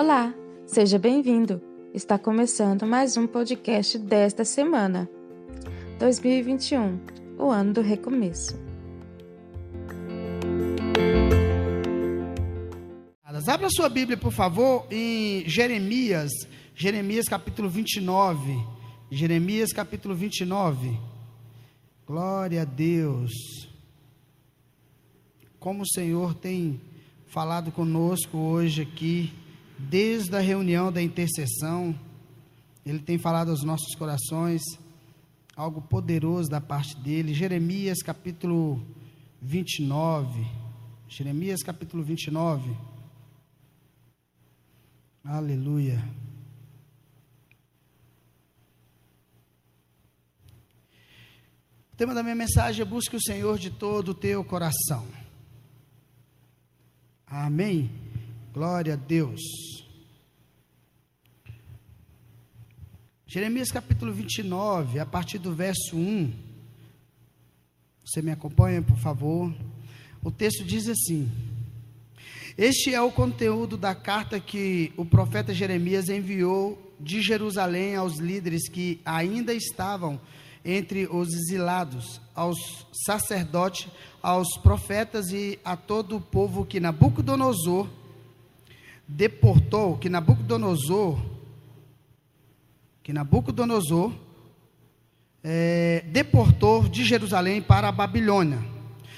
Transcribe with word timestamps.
Olá, 0.00 0.32
seja 0.64 0.96
bem-vindo. 0.96 1.60
Está 1.92 2.16
começando 2.16 2.86
mais 2.86 3.16
um 3.16 3.26
podcast 3.26 3.98
desta 3.98 4.44
semana. 4.44 5.10
2021, 5.98 7.00
o 7.36 7.50
ano 7.50 7.72
do 7.72 7.80
recomeço. 7.80 8.56
Abra 13.44 13.68
sua 13.68 13.88
Bíblia, 13.88 14.16
por 14.16 14.30
favor, 14.30 14.86
em 14.88 15.42
Jeremias, 15.48 16.30
Jeremias 16.76 17.24
capítulo 17.24 17.68
29. 17.68 18.56
Jeremias 19.10 19.72
capítulo 19.72 20.14
29. 20.14 20.96
Glória 22.06 22.62
a 22.62 22.64
Deus. 22.64 23.32
Como 25.58 25.82
o 25.82 25.88
Senhor 25.88 26.34
tem 26.34 26.80
falado 27.26 27.72
conosco 27.72 28.38
hoje 28.38 28.82
aqui 28.82 29.32
desde 29.78 30.34
a 30.34 30.40
reunião 30.40 30.90
da 30.90 31.00
intercessão, 31.00 31.98
ele 32.84 32.98
tem 32.98 33.18
falado 33.18 33.50
aos 33.50 33.62
nossos 33.62 33.94
corações 33.94 34.62
algo 35.54 35.82
poderoso 35.82 36.48
da 36.48 36.60
parte 36.60 36.96
dele. 36.96 37.34
Jeremias 37.34 37.98
capítulo 37.98 38.80
29. 39.42 40.46
Jeremias 41.08 41.62
capítulo 41.62 42.02
29. 42.02 42.76
Aleluia. 45.24 46.02
O 51.92 51.96
tema 51.96 52.14
da 52.14 52.22
minha 52.22 52.36
mensagem 52.36 52.82
é 52.82 52.84
busque 52.84 53.16
o 53.16 53.20
Senhor 53.20 53.58
de 53.58 53.70
todo 53.70 54.10
o 54.10 54.14
teu 54.14 54.44
coração. 54.44 55.06
Amém. 57.26 58.07
Glória 58.58 58.94
a 58.94 58.96
Deus. 58.96 59.40
Jeremias 63.24 63.70
capítulo 63.70 64.12
29, 64.12 64.98
a 64.98 65.06
partir 65.06 65.38
do 65.38 65.54
verso 65.54 65.96
1. 65.96 66.32
Você 68.04 68.20
me 68.20 68.32
acompanha, 68.32 68.82
por 68.82 68.96
favor? 68.96 69.54
O 70.24 70.32
texto 70.32 70.64
diz 70.64 70.88
assim: 70.88 71.30
Este 72.56 72.92
é 72.92 73.00
o 73.00 73.12
conteúdo 73.12 73.76
da 73.76 73.94
carta 73.94 74.40
que 74.40 74.92
o 74.96 75.04
profeta 75.04 75.54
Jeremias 75.54 76.08
enviou 76.08 76.96
de 76.98 77.22
Jerusalém 77.22 77.94
aos 77.94 78.18
líderes 78.18 78.68
que 78.68 79.00
ainda 79.04 79.54
estavam 79.54 80.20
entre 80.64 81.06
os 81.06 81.28
exilados, 81.32 82.20
aos 82.34 82.58
sacerdotes, 83.06 83.86
aos 84.20 84.48
profetas 84.56 85.28
e 85.30 85.60
a 85.64 85.76
todo 85.76 86.16
o 86.16 86.20
povo 86.20 86.66
que 86.66 86.80
Nabucodonosor 86.80 87.88
deportou, 89.08 89.96
que 89.96 90.10
Nabucodonosor, 90.10 91.18
que 93.02 93.12
Nabucodonosor 93.12 94.12
é, 95.42 96.04
deportou 96.08 96.86
de 96.86 97.04
Jerusalém 97.04 97.62
para 97.62 97.88
a 97.88 97.92
Babilônia. 97.92 98.58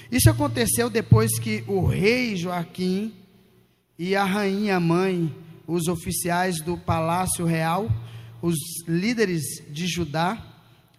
Isso 0.09 0.29
aconteceu 0.29 0.89
depois 0.89 1.37
que 1.37 1.63
o 1.67 1.85
rei 1.85 2.37
Joaquim 2.37 3.13
e 3.99 4.15
a 4.15 4.23
rainha 4.23 4.79
mãe, 4.79 5.33
os 5.67 5.87
oficiais 5.87 6.61
do 6.61 6.77
palácio 6.77 7.45
real, 7.45 7.89
os 8.41 8.55
líderes 8.87 9.43
de 9.69 9.87
Judá 9.87 10.41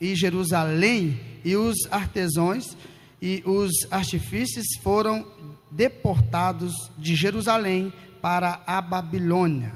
e 0.01 0.15
Jerusalém 0.15 1.19
e 1.45 1.57
os 1.57 1.77
artesãos 1.91 2.77
e 3.21 3.43
os 3.47 3.71
artifícios 3.91 4.67
foram 4.83 5.27
deportados 5.71 6.73
de 6.99 7.15
Jerusalém 7.15 7.93
para 8.23 8.63
a 8.67 8.81
Babilônia. 8.81 9.73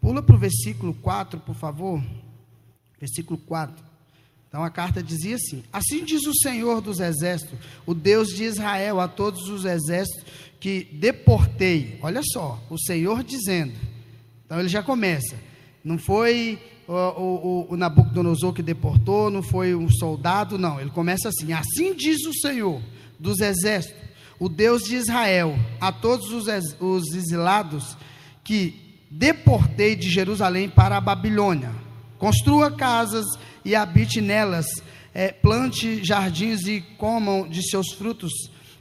Pula 0.00 0.22
para 0.22 0.34
o 0.34 0.38
versículo 0.38 0.94
4, 0.94 1.38
por 1.38 1.54
favor. 1.54 2.02
Versículo 2.98 3.38
4. 3.38 3.92
Então 4.48 4.64
a 4.64 4.70
carta 4.70 5.02
dizia 5.02 5.36
assim: 5.36 5.62
Assim 5.72 6.04
diz 6.04 6.26
o 6.26 6.34
Senhor 6.34 6.80
dos 6.80 6.98
Exércitos, 6.98 7.58
o 7.86 7.94
Deus 7.94 8.28
de 8.28 8.44
Israel, 8.44 9.00
a 9.00 9.06
todos 9.06 9.48
os 9.48 9.64
exércitos 9.64 10.24
que 10.58 10.84
deportei. 10.92 11.98
Olha 12.02 12.20
só, 12.22 12.62
o 12.68 12.78
Senhor 12.78 13.22
dizendo. 13.22 13.74
Então 14.44 14.58
ele 14.58 14.68
já 14.68 14.82
começa. 14.82 15.36
Não 15.84 15.98
foi 15.98 16.58
o, 16.86 16.92
o, 16.92 17.66
o, 17.70 17.76
Nabucodonosor 17.76 18.52
que 18.52 18.62
deportou, 18.62 19.30
não 19.30 19.42
foi 19.42 19.74
um 19.74 19.88
soldado, 19.88 20.58
não. 20.58 20.80
Ele 20.80 20.90
começa 20.90 21.28
assim: 21.28 21.52
Assim 21.52 21.94
diz 21.94 22.24
o 22.26 22.34
Senhor 22.34 22.82
dos 23.18 23.40
Exércitos, 23.40 24.02
o 24.38 24.48
Deus 24.48 24.82
de 24.82 24.96
Israel, 24.96 25.58
a 25.80 25.92
todos 25.92 26.30
os, 26.32 26.46
os 26.80 27.14
exilados 27.14 27.96
que 28.42 28.98
deportei 29.10 29.94
de 29.94 30.10
Jerusalém 30.10 30.68
para 30.68 30.96
a 30.96 31.00
Babilônia. 31.00 31.70
Construa 32.18 32.70
casas 32.70 33.26
e 33.64 33.74
habite 33.74 34.20
nelas, 34.20 34.66
é, 35.14 35.30
plante 35.30 36.02
jardins 36.04 36.66
e 36.66 36.80
comam 36.96 37.48
de 37.48 37.62
seus 37.68 37.92
frutos. 37.92 38.32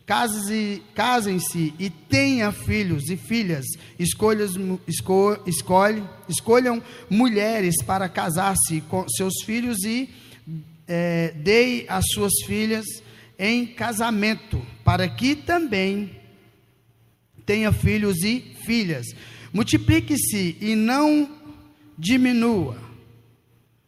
Casem-se 0.06 0.82
casem 0.94 1.38
e 1.80 1.90
tenha 1.90 2.52
filhos 2.52 3.10
e 3.10 3.16
filhas. 3.16 3.66
Escolhas, 3.98 4.52
esco, 4.88 5.38
escolhe, 5.46 6.04
escolham 6.28 6.82
mulheres 7.10 7.76
para 7.86 8.10
casar-se 8.10 8.82
com 8.82 9.08
seus 9.08 9.44
filhos 9.46 9.84
e 9.84 10.10
é, 10.88 11.34
dei 11.38 11.86
as 11.88 12.06
suas 12.14 12.34
filhas 12.46 12.86
em 13.42 13.66
casamento, 13.66 14.62
para 14.86 15.10
que 15.10 15.36
também 15.36 16.12
tenha 17.44 17.72
filhos 17.72 18.24
e 18.24 18.56
filhas. 18.64 19.08
Multiplique-se 19.52 20.56
e 20.62 20.76
não 20.76 21.28
diminua. 21.98 22.78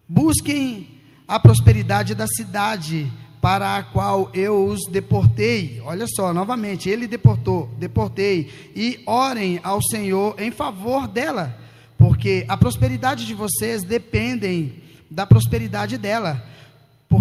Busquem 0.09 0.87
a 1.27 1.39
prosperidade 1.39 2.15
da 2.15 2.25
cidade 2.25 3.11
para 3.39 3.77
a 3.77 3.83
qual 3.83 4.31
eu 4.33 4.65
os 4.65 4.81
deportei. 4.89 5.79
Olha 5.85 6.07
só, 6.07 6.33
novamente, 6.33 6.89
ele 6.89 7.07
deportou, 7.07 7.69
deportei. 7.77 8.49
E 8.75 9.03
orem 9.05 9.59
ao 9.63 9.83
Senhor 9.83 10.35
em 10.39 10.49
favor 10.49 11.07
dela, 11.07 11.55
porque 11.95 12.43
a 12.47 12.57
prosperidade 12.57 13.23
de 13.27 13.35
vocês 13.35 13.83
dependem 13.83 14.81
da 15.11 15.27
prosperidade 15.27 15.95
dela. 15.99 16.43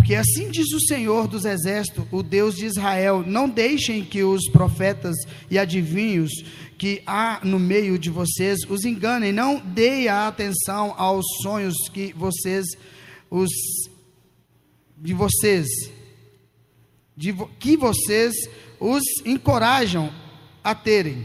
Porque 0.03 0.17
assim 0.17 0.51
diz 0.51 0.67
o 0.73 0.81
Senhor 0.81 1.29
dos 1.29 1.45
Exércitos, 1.45 2.05
o 2.11 2.25
Deus 2.25 2.57
de 2.57 2.67
Israel: 2.67 3.23
não 3.25 3.49
deixem 3.49 4.05
que 4.05 4.25
os 4.25 4.49
profetas 4.49 5.15
e 5.49 5.57
adivinhos 5.57 6.29
que 6.77 7.01
há 7.07 7.41
no 7.45 7.57
meio 7.57 7.97
de 7.97 8.11
vocês 8.11 8.59
os 8.69 8.85
enganem, 8.85 9.31
não 9.33 9.61
deem 9.61 10.09
atenção 10.09 10.93
aos 10.97 11.25
sonhos 11.41 11.77
que 11.93 12.13
vocês 12.15 12.67
os 13.31 13.49
de 14.99 15.15
vocês 15.15 15.69
de, 17.17 17.33
que 17.61 17.77
vocês 17.77 18.35
os 18.81 19.05
encorajam 19.25 20.13
a 20.65 20.75
terem. 20.75 21.25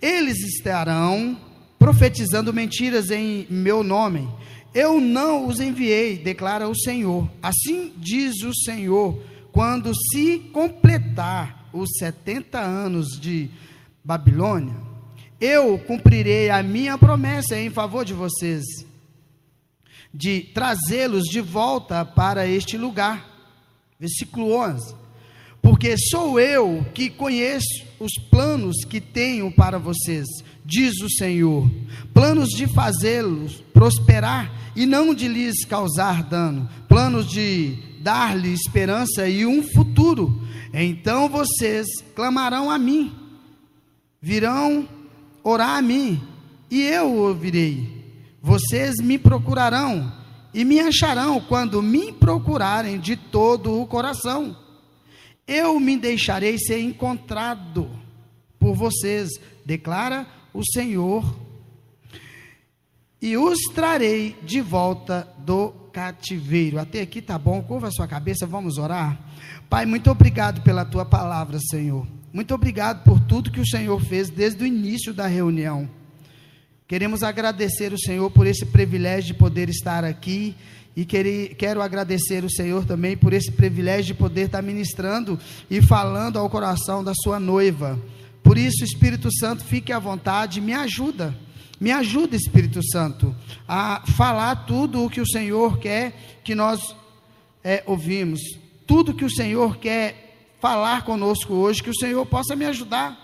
Eles 0.00 0.38
estarão 0.38 1.38
profetizando 1.78 2.54
mentiras 2.54 3.10
em 3.10 3.46
meu 3.50 3.82
nome 3.82 4.26
eu 4.74 5.00
não 5.00 5.46
os 5.46 5.60
enviei, 5.60 6.18
declara 6.18 6.68
o 6.68 6.76
Senhor. 6.76 7.30
Assim 7.40 7.92
diz 7.96 8.42
o 8.42 8.52
Senhor, 8.52 9.18
quando 9.52 9.92
se 10.10 10.38
completar 10.52 11.68
os 11.72 11.88
70 11.98 12.58
anos 12.58 13.18
de 13.20 13.48
Babilônia, 14.02 14.74
eu 15.40 15.78
cumprirei 15.78 16.50
a 16.50 16.62
minha 16.62 16.98
promessa 16.98 17.56
em 17.56 17.70
favor 17.70 18.04
de 18.04 18.12
vocês, 18.12 18.64
de 20.12 20.40
trazê-los 20.40 21.24
de 21.24 21.40
volta 21.40 22.04
para 22.04 22.46
este 22.46 22.76
lugar. 22.76 23.30
Versículo 23.98 24.52
11. 24.52 24.94
Porque 25.62 25.96
sou 25.96 26.38
eu 26.38 26.84
que 26.92 27.08
conheço 27.08 27.84
os 27.98 28.12
planos 28.30 28.84
que 28.84 29.00
tenho 29.00 29.50
para 29.50 29.78
vocês, 29.78 30.26
diz 30.64 30.94
o 31.02 31.10
Senhor, 31.10 31.70
planos 32.12 32.48
de 32.50 32.66
fazê-los 32.66 33.62
prosperar 33.72 34.50
e 34.74 34.86
não 34.86 35.14
de 35.14 35.28
lhes 35.28 35.64
causar 35.64 36.22
dano, 36.22 36.68
planos 36.88 37.28
de 37.28 37.76
dar-lhe 38.00 38.52
esperança 38.52 39.28
e 39.28 39.44
um 39.44 39.62
futuro. 39.62 40.42
Então 40.72 41.28
vocês 41.28 41.86
clamarão 42.14 42.70
a 42.70 42.78
mim, 42.78 43.12
virão 44.20 44.88
orar 45.42 45.76
a 45.76 45.82
mim, 45.82 46.20
e 46.70 46.82
eu 46.82 47.14
ouvirei. 47.14 48.02
Vocês 48.40 48.96
me 49.00 49.18
procurarão 49.18 50.12
e 50.52 50.64
me 50.64 50.80
acharão 50.80 51.40
quando 51.40 51.82
me 51.82 52.12
procurarem 52.12 52.98
de 52.98 53.16
todo 53.16 53.80
o 53.80 53.86
coração. 53.86 54.56
Eu 55.46 55.78
me 55.78 55.96
deixarei 55.96 56.58
ser 56.58 56.80
encontrado 56.80 57.90
por 58.58 58.74
vocês, 58.74 59.28
declara 59.64 60.26
o 60.54 60.64
Senhor 60.64 61.36
e 63.20 63.36
os 63.36 63.58
trarei 63.74 64.36
de 64.42 64.60
volta 64.60 65.28
do 65.38 65.70
cativeiro. 65.92 66.78
Até 66.78 67.00
aqui 67.00 67.20
tá 67.20 67.36
bom, 67.36 67.60
curva 67.62 67.88
a 67.88 67.90
sua 67.90 68.06
cabeça, 68.06 68.46
vamos 68.46 68.78
orar. 68.78 69.18
Pai, 69.68 69.84
muito 69.84 70.10
obrigado 70.10 70.62
pela 70.62 70.84
tua 70.84 71.04
palavra, 71.04 71.58
Senhor. 71.70 72.06
Muito 72.32 72.54
obrigado 72.54 73.02
por 73.02 73.18
tudo 73.18 73.50
que 73.50 73.60
o 73.60 73.66
Senhor 73.66 74.00
fez 74.00 74.30
desde 74.30 74.62
o 74.62 74.66
início 74.66 75.12
da 75.12 75.26
reunião. 75.26 75.88
Queremos 76.86 77.22
agradecer 77.22 77.92
o 77.92 77.98
Senhor 77.98 78.30
por 78.30 78.46
esse 78.46 78.66
privilégio 78.66 79.32
de 79.32 79.38
poder 79.38 79.68
estar 79.68 80.04
aqui 80.04 80.54
e 80.94 81.04
quero 81.04 81.82
agradecer 81.82 82.44
o 82.44 82.50
Senhor 82.50 82.84
também 82.84 83.16
por 83.16 83.32
esse 83.32 83.50
privilégio 83.50 84.14
de 84.14 84.14
poder 84.14 84.46
estar 84.46 84.62
ministrando 84.62 85.38
e 85.68 85.82
falando 85.82 86.38
ao 86.38 86.48
coração 86.50 87.02
da 87.02 87.12
sua 87.14 87.40
noiva. 87.40 87.98
Por 88.44 88.58
isso, 88.58 88.84
Espírito 88.84 89.30
Santo, 89.32 89.64
fique 89.64 89.90
à 89.90 89.98
vontade, 89.98 90.60
me 90.60 90.74
ajuda. 90.74 91.34
Me 91.80 91.90
ajuda, 91.90 92.36
Espírito 92.36 92.80
Santo, 92.86 93.34
a 93.66 94.04
falar 94.16 94.66
tudo 94.66 95.02
o 95.02 95.10
que 95.10 95.20
o 95.20 95.26
Senhor 95.26 95.78
quer 95.78 96.40
que 96.44 96.54
nós 96.54 96.94
é, 97.64 97.82
ouvimos. 97.86 98.40
Tudo 98.86 99.14
que 99.14 99.24
o 99.24 99.30
Senhor 99.30 99.78
quer 99.78 100.52
falar 100.60 101.04
conosco 101.04 101.54
hoje, 101.54 101.82
que 101.82 101.90
o 101.90 101.98
Senhor 101.98 102.24
possa 102.26 102.54
me 102.54 102.66
ajudar. 102.66 103.18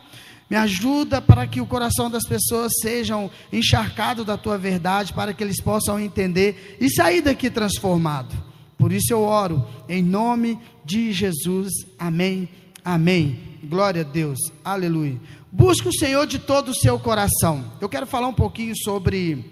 Me 0.49 0.57
ajuda 0.57 1.23
para 1.23 1.47
que 1.47 1.61
o 1.61 1.67
coração 1.67 2.11
das 2.11 2.27
pessoas 2.27 2.73
sejam 2.81 3.31
encharcado 3.53 4.25
da 4.25 4.37
tua 4.37 4.59
verdade, 4.59 5.13
para 5.13 5.33
que 5.33 5.45
eles 5.45 5.61
possam 5.61 6.01
entender 6.01 6.79
e 6.81 6.91
sair 6.91 7.21
daqui 7.21 7.51
transformado. 7.51 8.37
Por 8.77 8.91
isso 8.91 9.13
eu 9.13 9.21
oro 9.21 9.65
em 9.87 10.03
nome 10.03 10.59
de 10.83 11.13
Jesus. 11.13 11.71
Amém. 11.99 12.49
Amém. 12.83 13.50
Glória 13.63 14.01
a 14.01 14.05
Deus. 14.05 14.39
Aleluia. 14.65 15.21
Busque 15.53 15.87
o 15.87 15.93
Senhor 15.93 16.27
de 16.27 16.39
todo 16.39 16.71
o 16.71 16.75
seu 16.75 16.99
coração. 16.99 17.71
Eu 17.79 17.91
quero 17.91 18.07
falar 18.07 18.27
um 18.27 18.33
pouquinho 18.33 18.75
sobre 18.75 19.45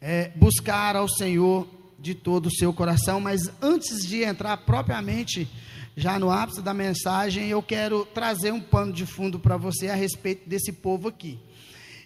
é, 0.00 0.30
buscar 0.36 0.94
ao 0.94 1.08
Senhor 1.08 1.66
de 1.98 2.14
todo 2.14 2.46
o 2.46 2.54
seu 2.54 2.72
coração, 2.72 3.18
mas 3.18 3.40
antes 3.60 4.06
de 4.06 4.22
entrar 4.22 4.56
propriamente 4.58 5.48
já 5.96 6.20
no 6.20 6.30
ápice 6.30 6.62
da 6.62 6.72
mensagem, 6.72 7.48
eu 7.48 7.60
quero 7.60 8.06
trazer 8.14 8.52
um 8.52 8.60
pano 8.60 8.92
de 8.92 9.04
fundo 9.04 9.40
para 9.40 9.56
você 9.56 9.88
a 9.88 9.96
respeito 9.96 10.48
desse 10.48 10.70
povo 10.70 11.08
aqui. 11.08 11.36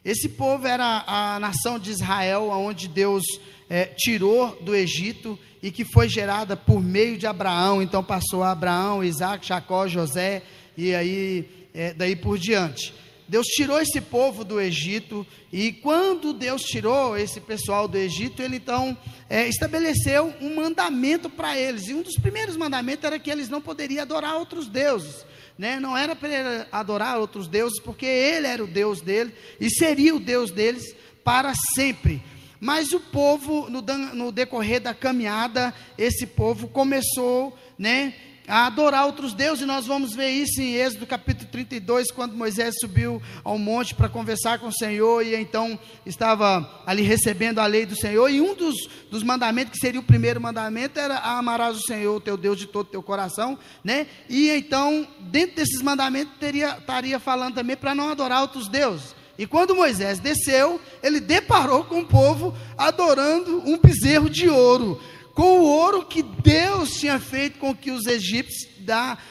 Esse 0.03 0.31
povo 0.31 0.67
era 0.67 1.05
a 1.07 1.39
nação 1.39 1.79
de 1.79 1.91
Israel, 1.91 2.49
onde 2.49 2.89
Deus 2.89 3.23
é, 3.69 3.85
tirou 3.85 4.59
do 4.63 4.75
Egito 4.75 5.39
e 5.63 5.71
que 5.71 5.85
foi 5.85 6.09
gerada 6.09 6.57
por 6.57 6.83
meio 6.83 7.19
de 7.19 7.27
Abraão. 7.27 7.83
Então 7.83 8.03
passou 8.03 8.43
Abraão, 8.43 9.05
Isaac, 9.05 9.47
Jacó, 9.47 9.87
José 9.87 10.43
e 10.77 10.95
aí 10.95 11.69
é, 11.75 11.93
daí 11.93 12.17
por 12.17 12.39
diante. 12.39 12.95
Deus 13.29 13.47
tirou 13.47 13.81
esse 13.81 13.99
povo 13.99 14.45
do 14.45 14.61
Egito, 14.61 15.27
e 15.51 15.73
quando 15.73 16.35
Deus 16.35 16.63
tirou 16.63 17.17
esse 17.17 17.41
pessoal 17.41 17.89
do 17.89 17.97
Egito, 17.97 18.43
ele 18.43 18.57
então 18.57 18.95
é, 19.31 19.49
estabeleceu 19.49 20.35
um 20.39 20.55
mandamento 20.57 21.31
para 21.31 21.57
eles. 21.57 21.89
E 21.89 21.95
um 21.95 22.03
dos 22.03 22.17
primeiros 22.17 22.59
mandamentos 22.59 23.05
era 23.05 23.19
que 23.19 23.31
eles 23.31 23.49
não 23.49 23.61
poderiam 23.61 24.03
adorar 24.03 24.37
outros 24.37 24.69
deuses. 24.69 25.25
Né? 25.57 25.81
Não 25.81 25.97
era 25.97 26.15
para 26.15 26.67
adorar 26.71 27.19
outros 27.19 27.49
deuses, 27.49 27.81
porque 27.81 28.05
ele 28.05 28.47
era 28.47 28.63
o 28.63 28.67
Deus 28.67 29.01
dele 29.01 29.33
e 29.59 29.71
seria 29.71 30.15
o 30.15 30.21
Deus 30.21 30.51
deles 30.51 30.95
para 31.25 31.55
sempre. 31.75 32.23
Mas 32.61 32.93
o 32.93 33.01
povo, 33.01 33.69
no, 33.71 33.81
no 34.15 34.31
decorrer 34.31 34.81
da 34.81 34.93
caminhada, 34.93 35.73
esse 35.97 36.27
povo 36.27 36.69
começou, 36.69 37.57
né? 37.79 38.15
A 38.53 38.67
adorar 38.67 39.07
outros 39.07 39.33
deuses, 39.33 39.63
e 39.63 39.67
nós 39.67 39.87
vamos 39.87 40.15
ver 40.15 40.29
isso 40.29 40.61
em 40.61 40.75
Êxodo 40.75 41.07
capítulo 41.07 41.49
32, 41.51 42.11
quando 42.11 42.37
Moisés 42.37 42.75
subiu 42.79 43.21
ao 43.43 43.57
monte 43.57 43.95
para 43.95 44.11
conversar 44.11 44.59
com 44.59 44.67
o 44.67 44.73
Senhor, 44.73 45.25
e 45.25 45.35
então 45.35 45.79
estava 46.05 46.83
ali 46.85 47.01
recebendo 47.01 47.61
a 47.61 47.67
lei 47.67 47.87
do 47.87 47.97
Senhor, 47.97 48.29
e 48.29 48.43
um 48.43 48.55
dos, 48.55 48.75
dos 49.11 49.23
mandamentos, 49.23 49.73
que 49.73 49.79
seria 49.79 49.99
o 49.99 50.03
primeiro 50.03 50.39
mandamento, 50.39 51.01
era 51.01 51.17
amarás 51.21 51.79
o 51.79 51.87
Senhor, 51.87 52.21
teu 52.21 52.37
Deus, 52.37 52.59
de 52.59 52.67
todo 52.67 52.89
o 52.89 52.91
teu 52.91 53.03
coração, 53.03 53.59
né? 53.83 54.07
E 54.29 54.51
então, 54.51 55.09
dentro 55.19 55.57
desses 55.57 55.81
mandamentos, 55.81 56.35
teria, 56.39 56.77
estaria 56.77 57.19
falando 57.19 57.55
também 57.55 57.75
para 57.75 57.95
não 57.95 58.11
adorar 58.11 58.43
outros 58.43 58.69
deuses. 58.69 59.15
E 59.39 59.47
quando 59.47 59.75
Moisés 59.75 60.19
desceu, 60.19 60.79
ele 61.03 61.21
deparou 61.21 61.85
com 61.85 62.01
o 62.01 62.07
povo 62.07 62.55
adorando 62.77 63.63
um 63.65 63.79
bezerro 63.79 64.29
de 64.29 64.47
ouro 64.47 65.01
com 65.35 65.61
o 65.61 65.65
ouro 65.65 66.05
que 66.05 66.23
Deus 66.23 66.97
tinha 66.99 67.19
feito 67.19 67.59
com 67.59 67.75
que 67.75 67.91
os 67.91 68.07
egípcios 68.07 68.71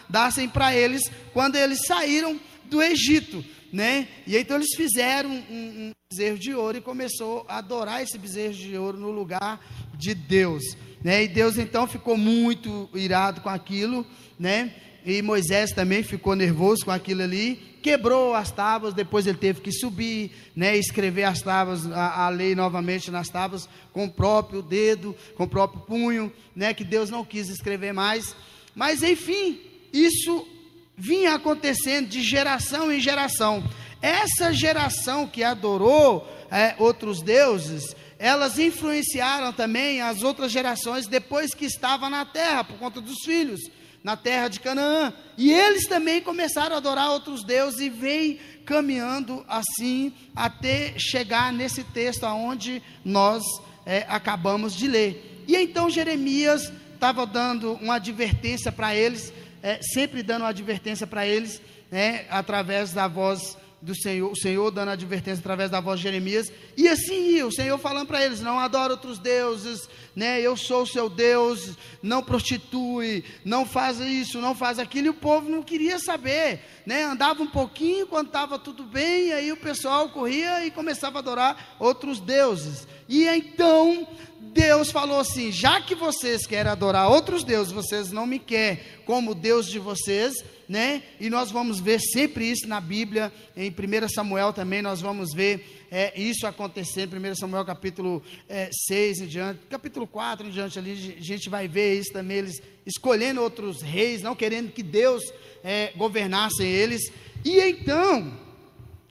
dassem 0.10 0.48
para 0.48 0.76
eles 0.76 1.02
quando 1.34 1.56
eles 1.56 1.86
saíram 1.86 2.40
do 2.66 2.82
Egito, 2.82 3.44
né? 3.72 4.08
E 4.26 4.38
então 4.38 4.58
eles 4.58 4.76
fizeram 4.76 5.30
um, 5.30 5.34
um 5.50 5.92
bezerro 6.12 6.40
de 6.40 6.54
ouro 6.54 6.78
e 6.78 6.82
começou 6.82 7.46
a 7.48 7.58
adorar 7.58 8.02
esse 8.02 8.18
bezerro 8.18 8.54
de 8.54 8.78
ouro 8.78 8.98
no 8.98 9.12
lugar 9.12 9.60
de 9.94 10.14
Deus, 10.14 10.64
né? 11.04 11.24
E 11.24 11.28
Deus 11.28 11.58
então 11.58 11.88
ficou 11.88 12.18
muito 12.18 12.90
irado 12.94 13.42
com 13.42 13.50
aquilo, 13.50 14.06
né? 14.40 14.74
E 15.06 15.22
Moisés 15.22 15.72
também 15.72 16.04
ficou 16.04 16.36
nervoso 16.36 16.86
com 16.86 16.92
aquilo 16.92 17.24
ali 17.24 17.71
quebrou 17.82 18.36
as 18.36 18.52
tábuas, 18.52 18.94
depois 18.94 19.26
ele 19.26 19.38
teve 19.38 19.62
que 19.62 19.72
subir, 19.72 20.32
né, 20.56 20.78
escrever 20.78 21.24
as 21.24 21.42
tábuas, 21.42 21.90
a, 21.92 22.26
a, 22.26 22.30
lei 22.30 22.56
novamente 22.56 23.10
nas 23.10 23.28
tábuas, 23.28 23.68
com 23.92 24.06
o 24.06 24.12
próprio 24.12 24.62
dedo, 24.62 25.16
com 25.36 25.44
o 25.44 25.50
próprio 25.50 25.82
punho, 25.82 26.32
né, 26.56 26.74
que 26.74 26.84
Deus 26.84 27.10
não 27.10 27.26
quis 27.26 27.50
escrever 27.50 27.94
mais. 27.94 28.36
Mas 28.76 29.02
enfim, 29.02 29.60
isso 29.92 30.48
vinha 30.96 31.34
acontecendo 31.34 32.08
de 32.08 32.22
geração 32.22 32.92
em 32.92 33.00
geração. 33.00 33.64
Essa 34.02 34.54
geração 34.54 35.28
que 35.28 35.44
adorou 35.44 36.28
é, 36.50 36.76
outros 36.78 37.22
deuses, 37.22 37.96
elas 38.20 38.60
influenciaram 38.60 39.52
também 39.52 40.02
as 40.02 40.22
outras 40.22 40.52
gerações 40.52 41.08
depois 41.08 41.54
que 41.54 41.66
estavam 41.66 42.10
na 42.10 42.26
terra, 42.26 42.64
por 42.64 42.78
conta 42.78 43.02
dos 43.02 43.18
filhos 43.26 43.60
na 44.04 44.16
terra 44.16 44.48
de 44.48 44.60
Canaã. 44.60 45.14
E 45.38 45.52
eles 45.52 45.88
também 45.88 46.22
começaram 46.22 46.76
a 46.76 46.78
adorar 46.78 47.12
outros 47.12 47.44
deuses 47.44 47.80
e 47.80 47.90
vem 47.90 48.40
caminhando 48.66 49.44
assim 49.48 50.14
até 50.36 50.94
chegar 50.98 51.52
nesse 51.52 51.84
texto 51.84 52.24
aonde 52.24 52.82
nós 53.04 53.44
é, 53.86 54.06
acabamos 54.08 54.74
de 54.74 54.88
ler. 54.88 55.44
E 55.48 55.56
então 55.56 55.90
Jeremias 55.90 56.72
estava 56.94 57.26
dando 57.26 57.74
uma 57.74 57.96
advertência 57.96 58.72
para 58.72 58.96
eles, 58.96 59.34
é, 59.64 59.80
sempre 59.82 60.22
dando 60.22 60.44
uma 60.44 60.50
advertência 60.50 61.08
para 61.08 61.26
eles, 61.26 61.62
né, 61.90 62.26
através 62.30 62.94
da 62.94 63.08
voz 63.08 63.58
do 63.82 63.96
Senhor, 63.96 64.32
o 64.32 64.36
Senhor 64.36 64.70
dando 64.70 64.90
advertência 64.90 65.40
através 65.40 65.72
da 65.72 65.80
voz 65.80 66.00
de 66.00 66.04
Jeremias, 66.04 66.52
e 66.78 66.88
assim 66.88 67.42
o 67.42 67.52
Senhor 67.52 67.78
falando 67.80 68.08
para 68.08 68.24
eles: 68.24 68.40
não 68.40 68.60
adora 68.60 68.94
outros 68.94 69.18
deuses, 69.18 69.90
né? 70.16 70.42
Eu 70.42 70.58
sou 70.58 70.84
o 70.84 70.88
seu 70.88 71.10
Deus, 71.10 71.78
não 72.02 72.22
prostitui, 72.22 73.24
não 73.46 73.66
faz 73.66 74.00
isso, 74.00 74.40
não 74.40 74.54
faz 74.54 74.80
aquilo, 74.80 75.08
e 75.08 75.10
o 75.10 75.14
povo 75.14 75.50
não 75.50 75.64
queria 75.64 76.00
saber, 76.00 76.62
né? 76.86 77.04
Andava 77.04 77.42
um 77.42 77.48
pouquinho 77.48 78.08
quando 78.08 78.28
estava 78.28 78.60
tudo 78.60 78.84
bem, 78.84 79.28
e 79.28 79.34
aí 79.34 79.52
o 79.52 79.58
pessoal 79.58 80.10
corria 80.10 80.66
e 80.66 80.72
começava 80.72 81.20
a 81.20 81.22
adorar 81.22 81.76
outros 81.80 82.20
deuses. 82.20 82.88
E 83.08 83.26
então 83.26 84.08
Deus 84.40 84.92
falou 84.92 85.20
assim: 85.20 85.52
já 85.52 85.82
que 85.82 85.96
vocês 85.96 86.46
querem 86.46 86.72
adorar 86.72 87.10
outros 87.10 87.44
deuses, 87.44 87.72
vocês 87.72 88.12
não 88.12 88.26
me 88.26 88.40
querem 88.40 88.80
como 89.06 89.36
Deus 89.36 89.68
de 89.68 89.80
vocês, 89.80 90.34
né? 90.68 91.04
E 91.20 91.30
nós 91.30 91.52
vamos 91.52 91.80
ver 91.80 92.00
sempre 92.00 92.50
isso 92.50 92.68
na 92.68 92.80
Bíblia, 92.80 93.32
em 93.56 93.70
1 93.70 94.10
Samuel 94.10 94.54
também 94.54 94.82
nós 94.82 95.02
vamos 95.02 95.34
ver 95.34 95.81
é, 95.94 96.18
isso 96.20 96.48
acontecendo, 96.48 97.18
1 97.18 97.36
Samuel 97.36 97.66
capítulo 97.66 98.24
é, 98.48 98.70
6 98.88 99.20
em 99.20 99.28
diante, 99.28 99.60
capítulo 99.70 100.08
4 100.08 100.48
em 100.48 100.50
diante 100.50 100.80
ali, 100.80 101.18
a 101.18 101.22
gente 101.22 101.50
vai 101.50 101.68
ver 101.68 102.00
isso 102.00 102.14
também, 102.14 102.38
eles 102.38 102.62
escolhendo 102.86 103.42
outros 103.42 103.82
reis, 103.82 104.22
não 104.22 104.34
querendo 104.34 104.72
que 104.72 104.82
Deus 104.82 105.22
é, 105.62 105.92
governasse 105.98 106.64
eles. 106.64 107.12
E 107.44 107.60
então, 107.60 108.40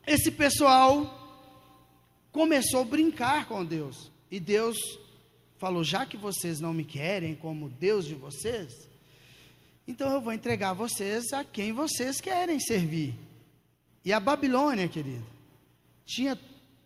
esse 0.07 0.31
pessoal 0.31 1.19
começou 2.33 2.81
a 2.81 2.85
brincar 2.87 3.47
com 3.47 3.63
Deus. 3.63 4.11
E 4.31 4.41
Deus 4.41 4.79
falou: 5.59 5.85
já 5.85 6.07
que 6.07 6.17
vocês 6.17 6.61
não 6.61 6.73
me 6.73 6.85
querem 6.85 7.35
como 7.35 7.69
Deus 7.69 8.07
de 8.07 8.15
vocês, 8.15 8.73
então 9.87 10.11
eu 10.11 10.21
vou 10.23 10.33
entregar 10.33 10.73
vocês 10.73 11.31
a 11.35 11.45
quem 11.45 11.75
vocês 11.75 12.23
querem 12.23 12.59
servir. 12.59 13.15
E 14.03 14.15
a 14.15 14.19
Babilônia, 14.19 14.89
querido, 14.89 15.27
tinha 16.07 16.39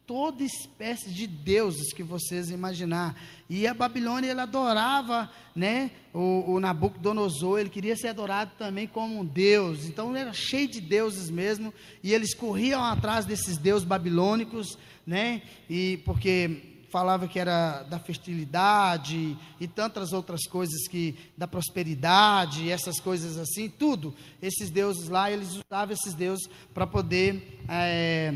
toda 0.06 0.42
espécie 0.42 1.10
de 1.10 1.26
deuses 1.26 1.92
que 1.92 2.02
vocês 2.02 2.50
imaginar. 2.50 3.16
E 3.48 3.66
a 3.66 3.74
Babilônia, 3.74 4.30
ele 4.30 4.40
adorava, 4.40 5.30
né, 5.54 5.90
o, 6.12 6.52
o 6.52 6.60
Nabucodonosor, 6.60 7.58
ele 7.58 7.70
queria 7.70 7.96
ser 7.96 8.08
adorado 8.08 8.52
também 8.58 8.86
como 8.86 9.20
um 9.20 9.24
deus. 9.24 9.86
Então 9.86 10.10
ele 10.10 10.18
era 10.18 10.32
cheio 10.32 10.68
de 10.68 10.80
deuses 10.80 11.30
mesmo, 11.30 11.72
e 12.02 12.12
eles 12.12 12.34
corriam 12.34 12.82
atrás 12.84 13.24
desses 13.24 13.56
deuses 13.56 13.86
babilônicos, 13.86 14.78
né? 15.06 15.42
E 15.68 16.00
porque 16.04 16.74
falava 16.94 17.26
que 17.26 17.40
era 17.40 17.82
da 17.82 17.98
fertilidade 17.98 19.36
e 19.58 19.66
tantas 19.66 20.12
outras 20.12 20.46
coisas 20.46 20.86
que 20.86 21.16
da 21.36 21.44
prosperidade, 21.44 22.70
essas 22.70 23.00
coisas 23.00 23.36
assim, 23.36 23.68
tudo. 23.68 24.14
Esses 24.40 24.70
deuses 24.70 25.08
lá, 25.08 25.28
eles 25.28 25.48
usavam 25.56 25.92
esses 25.92 26.14
deuses 26.14 26.48
para 26.72 26.86
poder 26.86 27.60
é, 27.68 28.32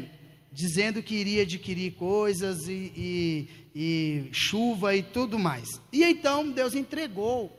dizendo 0.59 1.01
que 1.01 1.15
iria 1.15 1.43
adquirir 1.43 1.93
coisas 1.93 2.67
e, 2.67 2.93
e, 2.97 3.49
e 3.73 4.29
chuva 4.33 4.97
e 4.97 5.05
tudo 5.05 5.39
mais. 5.39 5.69
E 5.93 6.03
então 6.03 6.51
Deus 6.51 6.75
entregou 6.75 7.57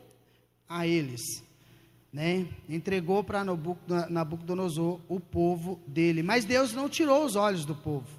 a 0.67 0.85
eles, 0.85 1.21
né? 2.11 2.45
Entregou 2.67 3.23
para 3.23 3.45
Nabucodonosor 4.09 4.99
o 5.07 5.17
povo 5.17 5.79
dele. 5.87 6.21
Mas 6.21 6.43
Deus 6.43 6.73
não 6.73 6.89
tirou 6.89 7.23
os 7.23 7.37
olhos 7.37 7.63
do 7.63 7.73
povo. 7.73 8.09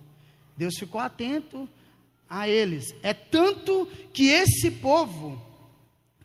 Deus 0.56 0.72
ficou 0.78 0.98
atento 0.98 1.68
a 2.26 2.48
eles. 2.48 2.86
É 3.02 3.12
tanto 3.12 3.86
que 4.14 4.28
esse 4.28 4.70
povo 4.70 5.38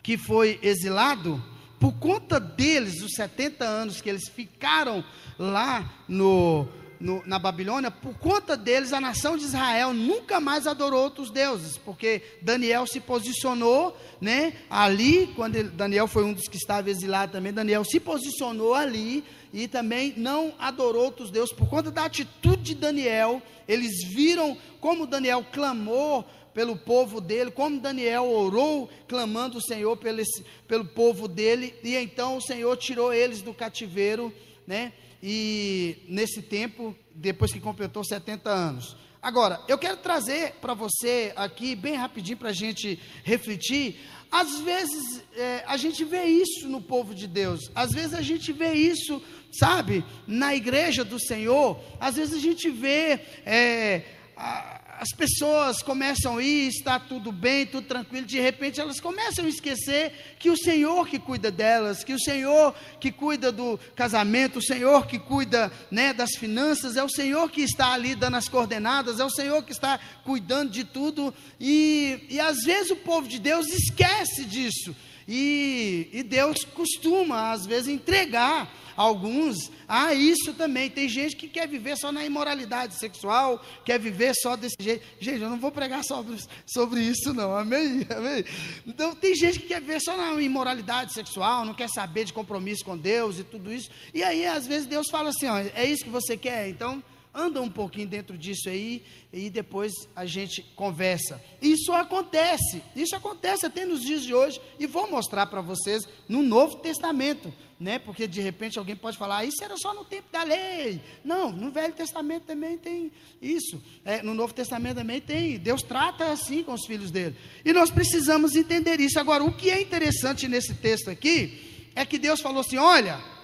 que 0.01 0.17
foi 0.17 0.57
exilado, 0.63 1.43
por 1.77 1.91
conta 1.99 2.39
deles, 2.39 3.01
os 3.01 3.15
70 3.15 3.65
anos 3.65 3.99
que 3.99 4.09
eles 4.09 4.29
ficaram 4.29 5.03
lá 5.37 6.05
no, 6.07 6.69
no, 6.99 7.23
na 7.25 7.37
Babilônia, 7.37 7.91
por 7.91 8.17
conta 8.17 8.55
deles, 8.55 8.93
a 8.93 9.01
nação 9.01 9.37
de 9.37 9.43
Israel 9.43 9.93
nunca 9.93 10.39
mais 10.39 10.67
adorou 10.67 11.03
outros 11.03 11.29
deuses, 11.31 11.77
porque 11.77 12.21
Daniel 12.41 12.85
se 12.87 12.99
posicionou, 12.99 13.95
né, 14.19 14.53
ali, 14.69 15.27
quando 15.35 15.55
ele, 15.55 15.69
Daniel 15.69 16.07
foi 16.07 16.23
um 16.23 16.33
dos 16.33 16.47
que 16.47 16.57
estava 16.57 16.89
exilado 16.89 17.33
também, 17.33 17.53
Daniel 17.53 17.83
se 17.83 17.99
posicionou 17.99 18.73
ali 18.73 19.23
e 19.53 19.67
também 19.67 20.13
não 20.17 20.53
adorou 20.59 21.03
outros 21.03 21.31
deuses, 21.31 21.53
por 21.53 21.69
conta 21.69 21.91
da 21.91 22.05
atitude 22.05 22.63
de 22.63 22.75
Daniel, 22.75 23.41
eles 23.67 24.03
viram 24.03 24.57
como 24.79 25.07
Daniel 25.07 25.45
clamou 25.51 26.25
pelo 26.53 26.77
povo 26.77 27.19
dele, 27.19 27.51
como 27.51 27.81
Daniel 27.81 28.31
orou, 28.31 28.89
clamando 29.09 29.57
o 29.57 29.61
Senhor 29.61 29.97
pelo, 29.97 30.23
pelo 30.67 30.85
povo 30.85 31.27
dele, 31.27 31.75
e 31.83 31.95
então 31.97 32.37
o 32.37 32.41
Senhor 32.41 32.77
tirou 32.77 33.13
eles 33.13 33.41
do 33.41 33.53
cativeiro, 33.53 34.33
né? 34.65 34.93
E 35.27 35.97
nesse 36.07 36.39
tempo, 36.39 36.95
depois 37.15 37.51
que 37.51 37.59
completou 37.59 38.03
70 38.03 38.47
anos. 38.47 38.95
Agora, 39.19 39.59
eu 39.67 39.75
quero 39.75 39.97
trazer 39.97 40.51
para 40.61 40.75
você 40.75 41.33
aqui, 41.35 41.75
bem 41.75 41.95
rapidinho, 41.95 42.37
para 42.37 42.49
a 42.49 42.53
gente 42.53 42.99
refletir. 43.23 43.99
Às 44.31 44.59
vezes 44.59 45.23
é, 45.35 45.63
a 45.65 45.77
gente 45.77 46.03
vê 46.03 46.25
isso 46.25 46.69
no 46.69 46.79
povo 46.79 47.15
de 47.15 47.25
Deus, 47.25 47.71
às 47.73 47.91
vezes 47.91 48.13
a 48.13 48.21
gente 48.21 48.53
vê 48.53 48.73
isso, 48.73 49.19
sabe, 49.51 50.05
na 50.27 50.53
igreja 50.53 51.03
do 51.03 51.19
Senhor, 51.19 51.79
às 51.99 52.17
vezes 52.17 52.35
a 52.35 52.39
gente 52.39 52.69
vê 52.69 53.19
é, 53.47 54.03
a, 54.37 54.74
as 54.99 55.09
pessoas 55.09 55.81
começam 55.81 56.37
a 56.37 56.43
ir, 56.43 56.67
está 56.67 56.99
tudo 56.99 57.31
bem, 57.31 57.65
tudo 57.65 57.85
tranquilo, 57.85 58.25
de 58.25 58.39
repente 58.39 58.79
elas 58.79 58.99
começam 58.99 59.45
a 59.45 59.49
esquecer 59.49 60.35
que 60.39 60.49
o 60.49 60.57
Senhor 60.57 61.07
que 61.07 61.19
cuida 61.19 61.51
delas, 61.51 62.03
que 62.03 62.13
o 62.13 62.19
Senhor 62.19 62.73
que 62.99 63.11
cuida 63.11 63.51
do 63.51 63.77
casamento, 63.95 64.59
o 64.59 64.63
Senhor 64.63 65.05
que 65.05 65.19
cuida 65.19 65.71
né, 65.91 66.13
das 66.13 66.31
finanças, 66.35 66.95
é 66.95 67.03
o 67.03 67.09
Senhor 67.09 67.49
que 67.51 67.61
está 67.61 67.91
ali 67.91 68.15
dando 68.15 68.37
as 68.37 68.47
coordenadas, 68.47 69.19
é 69.19 69.25
o 69.25 69.29
Senhor 69.29 69.63
que 69.63 69.71
está 69.71 69.99
cuidando 70.23 70.71
de 70.71 70.83
tudo, 70.83 71.33
e, 71.59 72.25
e 72.29 72.39
às 72.39 72.63
vezes 72.63 72.91
o 72.91 72.95
povo 72.95 73.27
de 73.27 73.39
Deus 73.39 73.67
esquece 73.67 74.45
disso, 74.45 74.95
e, 75.27 76.09
e 76.13 76.23
Deus 76.23 76.63
costuma, 76.63 77.51
às 77.51 77.65
vezes, 77.65 77.87
entregar 77.87 78.71
alguns 78.95 79.71
a 79.87 80.13
isso 80.13 80.53
também. 80.53 80.89
Tem 80.89 81.09
gente 81.09 81.35
que 81.35 81.47
quer 81.47 81.67
viver 81.67 81.97
só 81.97 82.11
na 82.11 82.23
imoralidade 82.23 82.97
sexual, 82.97 83.63
quer 83.83 83.99
viver 83.99 84.33
só 84.35 84.55
desse 84.55 84.75
jeito. 84.79 85.05
Gente, 85.19 85.41
eu 85.41 85.49
não 85.49 85.59
vou 85.59 85.71
pregar 85.71 86.03
sobre, 86.03 86.37
sobre 86.65 87.01
isso, 87.01 87.33
não. 87.33 87.55
Amém? 87.55 88.05
Amém? 88.09 88.45
Então, 88.85 89.15
tem 89.15 89.35
gente 89.35 89.59
que 89.59 89.67
quer 89.67 89.81
viver 89.81 89.99
só 89.99 90.15
na 90.15 90.41
imoralidade 90.41 91.13
sexual, 91.13 91.65
não 91.65 91.73
quer 91.73 91.89
saber 91.89 92.25
de 92.25 92.33
compromisso 92.33 92.85
com 92.85 92.97
Deus 92.97 93.39
e 93.39 93.43
tudo 93.43 93.73
isso. 93.73 93.89
E 94.13 94.23
aí, 94.23 94.45
às 94.45 94.67
vezes, 94.67 94.87
Deus 94.87 95.07
fala 95.09 95.29
assim: 95.29 95.47
ó, 95.47 95.57
é 95.57 95.85
isso 95.85 96.03
que 96.03 96.09
você 96.09 96.37
quer? 96.37 96.69
Então 96.69 97.03
anda 97.35 97.61
um 97.61 97.69
pouquinho 97.69 98.07
dentro 98.07 98.37
disso 98.37 98.69
aí 98.69 99.03
e 99.33 99.49
depois 99.49 99.91
a 100.15 100.25
gente 100.25 100.63
conversa. 100.75 101.43
Isso 101.61 101.91
acontece, 101.91 102.81
isso 102.95 103.13
acontece 103.15 103.65
até 103.65 103.85
nos 103.85 104.01
dias 104.01 104.23
de 104.23 104.33
hoje 104.33 104.61
e 104.79 104.87
vou 104.87 105.11
mostrar 105.11 105.45
para 105.47 105.59
vocês 105.59 106.07
no 106.29 106.41
Novo 106.41 106.77
Testamento, 106.77 107.53
né? 107.77 107.99
Porque 107.99 108.25
de 108.25 108.39
repente 108.39 108.79
alguém 108.79 108.95
pode 108.95 109.17
falar, 109.17 109.39
ah, 109.39 109.45
isso 109.45 109.61
era 109.61 109.75
só 109.75 109.93
no 109.93 110.05
tempo 110.05 110.31
da 110.31 110.43
lei. 110.43 111.01
Não, 111.25 111.51
no 111.51 111.71
Velho 111.71 111.93
Testamento 111.93 112.43
também 112.43 112.77
tem 112.77 113.11
isso. 113.41 113.83
É, 114.05 114.23
no 114.23 114.33
Novo 114.33 114.53
Testamento 114.53 114.95
também 114.95 115.19
tem. 115.19 115.57
Deus 115.57 115.83
trata 115.83 116.31
assim 116.31 116.63
com 116.63 116.73
os 116.73 116.85
filhos 116.85 117.11
dele. 117.11 117.35
E 117.65 117.73
nós 117.73 117.91
precisamos 117.91 118.55
entender 118.55 119.01
isso. 119.01 119.19
Agora, 119.19 119.43
o 119.43 119.51
que 119.51 119.69
é 119.69 119.81
interessante 119.81 120.47
nesse 120.47 120.73
texto 120.75 121.09
aqui 121.09 121.91
é 121.93 122.05
que 122.05 122.17
Deus 122.17 122.39
falou 122.39 122.61
assim: 122.61 122.77
olha 122.77 123.34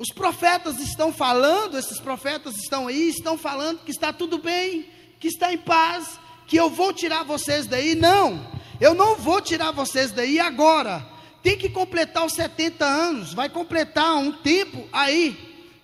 os 0.00 0.08
profetas 0.08 0.80
estão 0.80 1.12
falando, 1.12 1.76
esses 1.76 2.00
profetas 2.00 2.56
estão 2.56 2.88
aí, 2.88 3.10
estão 3.10 3.36
falando 3.36 3.80
que 3.84 3.90
está 3.90 4.14
tudo 4.14 4.38
bem, 4.38 4.88
que 5.20 5.28
está 5.28 5.52
em 5.52 5.58
paz, 5.58 6.18
que 6.46 6.56
eu 6.56 6.70
vou 6.70 6.90
tirar 6.90 7.22
vocês 7.22 7.66
daí. 7.66 7.94
Não, 7.94 8.50
eu 8.80 8.94
não 8.94 9.14
vou 9.16 9.42
tirar 9.42 9.72
vocês 9.72 10.10
daí 10.10 10.40
agora. 10.40 11.06
Tem 11.42 11.54
que 11.54 11.68
completar 11.68 12.24
os 12.24 12.32
70 12.32 12.82
anos, 12.82 13.34
vai 13.34 13.50
completar 13.50 14.16
um 14.16 14.32
tempo 14.32 14.88
aí, 14.90 15.36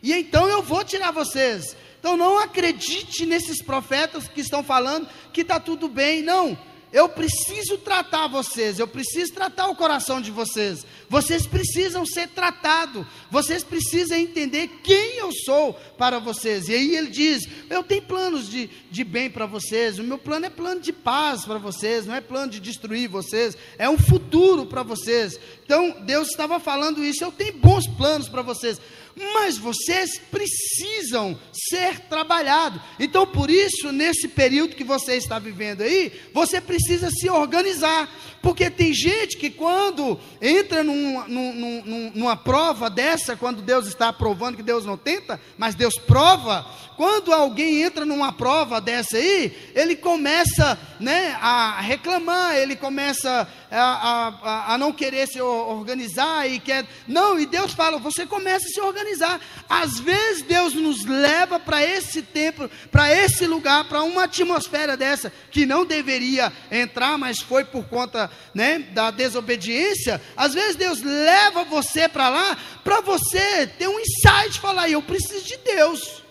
e 0.03 0.15
então 0.15 0.49
eu 0.49 0.63
vou 0.63 0.83
tirar 0.83 1.11
vocês. 1.11 1.77
Então 2.01 2.17
não 2.17 2.39
acredite 2.39 3.27
nesses 3.27 3.63
profetas 3.63 4.27
que 4.29 4.41
estão 4.41 4.65
falando 4.65 5.07
que 5.31 5.43
está 5.43 5.61
tudo 5.61 5.89
bem, 5.89 6.23
não. 6.23 6.57
Eu 6.91 7.07
preciso 7.11 7.77
tratar 7.77 8.29
vocês, 8.29 8.79
eu 8.79 8.89
preciso 8.89 9.35
tratar 9.35 9.69
o 9.69 9.77
coração 9.77 10.23
de 10.23 10.31
vocês. 10.31 10.87
Vocês 11.09 11.47
precisam 11.47 12.05
ser 12.05 12.29
tratados, 12.29 13.07
vocês 13.31 13.63
precisam 13.63 14.19
entender 14.19 14.69
quem 14.83 15.17
eu 15.19 15.31
sou 15.33 15.75
para 15.97 16.19
vocês. 16.19 16.69
E 16.69 16.75
aí 16.75 16.97
ele 16.97 17.09
diz: 17.09 17.47
Eu 17.71 17.83
tenho 17.83 18.03
planos 18.03 18.49
de, 18.49 18.69
de 18.91 19.05
bem 19.05 19.31
para 19.31 19.47
vocês, 19.47 19.99
o 19.99 20.05
meu 20.05 20.19
plano 20.19 20.47
é 20.47 20.51
plano 20.51 20.81
de 20.81 20.93
paz 20.93 21.45
para 21.45 21.59
vocês, 21.59 22.07
não 22.07 22.15
é 22.15 22.21
plano 22.21 22.53
de 22.53 22.61
destruir 22.61 23.09
vocês, 23.09 23.57
é 23.79 23.89
um 23.89 23.99
futuro 23.99 24.67
para 24.67 24.83
vocês. 24.83 25.39
Então 25.65 25.97
Deus 26.05 26.29
estava 26.29 26.59
falando 26.59 27.05
isso: 27.05 27.23
Eu 27.23 27.31
tenho 27.31 27.55
bons 27.55 27.87
planos 27.87 28.29
para 28.29 28.43
vocês 28.43 28.81
mas 29.17 29.57
vocês 29.57 30.19
precisam 30.31 31.39
ser 31.53 32.01
trabalhados. 32.01 32.81
Então, 33.01 33.27
por 33.27 33.49
isso, 33.51 33.91
nesse 33.91 34.29
período 34.29 34.77
que 34.77 34.85
você 34.85 35.15
está 35.15 35.39
vivendo 35.39 35.81
aí, 35.81 36.13
você 36.35 36.61
precisa 36.61 37.11
se 37.11 37.29
organizar, 37.31 38.11
porque 38.47 38.71
tem 38.71 38.95
gente 38.95 39.37
que 39.37 39.51
quando 39.51 40.21
entra 40.41 40.85
num, 40.85 41.27
num, 41.27 41.83
num, 41.85 42.13
numa 42.15 42.37
prova 42.37 42.89
dessa, 42.89 43.35
quando 43.35 43.61
Deus 43.61 43.89
está 43.89 44.13
provando 44.13 44.57
que 44.57 44.63
Deus 44.63 44.87
não 44.87 44.97
tenta, 44.97 45.41
mas 45.59 45.75
Deus 45.75 45.99
prova, 45.99 46.65
quando 46.97 47.33
alguém 47.33 47.83
entra 47.83 48.05
numa 48.05 48.33
prova 48.33 48.81
dessa 48.81 49.17
aí, 49.17 49.73
ele 49.75 49.97
começa 49.97 50.79
né, 51.01 51.37
a 51.41 51.81
reclamar, 51.81 52.55
ele 52.57 52.77
começa 52.77 53.49
a, 53.71 54.33
a, 54.43 54.75
a 54.75 54.79
não 54.79 54.93
querer 54.93 55.27
se 55.27 55.41
organizar 55.41 56.49
e 56.49 56.59
quer. 56.61 56.87
Não, 57.07 57.39
e 57.39 57.47
Deus 57.47 57.73
fala, 57.73 57.99
você 57.99 58.25
começa 58.25 58.65
a 58.65 58.71
se 58.71 58.81
organizar. 58.81 59.41
Às 59.69 59.99
vezes 59.99 60.43
Deus 60.43 60.73
nos 60.73 61.05
leva 61.05 61.59
para 61.59 61.85
esse 61.85 62.23
tempo, 62.23 62.71
para 62.91 63.13
esse 63.13 63.47
lugar, 63.47 63.89
para 63.89 64.03
uma 64.03 64.25
atmosfera 64.25 64.97
dessa, 64.97 65.33
que 65.51 65.67
não 65.67 65.85
deveria 65.85 66.53
entrar, 66.71 67.19
mas 67.19 67.41
foi 67.41 67.65
por 67.65 67.85
conta 67.85 68.31
né, 68.55 68.79
da 68.79 69.11
desobediência. 69.11 70.21
Às 70.37 70.55
vezes 70.55 70.77
Deus 70.77 71.03
leva 71.03 71.65
você 71.65 72.09
para 72.09 72.29
lá, 72.29 72.57
para 72.83 73.01
você 73.01 73.67
ter 73.67 73.89
um 73.89 73.99
insight, 73.99 74.61
falar, 74.61 74.89
eu 74.89 75.03
preciso 75.03 75.45
de 75.45 75.57
Deus. 75.59 76.23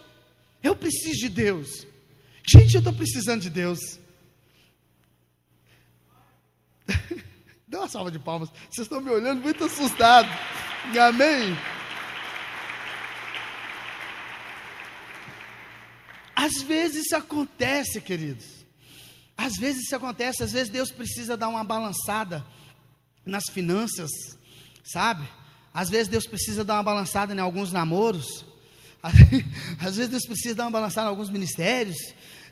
Eu 0.64 0.76
preciso 0.76 1.20
de 1.20 1.30
Deus. 1.30 1.86
Gente, 2.48 2.76
eu 2.76 2.80
estou 2.80 2.94
precisando 2.94 3.42
de 3.42 3.50
Deus. 3.50 3.80
Dê 7.68 7.78
uma 7.78 7.88
salva 7.88 8.12
de 8.12 8.20
palmas. 8.20 8.50
Vocês 8.70 8.86
estão 8.86 9.02
me 9.02 9.10
olhando 9.10 9.42
muito 9.42 9.66
assustado. 9.66 10.30
Amém? 11.00 11.58
Às 16.36 16.62
vezes 16.62 17.06
isso 17.06 17.16
acontece, 17.16 18.00
queridos. 18.02 18.55
Às 19.38 19.58
vezes 19.58 19.84
isso 19.84 19.96
acontece, 19.96 20.44
às 20.44 20.52
vezes 20.52 20.70
Deus 20.70 20.92
precisa 20.92 21.36
dar 21.36 21.50
uma 21.50 21.64
balançada 21.64 22.46
nas 23.26 23.46
finanças, 23.52 24.10
sabe? 24.84 25.28
Às 25.74 25.90
vezes 25.90 26.08
Deus 26.08 26.26
precisa 26.26 26.64
dar 26.64 26.76
uma 26.76 26.84
balançada 26.84 27.34
em 27.34 27.40
alguns 27.40 27.72
namoros. 27.72 28.46
Às 29.80 29.98
vezes 29.98 30.10
Deus 30.10 30.26
precisa 30.26 30.56
dar 30.56 30.64
uma 30.66 30.72
balançada 30.72 31.08
em 31.08 31.10
alguns 31.10 31.30
ministérios. 31.30 31.98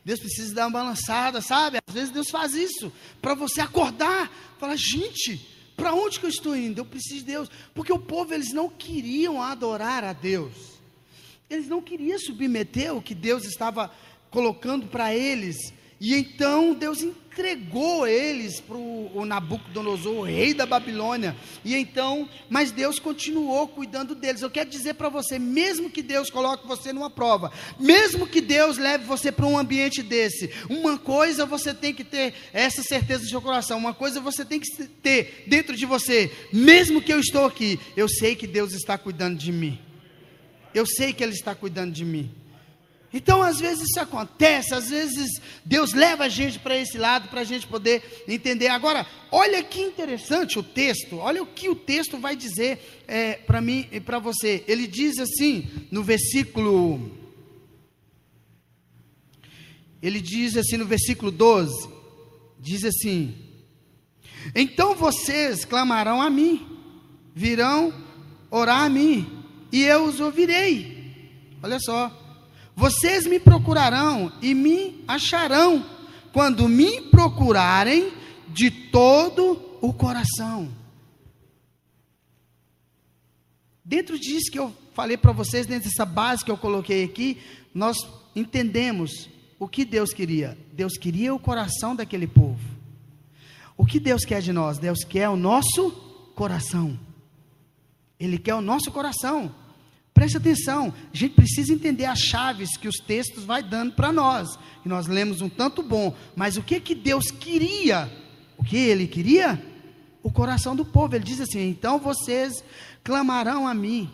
Deus 0.03 0.19
precisa 0.19 0.53
dar 0.53 0.67
uma 0.67 0.79
balançada, 0.79 1.39
sabe? 1.41 1.79
Às 1.87 1.93
vezes 1.93 2.11
Deus 2.11 2.29
faz 2.29 2.53
isso 2.53 2.91
para 3.21 3.33
você 3.33 3.61
acordar, 3.61 4.29
falar, 4.59 4.75
gente, 4.75 5.39
para 5.77 5.93
onde 5.93 6.19
que 6.19 6.25
eu 6.25 6.29
estou 6.29 6.55
indo? 6.55 6.81
Eu 6.81 6.85
preciso 6.85 7.19
de 7.19 7.25
Deus, 7.25 7.49
porque 7.73 7.93
o 7.93 7.99
povo 7.99 8.33
eles 8.33 8.53
não 8.53 8.69
queriam 8.69 9.41
adorar 9.41 10.03
a 10.03 10.11
Deus. 10.11 10.53
Eles 11.49 11.67
não 11.67 11.81
queriam 11.81 12.19
submeter 12.19 12.93
o 12.93 13.01
que 13.01 13.15
Deus 13.15 13.45
estava 13.45 13.91
colocando 14.29 14.87
para 14.87 15.15
eles. 15.15 15.73
E 16.03 16.13
então 16.15 16.73
Deus 16.73 17.01
entregou 17.01 18.05
eles 18.05 18.59
para 18.59 18.75
o 18.75 19.23
Nabucodonosor, 19.25 20.15
o 20.15 20.21
rei 20.21 20.53
da 20.53 20.65
Babilônia. 20.65 21.33
E 21.63 21.73
então, 21.77 22.27
mas 22.49 22.71
Deus 22.73 22.99
continuou 22.99 23.69
cuidando 23.69 24.13
deles. 24.13 24.41
Eu 24.41 24.49
quero 24.49 24.69
dizer 24.69 24.95
para 24.95 25.07
você, 25.07 25.39
mesmo 25.39 25.89
que 25.89 26.01
Deus 26.01 26.29
coloque 26.29 26.67
você 26.67 26.91
numa 26.91 27.09
prova, 27.09 27.53
mesmo 27.79 28.27
que 28.27 28.41
Deus 28.41 28.77
leve 28.77 29.05
você 29.05 29.31
para 29.31 29.45
um 29.45 29.57
ambiente 29.57 30.03
desse, 30.03 30.51
uma 30.69 30.97
coisa 30.97 31.45
você 31.45 31.73
tem 31.73 31.93
que 31.93 32.03
ter 32.03 32.33
essa 32.51 32.83
certeza 32.83 33.23
no 33.23 33.29
seu 33.29 33.41
coração, 33.41 33.77
uma 33.77 33.93
coisa 33.93 34.19
você 34.19 34.43
tem 34.43 34.59
que 34.59 34.85
ter 35.01 35.45
dentro 35.47 35.73
de 35.73 35.85
você, 35.85 36.29
mesmo 36.51 37.01
que 37.01 37.13
eu 37.13 37.19
estou 37.21 37.45
aqui, 37.45 37.79
eu 37.95 38.09
sei 38.09 38.35
que 38.35 38.45
Deus 38.45 38.73
está 38.73 38.97
cuidando 38.97 39.37
de 39.37 39.53
mim. 39.53 39.79
Eu 40.73 40.85
sei 40.85 41.13
que 41.13 41.23
Ele 41.23 41.31
está 41.31 41.55
cuidando 41.55 41.93
de 41.93 42.03
mim. 42.03 42.42
Então, 43.13 43.43
às 43.43 43.59
vezes 43.59 43.89
isso 43.89 43.99
acontece, 43.99 44.73
às 44.73 44.89
vezes 44.89 45.29
Deus 45.63 45.93
leva 45.93 46.23
a 46.23 46.29
gente 46.29 46.57
para 46.57 46.75
esse 46.75 46.97
lado 46.97 47.29
para 47.29 47.41
a 47.41 47.43
gente 47.43 47.67
poder 47.67 48.23
entender. 48.27 48.69
Agora, 48.69 49.05
olha 49.31 49.61
que 49.61 49.79
interessante 49.79 50.57
o 50.57 50.63
texto, 50.63 51.17
olha 51.17 51.43
o 51.43 51.45
que 51.45 51.69
o 51.69 51.75
texto 51.75 52.17
vai 52.17 52.35
dizer 52.35 53.03
é, 53.07 53.33
para 53.33 53.61
mim 53.61 53.87
e 53.91 53.99
para 53.99 54.17
você. 54.17 54.63
Ele 54.67 54.87
diz 54.87 55.19
assim, 55.19 55.69
no 55.91 56.01
versículo. 56.01 57.11
Ele 60.01 60.19
diz 60.19 60.57
assim 60.57 60.77
no 60.77 60.85
versículo 60.85 61.29
12: 61.29 61.87
diz 62.59 62.83
assim: 62.83 63.35
Então 64.55 64.95
vocês 64.95 65.65
clamarão 65.65 66.19
a 66.19 66.31
mim, 66.31 66.65
virão 67.35 67.93
orar 68.49 68.81
a 68.81 68.89
mim, 68.89 69.43
e 69.71 69.83
eu 69.83 70.05
os 70.05 70.19
ouvirei. 70.19 71.13
Olha 71.61 71.79
só. 71.79 72.22
Vocês 72.75 73.25
me 73.25 73.39
procurarão 73.39 74.31
e 74.41 74.53
me 74.53 75.03
acharão 75.07 75.85
quando 76.31 76.67
me 76.67 77.01
procurarem 77.01 78.11
de 78.47 78.71
todo 78.71 79.77
o 79.81 79.93
coração. 79.93 80.71
Dentro 83.85 84.17
disso 84.17 84.51
que 84.51 84.57
eu 84.57 84.73
falei 84.93 85.17
para 85.17 85.31
vocês, 85.31 85.65
dentro 85.65 85.89
dessa 85.89 86.05
base 86.05 86.43
que 86.43 86.49
eu 86.49 86.57
coloquei 86.57 87.03
aqui, 87.03 87.37
nós 87.73 87.97
entendemos 88.35 89.29
o 89.59 89.67
que 89.67 89.85
Deus 89.85 90.11
queria. 90.11 90.57
Deus 90.71 90.97
queria 90.97 91.33
o 91.33 91.39
coração 91.39 91.95
daquele 91.95 92.27
povo. 92.27 92.59
O 93.77 93.85
que 93.85 93.99
Deus 93.99 94.23
quer 94.23 94.41
de 94.41 94.53
nós? 94.53 94.77
Deus 94.77 95.03
quer 95.03 95.29
o 95.29 95.35
nosso 95.35 95.91
coração. 96.35 96.97
Ele 98.19 98.37
quer 98.37 98.55
o 98.55 98.61
nosso 98.61 98.91
coração. 98.91 99.53
Preste 100.13 100.37
atenção, 100.37 100.93
a 101.11 101.17
gente 101.17 101.33
precisa 101.33 101.73
entender 101.73 102.05
as 102.05 102.19
chaves 102.19 102.77
que 102.77 102.87
os 102.87 102.97
textos 102.97 103.43
vai 103.45 103.63
dando 103.63 103.93
para 103.93 104.11
nós. 104.11 104.47
E 104.85 104.89
nós 104.89 105.07
lemos 105.07 105.41
um 105.41 105.49
tanto 105.49 105.81
bom, 105.81 106.15
mas 106.35 106.55
o 106.55 106.61
que 106.61 106.79
que 106.79 106.93
Deus 106.93 107.31
queria? 107.31 108.11
O 108.57 108.63
que 108.63 108.77
ele 108.77 109.07
queria? 109.07 109.61
O 110.21 110.31
coração 110.31 110.75
do 110.75 110.85
povo. 110.85 111.15
Ele 111.15 111.23
diz 111.23 111.41
assim: 111.41 111.67
"Então 111.67 111.97
vocês 111.97 112.63
clamarão 113.03 113.67
a 113.67 113.73
mim, 113.73 114.09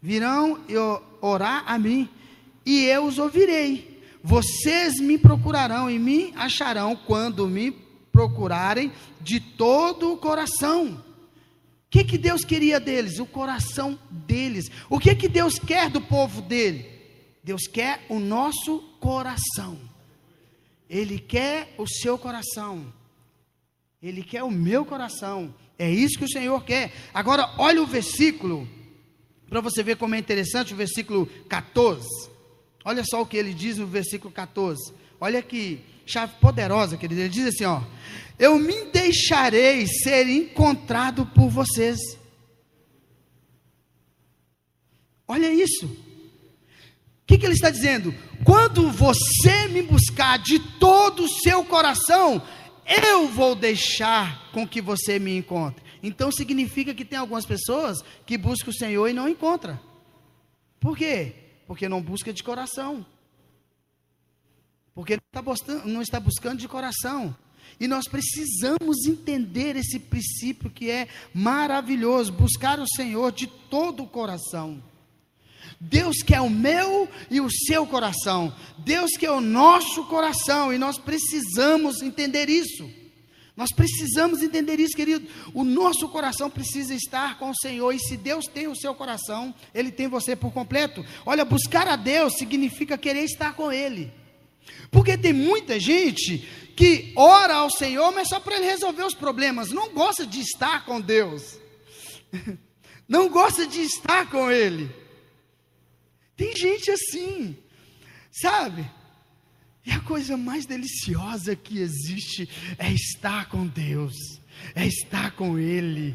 virão 0.00 0.60
orar 1.20 1.62
a 1.66 1.78
mim, 1.78 2.08
e 2.64 2.84
eu 2.84 3.04
os 3.04 3.18
ouvirei. 3.18 4.02
Vocês 4.24 4.98
me 4.98 5.18
procurarão 5.18 5.90
e 5.90 5.98
me 5.98 6.32
acharão 6.36 6.96
quando 6.96 7.46
me 7.46 7.70
procurarem 8.10 8.90
de 9.20 9.40
todo 9.40 10.12
o 10.12 10.16
coração." 10.16 11.07
O 11.88 11.90
que, 11.90 12.04
que 12.04 12.18
Deus 12.18 12.44
queria 12.44 12.78
deles? 12.78 13.18
O 13.18 13.24
coração 13.24 13.98
deles. 14.10 14.70
O 14.90 15.00
que, 15.00 15.14
que 15.14 15.26
Deus 15.26 15.58
quer 15.58 15.88
do 15.88 16.02
povo 16.02 16.42
dele? 16.42 16.86
Deus 17.42 17.66
quer 17.66 18.04
o 18.10 18.18
nosso 18.18 18.80
coração. 19.00 19.78
Ele 20.88 21.18
quer 21.18 21.74
o 21.78 21.86
seu 21.86 22.18
coração. 22.18 22.92
Ele 24.02 24.22
quer 24.22 24.42
o 24.42 24.50
meu 24.50 24.84
coração. 24.84 25.54
É 25.78 25.90
isso 25.90 26.18
que 26.18 26.26
o 26.26 26.30
Senhor 26.30 26.62
quer. 26.62 26.92
Agora, 27.14 27.54
olha 27.56 27.82
o 27.82 27.86
versículo, 27.86 28.68
para 29.48 29.62
você 29.62 29.82
ver 29.82 29.96
como 29.96 30.14
é 30.14 30.18
interessante 30.18 30.74
o 30.74 30.76
versículo 30.76 31.24
14. 31.48 32.06
Olha 32.88 33.04
só 33.04 33.20
o 33.20 33.26
que 33.26 33.36
ele 33.36 33.52
diz 33.52 33.76
no 33.76 33.86
versículo 33.86 34.32
14. 34.32 34.94
Olha 35.20 35.42
que 35.42 35.80
chave 36.06 36.32
poderosa, 36.40 36.96
querido. 36.96 37.20
Ele 37.20 37.28
diz 37.28 37.46
assim: 37.46 37.64
ó 37.64 37.82
eu 38.38 38.56
me 38.58 38.84
deixarei 38.86 39.86
ser 39.86 40.28
encontrado 40.28 41.26
por 41.26 41.48
vocês. 41.50 41.98
Olha 45.26 45.52
isso. 45.52 45.86
O 45.86 47.26
que, 47.26 47.36
que, 47.36 47.44
ele 47.44 47.54
está 47.54 47.68
dizendo? 47.68 48.14
Quando 48.44 48.90
você 48.90 49.68
me 49.68 49.82
buscar 49.82 50.38
de 50.38 50.58
todo 50.78 51.24
o 51.24 51.28
seu 51.28 51.64
coração, 51.64 52.40
eu 52.86 53.28
vou 53.28 53.54
deixar 53.54 54.50
com 54.52 54.66
que 54.66 54.80
você 54.80 55.18
me 55.18 55.36
encontre. 55.36 55.84
Então 56.02 56.30
significa 56.30 56.94
que 56.94 57.04
tem 57.04 57.18
algumas 57.18 57.44
pessoas 57.44 57.98
que 58.24 58.38
buscam 58.38 58.70
o 58.70 58.74
Senhor 58.74 59.08
e 59.08 59.12
não 59.12 59.28
encontram. 59.28 59.78
Por 60.80 60.96
quê? 60.96 61.34
Porque 61.68 61.88
não 61.88 62.02
busca 62.02 62.32
de 62.32 62.42
coração. 62.42 63.06
Porque 64.94 65.18
não 65.84 66.02
está 66.02 66.18
buscando, 66.18 66.58
de 66.58 66.66
coração. 66.66 67.36
E 67.78 67.86
nós 67.86 68.08
precisamos 68.08 69.06
entender 69.06 69.76
esse 69.76 70.00
princípio 70.00 70.70
que 70.70 70.90
é 70.90 71.06
maravilhoso, 71.32 72.32
buscar 72.32 72.80
o 72.80 72.88
Senhor 72.96 73.30
de 73.30 73.46
todo 73.46 74.02
o 74.02 74.08
coração. 74.08 74.82
Deus 75.78 76.22
quer 76.22 76.40
o 76.40 76.48
meu 76.48 77.06
e 77.30 77.40
o 77.40 77.50
seu 77.50 77.86
coração. 77.86 78.52
Deus 78.78 79.10
quer 79.18 79.30
o 79.30 79.40
nosso 79.40 80.04
coração 80.06 80.72
e 80.72 80.78
nós 80.78 80.98
precisamos 80.98 82.00
entender 82.00 82.48
isso. 82.48 82.90
Nós 83.58 83.72
precisamos 83.72 84.40
entender 84.40 84.78
isso, 84.78 84.94
querido. 84.94 85.26
O 85.52 85.64
nosso 85.64 86.08
coração 86.10 86.48
precisa 86.48 86.94
estar 86.94 87.40
com 87.40 87.50
o 87.50 87.56
Senhor. 87.56 87.90
E 87.90 87.98
se 87.98 88.16
Deus 88.16 88.44
tem 88.46 88.68
o 88.68 88.76
seu 88.76 88.94
coração, 88.94 89.52
Ele 89.74 89.90
tem 89.90 90.06
você 90.06 90.36
por 90.36 90.52
completo. 90.52 91.04
Olha, 91.26 91.44
buscar 91.44 91.88
a 91.88 91.96
Deus 91.96 92.34
significa 92.38 92.96
querer 92.96 93.24
estar 93.24 93.56
com 93.56 93.72
Ele. 93.72 94.12
Porque 94.92 95.18
tem 95.18 95.32
muita 95.32 95.80
gente 95.80 96.38
que 96.76 97.12
ora 97.16 97.54
ao 97.54 97.68
Senhor, 97.68 98.14
mas 98.14 98.28
só 98.28 98.38
para 98.38 98.58
ele 98.58 98.66
resolver 98.66 99.02
os 99.02 99.14
problemas, 99.14 99.70
não 99.70 99.88
gosta 99.92 100.24
de 100.24 100.40
estar 100.40 100.84
com 100.84 101.00
Deus, 101.00 101.58
não 103.08 103.28
gosta 103.28 103.66
de 103.66 103.80
estar 103.80 104.30
com 104.30 104.48
Ele. 104.48 104.88
Tem 106.36 106.54
gente 106.54 106.92
assim, 106.92 107.58
sabe? 108.30 108.88
E 109.88 109.90
a 109.90 110.00
coisa 110.00 110.36
mais 110.36 110.66
deliciosa 110.66 111.56
que 111.56 111.78
existe 111.78 112.46
é 112.78 112.92
estar 112.92 113.48
com 113.48 113.66
Deus, 113.66 114.38
é 114.74 114.86
estar 114.86 115.30
com 115.30 115.58
Ele, 115.58 116.14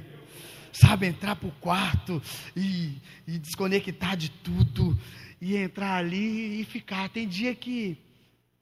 sabe? 0.71 1.07
Entrar 1.07 1.36
para 1.36 1.49
o 1.49 1.51
quarto 1.53 2.21
e, 2.55 3.01
e 3.27 3.39
desconectar 3.39 4.15
de 4.15 4.29
tudo, 4.29 4.95
e 5.41 5.55
entrar 5.55 5.95
ali 5.95 6.62
e 6.62 6.63
ficar. 6.65 7.09
Tem 7.09 7.27
dia 7.27 7.55
que 7.55 7.97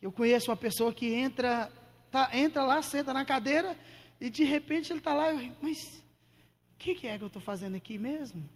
eu 0.01 0.13
conheço 0.13 0.49
uma 0.49 0.55
pessoa 0.55 0.93
que 0.93 1.07
entra 1.13 1.69
tá, 2.09 2.29
entra 2.31 2.63
lá, 2.63 2.81
senta 2.81 3.13
na 3.13 3.25
cadeira 3.25 3.77
e 4.17 4.29
de 4.29 4.45
repente 4.45 4.93
ele 4.93 4.99
está 4.99 5.13
lá. 5.13 5.33
Eu, 5.33 5.51
mas 5.61 6.01
o 6.73 6.77
que, 6.77 6.95
que, 6.95 7.07
é 7.07 7.17
que 7.17 7.23
eu 7.25 7.27
estou 7.27 7.41
fazendo 7.41 7.75
aqui 7.75 7.97
mesmo? 7.97 8.49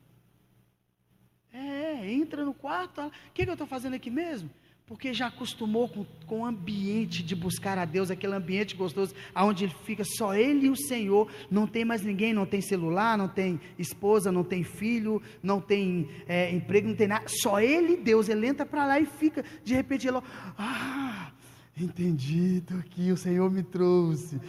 É, 1.51 2.09
entra 2.13 2.45
no 2.45 2.53
quarto. 2.53 3.01
O 3.01 3.11
que, 3.33 3.43
que 3.43 3.49
eu 3.49 3.55
estou 3.55 3.67
fazendo 3.67 3.95
aqui 3.95 4.09
mesmo? 4.09 4.49
Porque 4.87 5.13
já 5.13 5.27
acostumou 5.27 5.89
com, 5.89 6.05
com 6.27 6.41
o 6.41 6.45
ambiente 6.45 7.23
de 7.23 7.35
buscar 7.35 7.77
a 7.77 7.85
Deus, 7.85 8.11
aquele 8.11 8.35
ambiente 8.35 8.75
gostoso, 8.75 9.15
onde 9.35 9.63
ele 9.63 9.75
fica 9.83 10.03
só 10.05 10.35
ele 10.35 10.67
e 10.67 10.69
o 10.69 10.75
Senhor, 10.75 11.27
não 11.49 11.65
tem 11.65 11.83
mais 11.83 12.03
ninguém, 12.03 12.33
não 12.33 12.45
tem 12.45 12.61
celular, 12.61 13.17
não 13.17 13.27
tem 13.27 13.59
esposa, 13.79 14.31
não 14.31 14.43
tem 14.43 14.63
filho, 14.63 15.19
não 15.41 15.59
tem 15.59 16.07
é, 16.27 16.51
emprego, 16.51 16.87
não 16.87 16.95
tem 16.95 17.07
nada, 17.07 17.25
só 17.27 17.59
ele 17.59 17.93
e 17.93 17.97
Deus. 17.97 18.29
Ele 18.29 18.45
entra 18.45 18.65
para 18.65 18.85
lá 18.85 18.99
e 18.99 19.07
fica, 19.07 19.43
de 19.63 19.73
repente 19.73 20.07
ele, 20.07 20.19
ah, 20.57 21.31
Entendi, 21.77 22.63
aqui, 22.79 23.11
o 23.11 23.17
Senhor 23.17 23.51
me 23.51 23.61
trouxe. 23.61 24.39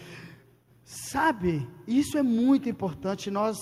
Sabe, 0.84 1.66
isso 1.84 2.16
é 2.16 2.22
muito 2.22 2.68
importante. 2.68 3.32
Nós 3.32 3.56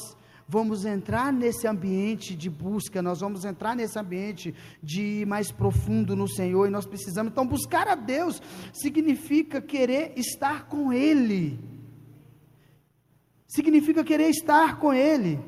vamos 0.47 0.85
entrar 0.85 1.33
nesse 1.33 1.67
ambiente 1.67 2.35
de 2.35 2.51
busca, 2.51 3.03
nós 3.03 3.21
vamos 3.21 3.45
entrar 3.45 3.75
nesse 3.75 3.99
ambiente 3.99 4.55
de 4.83 5.03
ir 5.03 5.27
mais 5.27 5.51
profundo 5.51 6.15
no 6.15 6.29
Senhor 6.29 6.67
e 6.67 6.71
nós 6.71 6.87
precisamos. 6.87 7.33
Então, 7.33 7.47
buscar 7.47 7.89
a 7.89 7.95
Deus 7.95 8.41
significa 8.73 9.61
querer 9.61 10.13
estar 10.17 10.67
com 10.67 10.93
Ele, 10.93 11.59
significa 13.49 14.05
querer 14.05 14.29
estar 14.29 14.79
com 14.79 14.93
Ele. 14.93 15.41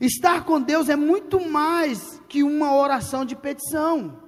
Estar 0.00 0.44
com 0.44 0.60
Deus 0.60 0.88
é 0.88 0.96
muito 0.96 1.40
mais 1.40 2.20
que 2.28 2.42
uma 2.42 2.74
oração 2.74 3.24
de 3.24 3.34
petição. 3.34 4.22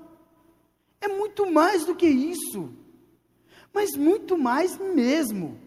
É 1.01 1.09
muito 1.09 1.51
mais 1.51 1.85
do 1.85 1.95
que 1.95 2.07
isso, 2.07 2.71
mas 3.73 3.97
muito 3.97 4.37
mais 4.37 4.77
mesmo. 4.79 5.59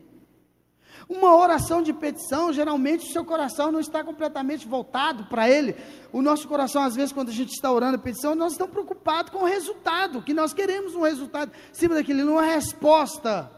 Uma 1.14 1.36
oração 1.36 1.84
de 1.84 1.94
petição, 1.94 2.52
geralmente 2.52 3.06
o 3.06 3.12
seu 3.12 3.24
coração 3.24 3.72
não 3.72 3.80
está 3.80 4.04
completamente 4.04 4.68
voltado 4.68 5.26
para 5.26 5.48
Ele. 5.50 5.76
O 6.12 6.22
nosso 6.22 6.48
coração, 6.48 6.82
às 6.82 6.96
vezes, 6.96 7.12
quando 7.12 7.30
a 7.30 7.34
gente 7.34 7.52
está 7.52 7.72
orando 7.72 7.96
a 7.96 8.00
petição, 8.00 8.34
nós 8.34 8.54
estamos 8.54 8.74
preocupados 8.74 9.32
com 9.32 9.40
o 9.40 9.46
resultado, 9.46 10.22
que 10.22 10.34
nós 10.34 10.54
queremos 10.54 10.96
um 10.96 11.02
resultado 11.02 11.52
em 11.72 11.74
cima 11.74 11.96
daquilo, 11.96 12.26
não 12.26 12.42
é 12.42 12.56
resposta. 12.56 13.52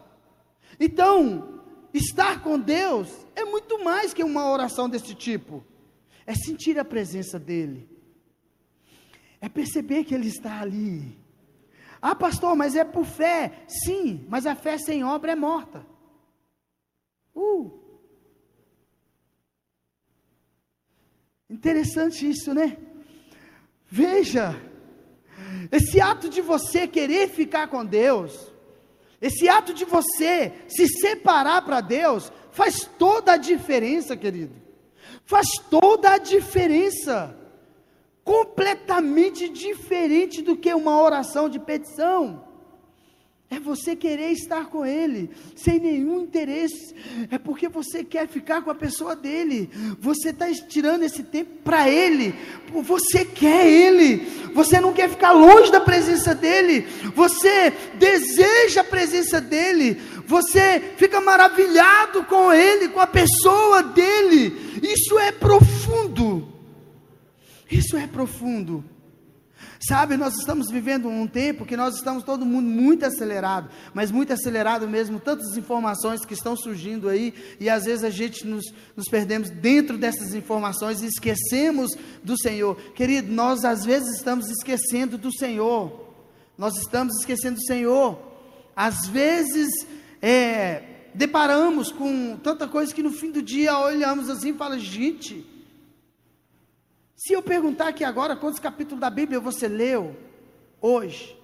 Então, 0.79 1.61
estar 1.93 2.41
com 2.41 2.59
Deus 2.59 3.09
é 3.35 3.45
muito 3.45 3.83
mais 3.83 4.13
que 4.13 4.23
uma 4.23 4.49
oração 4.49 4.89
desse 4.89 5.15
tipo. 5.15 5.63
É 6.27 6.33
sentir 6.35 6.77
a 6.77 6.83
presença 6.83 7.39
dEle. 7.39 7.87
É 9.39 9.47
perceber 9.47 10.03
que 10.03 10.13
Ele 10.13 10.27
está 10.27 10.59
ali 10.59 11.25
ah, 12.07 12.13
pastor, 12.13 12.55
mas 12.55 12.75
é 12.75 12.83
por 12.83 13.03
fé. 13.03 13.63
Sim, 13.67 14.27
mas 14.29 14.45
a 14.45 14.53
fé 14.53 14.77
sem 14.77 15.03
obra 15.03 15.31
é 15.31 15.35
morta. 15.35 15.83
Uh. 17.35 17.71
Interessante 21.49 22.27
isso, 22.29 22.53
né? 22.53 22.77
Veja, 23.85 24.55
Esse 25.71 25.99
ato 25.99 26.29
de 26.29 26.41
você 26.41 26.87
querer 26.87 27.29
ficar 27.29 27.67
com 27.67 27.85
Deus, 27.85 28.51
esse 29.21 29.47
ato 29.47 29.73
de 29.73 29.85
você 29.85 30.53
se 30.67 30.87
separar 30.87 31.63
para 31.63 31.81
Deus, 31.81 32.31
faz 32.51 32.85
toda 32.97 33.33
a 33.33 33.37
diferença, 33.37 34.15
querido. 34.15 34.53
Faz 35.25 35.47
toda 35.69 36.11
a 36.11 36.17
diferença. 36.17 37.35
Completamente 38.23 39.49
diferente 39.49 40.41
do 40.41 40.57
que 40.57 40.73
uma 40.73 41.01
oração 41.01 41.47
de 41.47 41.59
petição. 41.59 42.43
É 43.55 43.59
você 43.59 43.95
querer 43.95 44.31
estar 44.31 44.65
com 44.65 44.85
Ele, 44.85 45.29
sem 45.55 45.79
nenhum 45.79 46.19
interesse. 46.19 46.93
É 47.31 47.37
porque 47.37 47.69
você 47.69 48.03
quer 48.03 48.27
ficar 48.27 48.61
com 48.61 48.69
a 48.69 48.75
pessoa 48.75 49.15
dele. 49.15 49.69
Você 49.97 50.31
está 50.31 50.51
tirando 50.51 51.03
esse 51.03 51.23
tempo 51.23 51.51
para 51.63 51.89
Ele. 51.89 52.35
Você 52.69 53.23
quer 53.23 53.65
Ele. 53.65 54.17
Você 54.53 54.81
não 54.81 54.91
quer 54.91 55.09
ficar 55.09 55.31
longe 55.31 55.71
da 55.71 55.79
presença 55.79 56.35
dEle. 56.35 56.81
Você 57.15 57.71
deseja 57.93 58.81
a 58.81 58.83
presença 58.83 59.39
dEle. 59.39 60.01
Você 60.27 60.93
fica 60.97 61.21
maravilhado 61.21 62.25
com 62.25 62.51
Ele, 62.51 62.89
com 62.89 62.99
a 62.99 63.07
pessoa 63.07 63.81
dEle. 63.81 64.81
Isso 64.83 65.17
é 65.17 65.31
profundo. 65.31 66.45
Isso 67.71 67.95
é 67.95 68.05
profundo. 68.05 68.83
Sabe, 69.87 70.17
nós 70.17 70.33
estamos 70.39 70.71
vivendo 70.71 71.07
um 71.07 71.27
tempo 71.27 71.63
que 71.63 71.77
nós 71.77 71.95
estamos 71.95 72.23
todo 72.23 72.43
mundo 72.43 72.67
muito 72.67 73.05
acelerado, 73.05 73.69
mas 73.93 74.09
muito 74.09 74.33
acelerado 74.33 74.87
mesmo, 74.87 75.19
tantas 75.19 75.55
informações 75.57 76.25
que 76.25 76.33
estão 76.33 76.55
surgindo 76.55 77.07
aí, 77.07 77.31
e 77.59 77.69
às 77.69 77.85
vezes 77.85 78.03
a 78.03 78.09
gente 78.09 78.47
nos, 78.47 78.65
nos 78.95 79.07
perdemos 79.07 79.51
dentro 79.51 79.95
dessas 79.95 80.33
informações 80.33 81.03
e 81.03 81.05
esquecemos 81.05 81.91
do 82.23 82.35
Senhor. 82.35 82.75
Querido, 82.95 83.31
nós 83.31 83.63
às 83.63 83.85
vezes 83.85 84.15
estamos 84.15 84.49
esquecendo 84.49 85.19
do 85.19 85.31
Senhor, 85.31 86.09
nós 86.57 86.75
estamos 86.77 87.19
esquecendo 87.19 87.57
do 87.57 87.65
Senhor, 87.65 88.17
às 88.75 89.05
vezes 89.05 89.69
é, 90.19 90.81
deparamos 91.13 91.91
com 91.91 92.37
tanta 92.37 92.67
coisa 92.67 92.91
que 92.91 93.03
no 93.03 93.11
fim 93.11 93.29
do 93.29 93.41
dia 93.41 93.77
olhamos 93.77 94.31
assim 94.31 94.49
e 94.49 94.57
falamos, 94.57 94.83
gente 94.83 95.54
se 97.25 97.33
eu 97.33 97.41
perguntar 97.41 97.87
aqui 97.87 98.03
agora 98.03 98.35
quantos 98.35 98.59
capítulos 98.59 99.01
da 99.01 99.09
Bíblia 99.09 99.39
você 99.39 99.67
leu 99.67 100.15
hoje, 100.79 101.35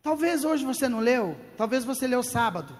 Talvez 0.00 0.44
hoje 0.44 0.64
você 0.64 0.88
não 0.88 0.98
leu, 0.98 1.36
talvez 1.56 1.84
você 1.84 2.08
leu 2.08 2.24
sábado. 2.24 2.76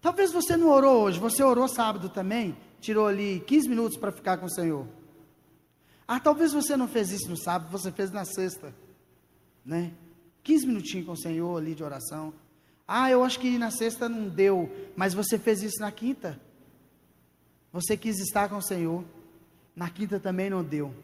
Talvez 0.00 0.30
você 0.30 0.56
não 0.56 0.68
orou 0.68 1.02
hoje, 1.02 1.18
você 1.18 1.42
orou 1.42 1.66
sábado 1.66 2.08
também, 2.08 2.56
tirou 2.80 3.08
ali 3.08 3.40
15 3.40 3.68
minutos 3.68 3.98
para 3.98 4.12
ficar 4.12 4.38
com 4.38 4.46
o 4.46 4.50
Senhor. 4.50 4.86
Ah, 6.06 6.20
talvez 6.20 6.52
você 6.52 6.76
não 6.76 6.86
fez 6.86 7.10
isso 7.10 7.28
no 7.28 7.36
sábado, 7.36 7.72
você 7.72 7.90
fez 7.90 8.12
na 8.12 8.24
sexta, 8.24 8.72
né? 9.64 9.92
15 10.44 10.66
minutinhos 10.68 11.06
com 11.06 11.12
o 11.12 11.16
Senhor 11.16 11.58
ali 11.58 11.74
de 11.74 11.82
oração. 11.82 12.32
Ah, 12.86 13.10
eu 13.10 13.24
acho 13.24 13.40
que 13.40 13.56
na 13.58 13.70
sexta 13.70 14.08
não 14.08 14.28
deu, 14.28 14.70
mas 14.94 15.14
você 15.14 15.38
fez 15.38 15.62
isso 15.62 15.80
na 15.80 15.90
quinta. 15.90 16.38
Você 17.72 17.96
quis 17.96 18.18
estar 18.20 18.48
com 18.48 18.56
o 18.56 18.62
Senhor, 18.62 19.04
na 19.74 19.88
quinta 19.90 20.20
também 20.20 20.50
não 20.50 20.62
deu. 20.62 20.94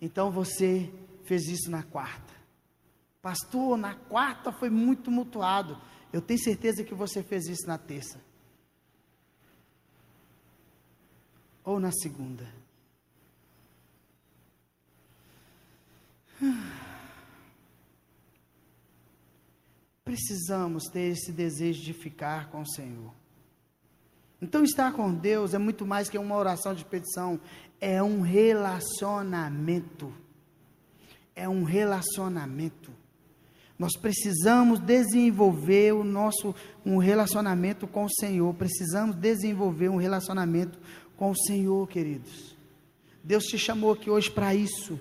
Então 0.00 0.30
você 0.30 0.92
fez 1.24 1.46
isso 1.46 1.70
na 1.70 1.82
quarta. 1.82 2.34
Pastor, 3.22 3.78
na 3.78 3.94
quarta 3.94 4.50
foi 4.52 4.68
muito 4.68 5.10
mutuado. 5.10 5.80
Eu 6.12 6.20
tenho 6.20 6.40
certeza 6.42 6.82
que 6.82 6.94
você 6.94 7.22
fez 7.22 7.46
isso 7.46 7.66
na 7.66 7.78
terça. 7.78 8.20
Ou 11.64 11.78
na 11.78 11.92
segunda. 11.92 12.52
precisamos 20.04 20.84
ter 20.84 21.12
esse 21.12 21.32
desejo 21.32 21.82
de 21.82 21.92
ficar 21.92 22.50
com 22.50 22.62
o 22.62 22.66
Senhor. 22.66 23.12
Então, 24.40 24.64
estar 24.64 24.92
com 24.92 25.14
Deus 25.14 25.54
é 25.54 25.58
muito 25.58 25.86
mais 25.86 26.08
que 26.08 26.18
uma 26.18 26.36
oração 26.36 26.74
de 26.74 26.84
petição, 26.84 27.40
é 27.80 28.02
um 28.02 28.20
relacionamento. 28.20 30.12
É 31.34 31.48
um 31.48 31.62
relacionamento. 31.62 32.92
Nós 33.78 33.96
precisamos 33.96 34.80
desenvolver 34.80 35.92
o 35.92 36.04
nosso 36.04 36.54
um 36.84 36.98
relacionamento 36.98 37.86
com 37.86 38.04
o 38.04 38.10
Senhor. 38.10 38.52
Precisamos 38.54 39.16
desenvolver 39.16 39.88
um 39.88 39.96
relacionamento 39.96 40.78
com 41.16 41.30
o 41.30 41.36
Senhor, 41.36 41.88
queridos. 41.88 42.56
Deus 43.24 43.44
te 43.44 43.58
chamou 43.58 43.92
aqui 43.92 44.10
hoje 44.10 44.30
para 44.30 44.54
isso. 44.54 44.98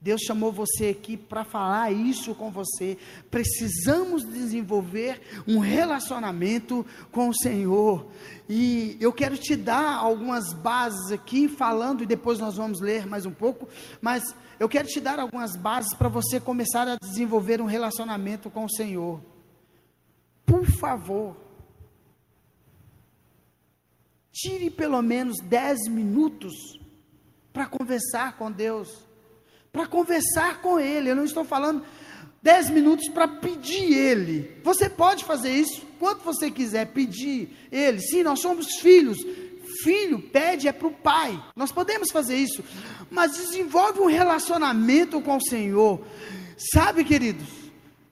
Deus 0.00 0.20
chamou 0.20 0.52
você 0.52 0.90
aqui 0.90 1.16
para 1.16 1.44
falar 1.44 1.90
isso 1.90 2.32
com 2.32 2.52
você. 2.52 2.96
Precisamos 3.30 4.24
desenvolver 4.24 5.20
um 5.46 5.58
relacionamento 5.58 6.86
com 7.10 7.28
o 7.28 7.34
Senhor. 7.34 8.06
E 8.48 8.96
eu 9.00 9.12
quero 9.12 9.36
te 9.36 9.56
dar 9.56 9.96
algumas 9.96 10.52
bases 10.52 11.10
aqui, 11.10 11.48
falando, 11.48 12.04
e 12.04 12.06
depois 12.06 12.38
nós 12.38 12.56
vamos 12.56 12.80
ler 12.80 13.06
mais 13.06 13.26
um 13.26 13.32
pouco. 13.32 13.68
Mas 14.00 14.22
eu 14.60 14.68
quero 14.68 14.86
te 14.86 15.00
dar 15.00 15.18
algumas 15.18 15.56
bases 15.56 15.92
para 15.94 16.08
você 16.08 16.38
começar 16.38 16.86
a 16.86 16.96
desenvolver 16.96 17.60
um 17.60 17.66
relacionamento 17.66 18.48
com 18.48 18.66
o 18.66 18.70
Senhor. 18.70 19.20
Por 20.46 20.64
favor, 20.64 21.36
tire 24.30 24.70
pelo 24.70 25.02
menos 25.02 25.38
10 25.42 25.88
minutos 25.90 26.54
para 27.52 27.66
conversar 27.66 28.36
com 28.36 28.50
Deus 28.52 29.07
para 29.78 29.86
conversar 29.86 30.60
com 30.60 30.80
Ele. 30.80 31.08
Eu 31.08 31.14
não 31.14 31.24
estou 31.24 31.44
falando 31.44 31.84
dez 32.42 32.68
minutos 32.68 33.08
para 33.08 33.28
pedir 33.28 33.94
Ele. 33.94 34.60
Você 34.64 34.90
pode 34.90 35.24
fazer 35.24 35.52
isso 35.52 35.86
quanto 36.00 36.24
você 36.24 36.50
quiser, 36.50 36.86
pedir 36.86 37.56
Ele. 37.70 38.00
Sim, 38.00 38.24
nós 38.24 38.40
somos 38.40 38.66
filhos. 38.80 39.18
Filho 39.84 40.20
pede 40.20 40.66
é 40.66 40.72
para 40.72 40.88
o 40.88 40.92
pai. 40.92 41.40
Nós 41.54 41.70
podemos 41.70 42.10
fazer 42.10 42.36
isso, 42.36 42.64
mas 43.08 43.36
desenvolve 43.36 44.00
um 44.00 44.06
relacionamento 44.06 45.20
com 45.20 45.36
o 45.36 45.40
Senhor. 45.40 46.04
Sabe, 46.56 47.04
queridos? 47.04 47.46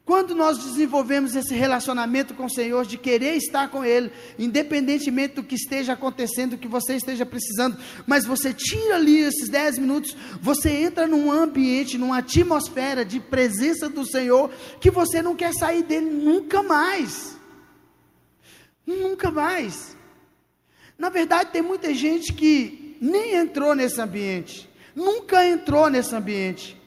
Quando 0.06 0.36
nós 0.36 0.58
desenvolvemos 0.58 1.34
esse 1.34 1.52
relacionamento 1.52 2.32
com 2.32 2.44
o 2.44 2.50
Senhor, 2.50 2.86
de 2.86 2.96
querer 2.96 3.34
estar 3.34 3.68
com 3.68 3.84
Ele, 3.84 4.12
independentemente 4.38 5.34
do 5.34 5.42
que 5.42 5.56
esteja 5.56 5.94
acontecendo, 5.94 6.52
do 6.52 6.58
que 6.58 6.68
você 6.68 6.94
esteja 6.94 7.26
precisando, 7.26 7.76
mas 8.06 8.24
você 8.24 8.54
tira 8.54 8.94
ali 8.94 9.18
esses 9.18 9.48
10 9.48 9.78
minutos, 9.78 10.16
você 10.40 10.70
entra 10.70 11.08
num 11.08 11.28
ambiente, 11.32 11.98
numa 11.98 12.18
atmosfera 12.18 13.04
de 13.04 13.18
presença 13.18 13.88
do 13.88 14.06
Senhor, 14.06 14.48
que 14.80 14.92
você 14.92 15.20
não 15.20 15.34
quer 15.34 15.52
sair 15.52 15.82
dele 15.82 16.08
nunca 16.08 16.62
mais. 16.62 17.36
Nunca 18.86 19.28
mais. 19.28 19.96
Na 20.96 21.08
verdade, 21.08 21.50
tem 21.50 21.62
muita 21.62 21.92
gente 21.92 22.32
que 22.32 22.96
nem 23.00 23.34
entrou 23.34 23.74
nesse 23.74 24.00
ambiente, 24.00 24.70
nunca 24.94 25.44
entrou 25.44 25.90
nesse 25.90 26.14
ambiente. 26.14 26.80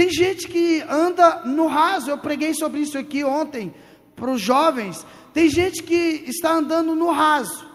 Tem 0.00 0.08
gente 0.08 0.48
que 0.48 0.82
anda 0.88 1.42
no 1.44 1.66
raso, 1.66 2.10
eu 2.10 2.16
preguei 2.16 2.54
sobre 2.54 2.80
isso 2.80 2.96
aqui 2.96 3.22
ontem 3.22 3.74
para 4.16 4.30
os 4.30 4.40
jovens. 4.40 5.04
Tem 5.34 5.46
gente 5.50 5.82
que 5.82 6.24
está 6.26 6.54
andando 6.54 6.94
no 6.94 7.10
raso. 7.10 7.68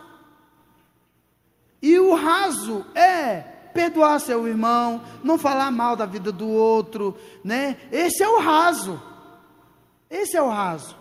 E 1.79 1.99
o 1.99 2.15
raso 2.15 2.83
é 2.95 3.41
perdoar 3.75 4.19
seu 4.19 4.47
irmão, 4.47 5.03
não 5.23 5.37
falar 5.37 5.69
mal 5.69 5.95
da 5.95 6.07
vida 6.07 6.31
do 6.31 6.47
outro, 6.47 7.15
né? 7.43 7.77
Esse 7.91 8.23
é 8.23 8.27
o 8.27 8.39
raso. 8.39 8.99
Esse 10.09 10.35
é 10.35 10.41
o 10.41 10.49
raso. 10.49 10.97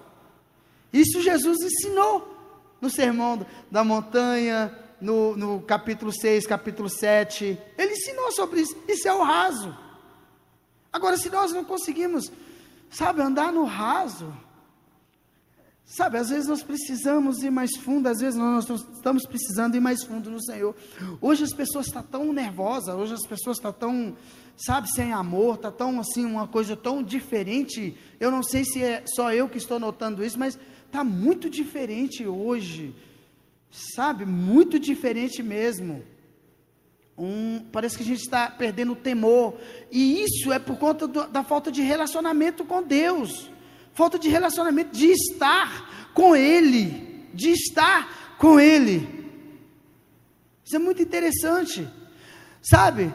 Isso 0.92 1.22
Jesus 1.22 1.56
ensinou 1.62 2.36
no 2.82 2.90
sermão 2.90 3.46
da 3.70 3.82
montanha, 3.82 4.78
no, 5.00 5.34
no 5.34 5.62
capítulo 5.62 6.12
6, 6.12 6.46
capítulo 6.46 6.90
7. 6.90 7.58
Ele 7.78 7.92
ensinou 7.94 8.30
sobre 8.30 8.60
isso. 8.60 8.76
Isso 8.86 9.08
é 9.08 9.14
o 9.14 9.22
raso. 9.22 9.83
Agora, 10.94 11.16
se 11.16 11.28
nós 11.28 11.52
não 11.52 11.64
conseguimos, 11.64 12.30
sabe, 12.88 13.20
andar 13.20 13.52
no 13.52 13.64
raso, 13.64 14.32
sabe, 15.84 16.18
às 16.18 16.28
vezes 16.28 16.46
nós 16.46 16.62
precisamos 16.62 17.42
ir 17.42 17.50
mais 17.50 17.76
fundo, 17.76 18.08
às 18.08 18.20
vezes 18.20 18.38
nós 18.38 18.70
estamos 18.70 19.26
precisando 19.26 19.74
ir 19.74 19.80
mais 19.80 20.04
fundo 20.04 20.30
no 20.30 20.40
Senhor. 20.40 20.72
Hoje 21.20 21.42
as 21.42 21.52
pessoas 21.52 21.86
estão 21.86 22.00
tão 22.00 22.32
nervosas, 22.32 22.94
hoje 22.94 23.12
as 23.12 23.26
pessoas 23.26 23.56
estão 23.56 23.72
tão, 23.72 24.16
sabe, 24.56 24.88
sem 24.88 25.12
amor, 25.12 25.56
está 25.56 25.72
tão 25.72 25.98
assim, 25.98 26.24
uma 26.24 26.46
coisa 26.46 26.76
tão 26.76 27.02
diferente. 27.02 27.98
Eu 28.20 28.30
não 28.30 28.44
sei 28.44 28.64
se 28.64 28.80
é 28.80 29.02
só 29.16 29.32
eu 29.32 29.48
que 29.48 29.58
estou 29.58 29.80
notando 29.80 30.24
isso, 30.24 30.38
mas 30.38 30.56
está 30.86 31.02
muito 31.02 31.50
diferente 31.50 32.24
hoje, 32.24 32.94
sabe, 33.68 34.24
muito 34.24 34.78
diferente 34.78 35.42
mesmo. 35.42 36.04
Um, 37.16 37.60
parece 37.70 37.96
que 37.96 38.02
a 38.02 38.06
gente 38.06 38.22
está 38.22 38.50
perdendo 38.50 38.92
o 38.92 38.96
temor. 38.96 39.56
E 39.90 40.22
isso 40.24 40.52
é 40.52 40.58
por 40.58 40.76
conta 40.78 41.06
do, 41.06 41.26
da 41.28 41.44
falta 41.44 41.70
de 41.70 41.82
relacionamento 41.82 42.64
com 42.64 42.82
Deus. 42.82 43.50
Falta 43.92 44.18
de 44.18 44.28
relacionamento, 44.28 44.96
de 44.96 45.06
estar 45.06 46.10
com 46.12 46.34
Ele. 46.34 47.28
De 47.32 47.50
estar 47.50 48.36
com 48.38 48.58
Ele. 48.58 49.30
Isso 50.64 50.76
é 50.76 50.78
muito 50.78 51.02
interessante. 51.02 51.88
Sabe? 52.62 53.12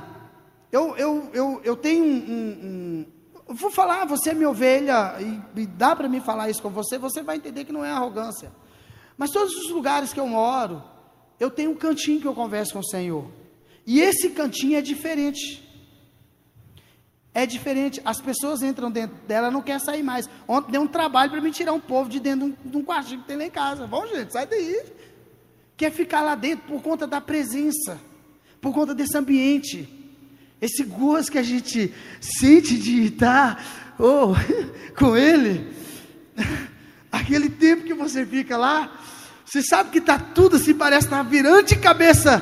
Eu, 0.72 0.96
eu, 0.96 1.30
eu, 1.34 1.62
eu 1.64 1.76
tenho 1.76 2.06
um, 2.06 2.08
um, 2.08 3.06
um 3.50 3.56
vou 3.56 3.72
falar, 3.72 4.06
você 4.06 4.30
é 4.30 4.34
minha 4.34 4.50
ovelha, 4.50 5.16
e, 5.20 5.62
e 5.62 5.66
dá 5.66 5.96
para 5.96 6.08
mim 6.08 6.22
falar 6.22 6.50
isso 6.50 6.62
com 6.62 6.70
você, 6.70 6.98
você 6.98 7.24
vai 7.24 7.38
entender 7.38 7.66
que 7.66 7.72
não 7.72 7.84
é 7.84 7.90
arrogância. 7.90 8.52
Mas 9.18 9.32
todos 9.32 9.54
os 9.56 9.72
lugares 9.72 10.14
que 10.14 10.20
eu 10.20 10.28
moro, 10.28 10.84
eu 11.40 11.50
tenho 11.50 11.72
um 11.72 11.76
cantinho 11.76 12.22
que 12.22 12.28
eu 12.28 12.36
converso 12.36 12.74
com 12.74 12.80
o 12.80 12.86
Senhor. 12.86 13.26
E 13.90 14.02
esse 14.02 14.30
cantinho 14.30 14.78
é 14.78 14.82
diferente. 14.84 15.68
É 17.34 17.44
diferente. 17.44 18.00
As 18.06 18.22
pessoas 18.22 18.62
entram 18.62 18.92
dentro 18.92 19.18
dela, 19.28 19.50
não 19.50 19.64
quer 19.64 19.80
sair 19.80 20.04
mais. 20.04 20.30
Ontem 20.48 20.74
deu 20.74 20.82
um 20.84 20.88
trabalho 20.88 21.32
para 21.32 21.42
me 21.42 21.52
tirar 21.52 21.74
um 21.74 21.80
povo 21.80 22.08
de 22.08 22.20
dentro 22.20 22.50
de 22.50 22.54
um, 22.54 22.70
de 22.70 22.78
um 22.78 22.84
quartinho 22.84 23.22
que 23.22 23.28
tem 23.28 23.36
lá 23.36 23.46
em 23.46 23.50
casa. 23.50 23.88
Vamos, 23.88 24.12
gente, 24.12 24.32
sai 24.32 24.46
daí. 24.46 24.80
Quer 25.76 25.92
ficar 25.92 26.22
lá 26.22 26.36
dentro 26.36 26.68
por 26.68 26.84
conta 26.84 27.08
da 27.08 27.20
presença, 27.20 28.00
por 28.62 28.76
conta 28.76 28.94
desse 28.94 29.18
ambiente. 29.18 29.90
Esse 30.62 30.84
gosto 30.84 31.32
que 31.32 31.40
a 31.40 31.44
gente 31.44 31.92
sente 32.22 32.78
de 32.78 33.06
estar 33.06 33.96
oh, 33.98 34.36
com 34.96 35.18
Ele. 35.18 35.68
Aquele 37.12 37.50
tempo 37.50 37.86
que 37.86 37.96
você 37.96 38.24
fica 38.24 38.56
lá, 38.56 39.02
você 39.44 39.64
sabe 39.64 39.90
que 39.90 39.98
está 39.98 40.20
tudo 40.20 40.58
assim, 40.58 40.76
parece 40.76 41.08
estar 41.08 41.24
tá 41.24 41.28
virando 41.28 41.64
de 41.64 41.76
cabeça 41.76 42.40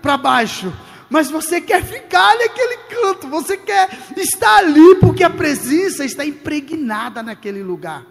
para 0.00 0.16
baixo 0.16 0.72
mas 1.08 1.30
você 1.30 1.60
quer 1.60 1.84
ficar 1.84 2.36
naquele 2.36 2.76
canto, 2.88 3.28
você 3.28 3.56
quer 3.56 3.88
estar 4.16 4.56
ali, 4.58 4.96
porque 4.96 5.22
a 5.22 5.30
presença 5.30 6.04
está 6.04 6.24
impregnada 6.24 7.22
naquele 7.22 7.62
lugar. 7.62 8.04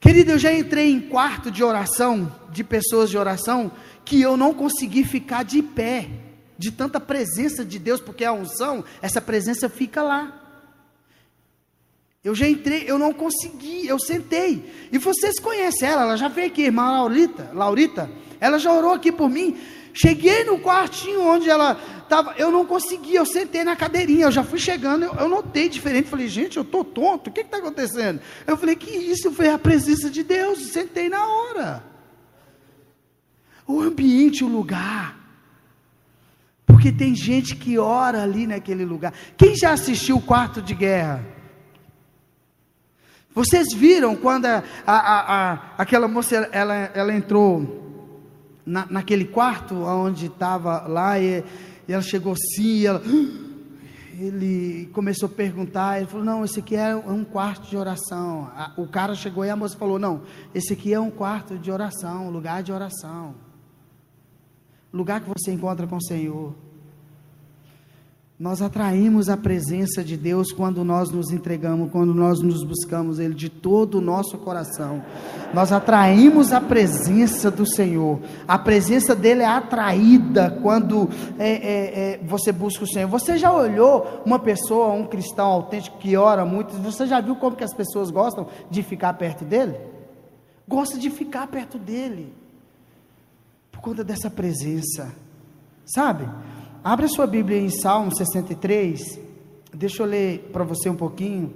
Querido, 0.00 0.32
eu 0.32 0.38
já 0.38 0.52
entrei 0.52 0.90
em 0.90 1.00
quarto 1.00 1.50
de 1.50 1.64
oração, 1.64 2.32
de 2.50 2.62
pessoas 2.62 3.10
de 3.10 3.18
oração, 3.18 3.72
que 4.04 4.20
eu 4.20 4.36
não 4.36 4.54
consegui 4.54 5.04
ficar 5.04 5.42
de 5.42 5.62
pé, 5.62 6.08
de 6.56 6.70
tanta 6.70 7.00
presença 7.00 7.64
de 7.64 7.78
Deus, 7.78 8.00
porque 8.00 8.24
a 8.24 8.32
unção, 8.32 8.84
essa 9.02 9.20
presença 9.20 9.68
fica 9.68 10.02
lá. 10.02 10.42
Eu 12.22 12.34
já 12.34 12.48
entrei, 12.48 12.84
eu 12.86 12.98
não 12.98 13.12
consegui, 13.12 13.86
eu 13.86 13.98
sentei. 13.98 14.88
E 14.90 14.98
vocês 14.98 15.38
conhecem 15.38 15.88
ela, 15.88 16.02
ela 16.02 16.16
já 16.16 16.28
veio 16.28 16.48
aqui, 16.48 16.62
irmã 16.62 16.90
Laurita, 16.90 17.50
Laurita, 17.52 18.10
ela 18.40 18.58
já 18.58 18.72
orou 18.72 18.92
aqui 18.92 19.12
por 19.12 19.28
mim. 19.28 19.56
Cheguei 19.96 20.44
no 20.44 20.58
quartinho 20.58 21.22
onde 21.22 21.48
ela 21.48 21.80
estava, 22.02 22.34
eu 22.36 22.50
não 22.50 22.66
conseguia, 22.66 23.18
eu 23.18 23.24
sentei 23.24 23.64
na 23.64 23.74
cadeirinha, 23.74 24.26
eu 24.26 24.30
já 24.30 24.44
fui 24.44 24.58
chegando, 24.58 25.06
eu, 25.06 25.14
eu 25.14 25.26
notei 25.26 25.70
diferente, 25.70 26.10
falei, 26.10 26.28
gente, 26.28 26.58
eu 26.58 26.62
estou 26.62 26.84
tonto, 26.84 27.30
o 27.30 27.32
que 27.32 27.40
está 27.40 27.56
acontecendo? 27.56 28.20
Eu 28.46 28.58
falei, 28.58 28.76
que 28.76 28.90
isso 28.90 29.32
foi 29.32 29.48
a 29.48 29.58
presença 29.58 30.10
de 30.10 30.22
Deus, 30.22 30.66
sentei 30.66 31.08
na 31.08 31.26
hora. 31.26 31.82
O 33.66 33.80
ambiente, 33.80 34.44
o 34.44 34.48
lugar. 34.48 35.18
Porque 36.66 36.92
tem 36.92 37.14
gente 37.14 37.56
que 37.56 37.78
ora 37.78 38.22
ali 38.22 38.46
naquele 38.46 38.84
lugar. 38.84 39.14
Quem 39.34 39.56
já 39.56 39.72
assistiu 39.72 40.18
o 40.18 40.22
quarto 40.22 40.60
de 40.60 40.74
guerra? 40.74 41.24
Vocês 43.34 43.68
viram 43.74 44.14
quando 44.14 44.44
a, 44.44 44.62
a, 44.86 45.52
a, 45.52 45.52
aquela 45.78 46.06
moça 46.06 46.36
ela, 46.52 46.74
ela 46.92 47.14
entrou 47.14 47.85
na, 48.66 48.84
naquele 48.90 49.24
quarto 49.24 49.76
onde 49.76 50.26
estava 50.26 50.86
lá, 50.88 51.18
e, 51.20 51.44
e, 51.88 51.92
ela 51.92 52.02
chegou 52.02 52.32
assim, 52.32 52.80
e 52.80 52.86
ela, 52.86 53.00
ele 54.18 54.90
começou 54.92 55.28
a 55.28 55.32
perguntar, 55.32 55.98
ele 55.98 56.08
falou, 56.08 56.26
não, 56.26 56.44
esse 56.44 56.58
aqui 56.58 56.74
é 56.74 56.94
um 56.96 57.24
quarto 57.24 57.70
de 57.70 57.76
oração. 57.76 58.50
O 58.76 58.88
cara 58.88 59.14
chegou 59.14 59.44
e 59.44 59.50
a 59.50 59.56
moça 59.56 59.76
falou, 59.76 59.98
não, 59.98 60.22
esse 60.52 60.72
aqui 60.72 60.92
é 60.92 60.98
um 60.98 61.10
quarto 61.10 61.56
de 61.56 61.70
oração, 61.70 62.28
lugar 62.28 62.62
de 62.62 62.72
oração. 62.72 63.36
Lugar 64.92 65.20
que 65.20 65.28
você 65.28 65.52
encontra 65.52 65.86
com 65.86 65.96
o 65.96 66.02
Senhor. 66.02 66.65
Nós 68.38 68.60
atraímos 68.60 69.30
a 69.30 69.36
presença 69.36 70.04
de 70.04 70.14
Deus 70.14 70.52
quando 70.52 70.84
nós 70.84 71.10
nos 71.10 71.30
entregamos, 71.30 71.90
quando 71.90 72.12
nós 72.12 72.42
nos 72.42 72.62
buscamos 72.64 73.18
Ele 73.18 73.32
de 73.32 73.48
todo 73.48 73.96
o 73.96 74.00
nosso 74.02 74.36
coração. 74.36 75.02
Nós 75.54 75.72
atraímos 75.72 76.52
a 76.52 76.60
presença 76.60 77.50
do 77.50 77.66
Senhor. 77.66 78.20
A 78.46 78.58
presença 78.58 79.14
dele 79.14 79.40
é 79.40 79.46
atraída 79.46 80.50
quando 80.62 81.08
é, 81.38 81.48
é, 81.48 82.12
é, 82.14 82.18
você 82.26 82.52
busca 82.52 82.84
o 82.84 82.86
Senhor. 82.86 83.08
Você 83.08 83.38
já 83.38 83.50
olhou 83.50 84.22
uma 84.26 84.38
pessoa, 84.38 84.92
um 84.92 85.06
cristão 85.06 85.46
autêntico 85.46 85.96
que 85.96 86.14
ora 86.14 86.44
muito? 86.44 86.74
Você 86.82 87.06
já 87.06 87.22
viu 87.22 87.36
como 87.36 87.56
que 87.56 87.64
as 87.64 87.72
pessoas 87.72 88.10
gostam 88.10 88.48
de 88.70 88.82
ficar 88.82 89.14
perto 89.14 89.46
dele? 89.46 89.78
Gosta 90.68 90.98
de 90.98 91.08
ficar 91.08 91.46
perto 91.46 91.78
dele 91.78 92.34
por 93.72 93.80
conta 93.80 94.04
dessa 94.04 94.28
presença, 94.28 95.10
sabe? 95.86 96.28
Abra 96.88 97.08
sua 97.08 97.26
Bíblia 97.26 97.58
em 97.58 97.68
Salmo 97.68 98.14
63. 98.16 99.18
Deixa 99.74 100.04
eu 100.04 100.06
ler 100.06 100.50
para 100.52 100.62
você 100.62 100.88
um 100.88 100.94
pouquinho. 100.94 101.52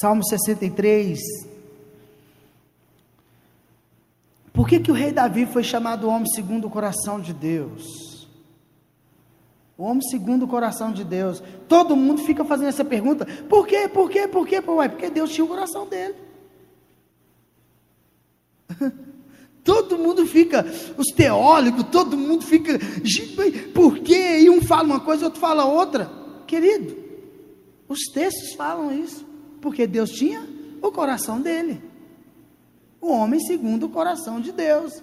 Salmo 0.00 0.24
63. 0.26 1.18
Por 4.50 4.66
que, 4.66 4.80
que 4.80 4.90
o 4.90 4.94
rei 4.94 5.12
Davi 5.12 5.44
foi 5.44 5.62
chamado 5.62 6.08
homem 6.08 6.26
segundo 6.34 6.68
o 6.68 6.70
coração 6.70 7.20
de 7.20 7.34
Deus? 7.34 8.26
O 9.76 9.84
homem 9.84 10.00
segundo 10.08 10.46
o 10.46 10.48
coração 10.48 10.90
de 10.90 11.04
Deus. 11.04 11.42
Todo 11.68 11.94
mundo 11.94 12.22
fica 12.22 12.46
fazendo 12.46 12.68
essa 12.68 12.82
pergunta. 12.82 13.26
Por 13.46 13.66
quê? 13.66 13.86
Por 13.86 14.08
quê? 14.08 14.26
Por 14.26 14.46
quê? 14.46 14.62
Porque 14.62 15.10
Deus 15.10 15.34
tinha 15.34 15.44
o 15.44 15.48
coração 15.48 15.86
dele. 15.86 16.27
Todo 19.68 19.98
mundo 19.98 20.26
fica, 20.26 20.64
os 20.96 21.14
teólogos, 21.14 21.84
todo 21.90 22.16
mundo 22.16 22.42
fica, 22.42 22.78
por 23.74 23.98
quê? 23.98 24.38
E 24.40 24.48
um 24.48 24.62
fala 24.62 24.84
uma 24.84 25.00
coisa, 25.00 25.26
outro 25.26 25.38
fala 25.38 25.66
outra. 25.66 26.10
Querido, 26.46 26.96
os 27.86 27.98
textos 28.14 28.54
falam 28.54 28.90
isso, 28.90 29.26
porque 29.60 29.86
Deus 29.86 30.08
tinha 30.08 30.48
o 30.80 30.90
coração 30.90 31.38
dele. 31.38 31.82
O 32.98 33.12
homem 33.12 33.38
segundo 33.40 33.84
o 33.84 33.88
coração 33.90 34.40
de 34.40 34.52
Deus. 34.52 35.02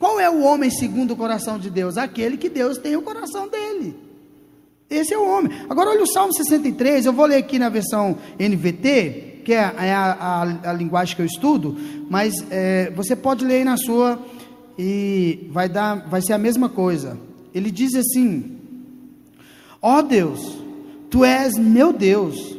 Qual 0.00 0.18
é 0.18 0.28
o 0.28 0.40
homem 0.40 0.68
segundo 0.68 1.12
o 1.12 1.16
coração 1.16 1.56
de 1.56 1.70
Deus? 1.70 1.96
Aquele 1.96 2.36
que 2.36 2.48
Deus 2.48 2.76
tem 2.76 2.96
o 2.96 3.02
coração 3.02 3.46
dele. 3.46 3.96
Esse 4.88 5.14
é 5.14 5.18
o 5.18 5.24
homem. 5.24 5.52
Agora 5.68 5.90
olha 5.90 6.02
o 6.02 6.12
Salmo 6.12 6.34
63, 6.34 7.06
eu 7.06 7.12
vou 7.12 7.26
ler 7.26 7.36
aqui 7.36 7.56
na 7.56 7.68
versão 7.68 8.18
NVT 8.36 9.29
que 9.50 9.54
é, 9.54 9.74
é 9.78 9.92
a, 9.92 10.12
a, 10.62 10.70
a 10.70 10.72
linguagem 10.72 11.16
que 11.16 11.22
eu 11.22 11.26
estudo, 11.26 11.76
mas 12.08 12.32
é, 12.52 12.88
você 12.94 13.16
pode 13.16 13.44
ler 13.44 13.56
aí 13.56 13.64
na 13.64 13.76
sua 13.76 14.16
e 14.78 15.48
vai 15.50 15.68
dar, 15.68 16.08
vai 16.08 16.22
ser 16.22 16.34
a 16.34 16.38
mesma 16.38 16.68
coisa. 16.68 17.18
Ele 17.52 17.68
diz 17.68 17.96
assim: 17.96 18.58
Ó 19.82 19.98
oh 19.98 20.02
Deus, 20.02 20.38
tu 21.10 21.24
és 21.24 21.58
meu 21.58 21.92
Deus, 21.92 22.56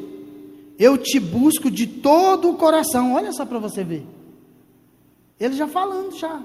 eu 0.77 0.97
te 0.97 1.17
busco 1.17 1.71
de 1.71 1.87
todo 1.87 2.49
o 2.49 2.55
coração. 2.55 3.13
Olha 3.13 3.31
só 3.31 3.45
para 3.45 3.59
você 3.59 3.85
ver. 3.85 4.05
Ele 5.39 5.55
já 5.55 5.69
falando 5.69 6.13
já. 6.19 6.43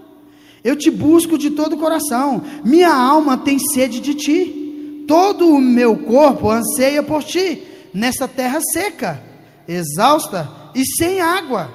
Eu 0.62 0.76
te 0.76 0.92
busco 0.92 1.36
de 1.36 1.50
todo 1.50 1.72
o 1.72 1.78
coração. 1.80 2.40
Minha 2.64 2.94
alma 2.94 3.36
tem 3.36 3.58
sede 3.58 3.98
de 3.98 4.14
ti. 4.14 5.04
Todo 5.08 5.48
o 5.48 5.60
meu 5.60 5.96
corpo 6.04 6.48
anseia 6.48 7.02
por 7.02 7.24
ti 7.24 7.64
nessa 7.92 8.28
terra 8.28 8.60
seca 8.72 9.25
exausta 9.68 10.48
e 10.74 10.84
sem 10.84 11.20
água. 11.20 11.70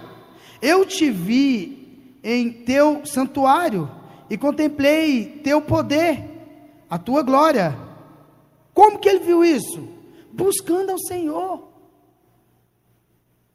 Eu 0.62 0.86
te 0.86 1.10
vi 1.10 2.18
em 2.24 2.52
teu 2.52 3.06
santuário 3.06 3.90
e 4.30 4.38
contemplei 4.38 5.42
teu 5.44 5.62
poder, 5.62 6.24
a 6.90 6.98
tua 6.98 7.22
glória. 7.22 7.78
Como 8.74 9.00
que 9.00 9.10
ele 9.10 9.20
viu 9.20 9.44
isso? 9.44 9.88
Buscando 10.32 10.92
ao 10.92 11.00
Senhor. 11.00 11.72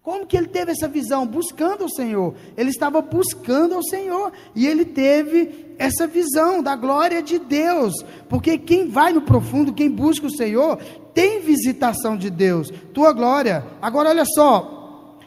Como 0.02 0.24
que 0.24 0.36
ele 0.36 0.46
teve 0.46 0.70
essa 0.70 0.86
visão? 0.86 1.26
Buscando 1.26 1.86
o 1.86 1.90
Senhor. 1.90 2.34
Ele 2.56 2.70
estava 2.70 3.02
buscando 3.02 3.74
ao 3.74 3.82
Senhor. 3.82 4.32
E 4.54 4.64
ele 4.64 4.84
teve 4.84 5.65
essa 5.78 6.06
visão 6.06 6.62
da 6.62 6.74
glória 6.74 7.22
de 7.22 7.38
Deus. 7.38 7.94
Porque 8.28 8.58
quem 8.58 8.88
vai 8.88 9.12
no 9.12 9.22
profundo, 9.22 9.72
quem 9.72 9.90
busca 9.90 10.26
o 10.26 10.36
Senhor, 10.36 10.76
tem 11.14 11.40
visitação 11.40 12.16
de 12.16 12.30
Deus. 12.30 12.70
Tua 12.92 13.12
glória. 13.12 13.66
Agora 13.80 14.10
olha 14.10 14.24
só. 14.24 15.18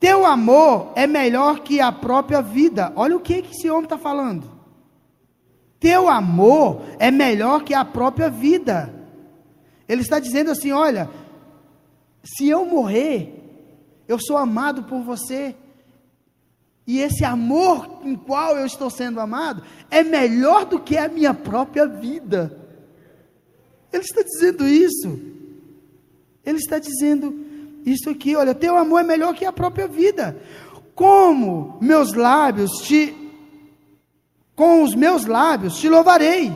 Teu 0.00 0.24
amor 0.24 0.92
é 0.94 1.06
melhor 1.06 1.60
que 1.60 1.80
a 1.80 1.90
própria 1.90 2.40
vida. 2.40 2.92
Olha 2.94 3.16
o 3.16 3.20
que, 3.20 3.42
que 3.42 3.54
esse 3.54 3.68
homem 3.68 3.84
está 3.84 3.98
falando. 3.98 4.58
Teu 5.80 6.08
amor 6.08 6.82
é 6.98 7.10
melhor 7.10 7.62
que 7.62 7.74
a 7.74 7.84
própria 7.84 8.28
vida. 8.28 8.94
Ele 9.88 10.02
está 10.02 10.18
dizendo 10.18 10.50
assim: 10.50 10.72
olha, 10.72 11.08
se 12.22 12.48
eu 12.48 12.64
morrer, 12.64 13.34
eu 14.06 14.18
sou 14.20 14.36
amado 14.36 14.84
por 14.84 15.02
você. 15.02 15.54
E 16.88 17.00
esse 17.00 17.22
amor 17.22 18.00
em 18.02 18.16
qual 18.16 18.56
eu 18.56 18.64
estou 18.64 18.88
sendo 18.88 19.20
amado 19.20 19.62
é 19.90 20.02
melhor 20.02 20.64
do 20.64 20.80
que 20.80 20.96
a 20.96 21.06
minha 21.06 21.34
própria 21.34 21.86
vida. 21.86 22.58
Ele 23.92 24.02
está 24.02 24.22
dizendo 24.22 24.66
isso. 24.66 25.20
Ele 26.46 26.56
está 26.56 26.78
dizendo 26.78 27.44
isso 27.84 28.08
aqui, 28.08 28.34
olha, 28.34 28.54
teu 28.54 28.74
amor 28.74 29.00
é 29.00 29.04
melhor 29.04 29.34
que 29.34 29.44
a 29.44 29.52
própria 29.52 29.86
vida. 29.86 30.40
Como 30.94 31.76
meus 31.78 32.14
lábios 32.14 32.70
te 32.80 33.14
com 34.56 34.82
os 34.82 34.94
meus 34.94 35.26
lábios 35.26 35.78
te 35.78 35.90
louvarei. 35.90 36.50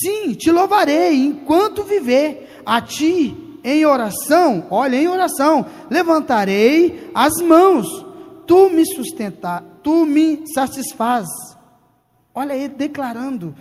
Sim, 0.00 0.32
te 0.32 0.50
louvarei 0.50 1.14
enquanto 1.14 1.84
viver. 1.84 2.62
A 2.64 2.80
ti 2.80 3.36
em 3.62 3.84
oração, 3.84 4.66
olha, 4.70 4.96
em 4.96 5.08
oração, 5.08 5.66
levantarei 5.90 7.10
as 7.14 7.34
mãos. 7.42 8.11
Tu 8.52 8.68
me 8.68 8.84
sustentar, 8.84 9.64
tu 9.82 10.04
me 10.04 10.44
satisfaz. 10.52 11.26
Olha 12.34 12.54
ele 12.54 12.74
declarando: 12.74 13.56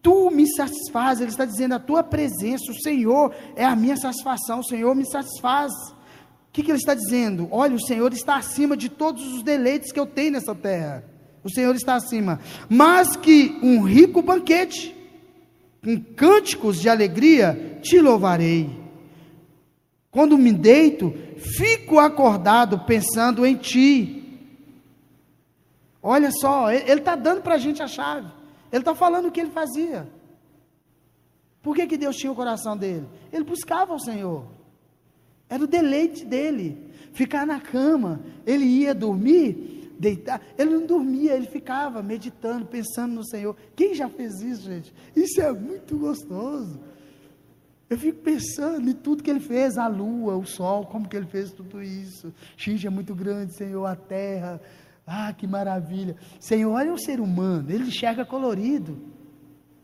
Tu 0.00 0.30
me 0.30 0.46
satisfaz. 0.46 1.20
Ele 1.20 1.30
está 1.30 1.44
dizendo: 1.44 1.74
A 1.74 1.80
tua 1.80 2.04
presença, 2.04 2.70
o 2.70 2.80
Senhor 2.80 3.34
é 3.56 3.64
a 3.64 3.74
minha 3.74 3.96
satisfação. 3.96 4.60
O 4.60 4.64
Senhor 4.64 4.94
me 4.94 5.04
satisfaz. 5.10 5.72
O 5.72 6.52
que, 6.52 6.62
que 6.62 6.70
ele 6.70 6.78
está 6.78 6.94
dizendo? 6.94 7.48
Olha, 7.50 7.74
o 7.74 7.84
Senhor 7.84 8.12
está 8.12 8.36
acima 8.36 8.76
de 8.76 8.88
todos 8.88 9.26
os 9.26 9.42
deleites 9.42 9.90
que 9.90 9.98
eu 9.98 10.06
tenho 10.06 10.30
nessa 10.30 10.54
terra. 10.54 11.02
O 11.42 11.50
Senhor 11.50 11.74
está 11.74 11.96
acima. 11.96 12.38
Mas 12.68 13.16
que 13.16 13.58
um 13.60 13.82
rico 13.82 14.22
banquete, 14.22 14.94
com 15.82 16.00
cânticos 16.14 16.80
de 16.80 16.88
alegria, 16.88 17.80
te 17.82 17.98
louvarei. 17.98 18.70
Quando 20.12 20.38
me 20.38 20.52
deito, 20.52 21.12
fico 21.56 21.98
acordado 21.98 22.78
pensando 22.86 23.44
em 23.44 23.56
ti. 23.56 24.17
Olha 26.02 26.30
só, 26.30 26.70
ele 26.70 27.00
está 27.00 27.16
dando 27.16 27.42
para 27.42 27.54
a 27.54 27.58
gente 27.58 27.82
a 27.82 27.86
chave. 27.86 28.30
Ele 28.70 28.82
está 28.82 28.94
falando 28.94 29.28
o 29.28 29.32
que 29.32 29.40
ele 29.40 29.50
fazia. 29.50 30.08
Por 31.62 31.74
que, 31.74 31.86
que 31.86 31.96
Deus 31.96 32.16
tinha 32.16 32.32
o 32.32 32.36
coração 32.36 32.76
dele? 32.76 33.06
Ele 33.32 33.44
buscava 33.44 33.94
o 33.94 33.98
Senhor. 33.98 34.46
Era 35.48 35.62
o 35.62 35.66
deleite 35.66 36.24
dele. 36.24 36.92
Ficar 37.12 37.46
na 37.46 37.60
cama. 37.60 38.20
Ele 38.46 38.64
ia 38.64 38.94
dormir, 38.94 39.94
deitar. 39.98 40.40
Ele 40.56 40.70
não 40.70 40.86
dormia, 40.86 41.34
ele 41.34 41.46
ficava 41.46 42.02
meditando, 42.02 42.66
pensando 42.66 43.14
no 43.14 43.26
Senhor. 43.26 43.56
Quem 43.74 43.94
já 43.94 44.08
fez 44.08 44.40
isso, 44.40 44.62
gente? 44.62 44.94
Isso 45.16 45.40
é 45.40 45.52
muito 45.52 45.96
gostoso. 45.96 46.78
Eu 47.90 47.98
fico 47.98 48.20
pensando 48.20 48.88
em 48.88 48.92
tudo 48.92 49.22
que 49.22 49.30
ele 49.30 49.40
fez, 49.40 49.78
a 49.78 49.88
lua, 49.88 50.36
o 50.36 50.44
sol, 50.44 50.84
como 50.84 51.08
que 51.08 51.16
ele 51.16 51.26
fez 51.26 51.50
tudo 51.52 51.82
isso. 51.82 52.32
Xinge 52.56 52.86
é 52.86 52.90
muito 52.90 53.14
grande, 53.14 53.54
Senhor, 53.54 53.86
a 53.86 53.96
terra. 53.96 54.60
Ah, 55.10 55.32
que 55.32 55.46
maravilha. 55.46 56.16
Senhor, 56.38 56.70
olha 56.70 56.92
o 56.92 56.98
ser 56.98 57.18
humano, 57.18 57.70
ele 57.70 57.84
enxerga 57.84 58.26
colorido. 58.26 58.98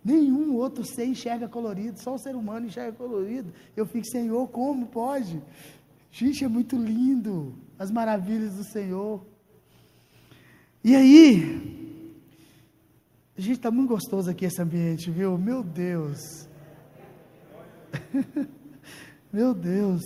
Nenhum 0.04 0.54
outro 0.54 0.84
ser 0.84 1.06
enxerga 1.06 1.48
colorido, 1.48 1.98
só 1.98 2.14
o 2.14 2.18
ser 2.18 2.36
humano 2.36 2.66
enxerga 2.66 2.92
colorido. 2.92 3.50
Eu 3.74 3.86
fico, 3.86 4.06
Senhor, 4.06 4.46
como 4.48 4.86
pode? 4.86 5.40
Gente, 6.10 6.44
é 6.44 6.48
muito 6.48 6.76
lindo 6.76 7.54
as 7.78 7.90
maravilhas 7.90 8.54
do 8.54 8.64
Senhor. 8.64 9.24
E 10.84 10.94
aí, 10.94 12.02
gente, 13.34 13.56
está 13.56 13.70
muito 13.70 13.88
gostoso 13.88 14.30
aqui 14.30 14.44
esse 14.44 14.60
ambiente, 14.60 15.10
viu? 15.10 15.38
Meu 15.38 15.62
Deus. 15.62 16.20
Meu 19.32 19.54
Deus. 19.54 20.02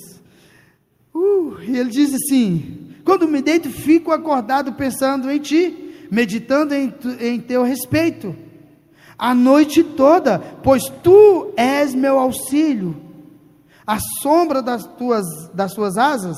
Uh, 1.13 1.61
e 1.61 1.77
ele 1.77 1.91
diz 1.91 2.15
assim: 2.15 2.95
Quando 3.09 3.27
me 3.27 3.41
deito, 3.41 3.71
fico 3.71 4.13
acordado 4.13 4.75
pensando 4.75 5.31
em 5.31 5.39
ti, 5.39 6.07
meditando 6.11 6.75
em, 6.75 6.93
em 7.19 7.41
teu 7.41 7.63
respeito 7.63 8.37
a 9.19 9.35
noite 9.35 9.83
toda, 9.83 10.39
pois 10.63 10.83
tu 11.03 11.55
és 11.57 11.95
meu 11.95 12.19
auxílio. 12.19 13.01
A 13.87 13.97
sombra 14.21 14.61
das 14.61 14.85
tuas, 14.99 15.25
das 15.55 15.73
tuas 15.73 15.97
asas, 15.97 16.37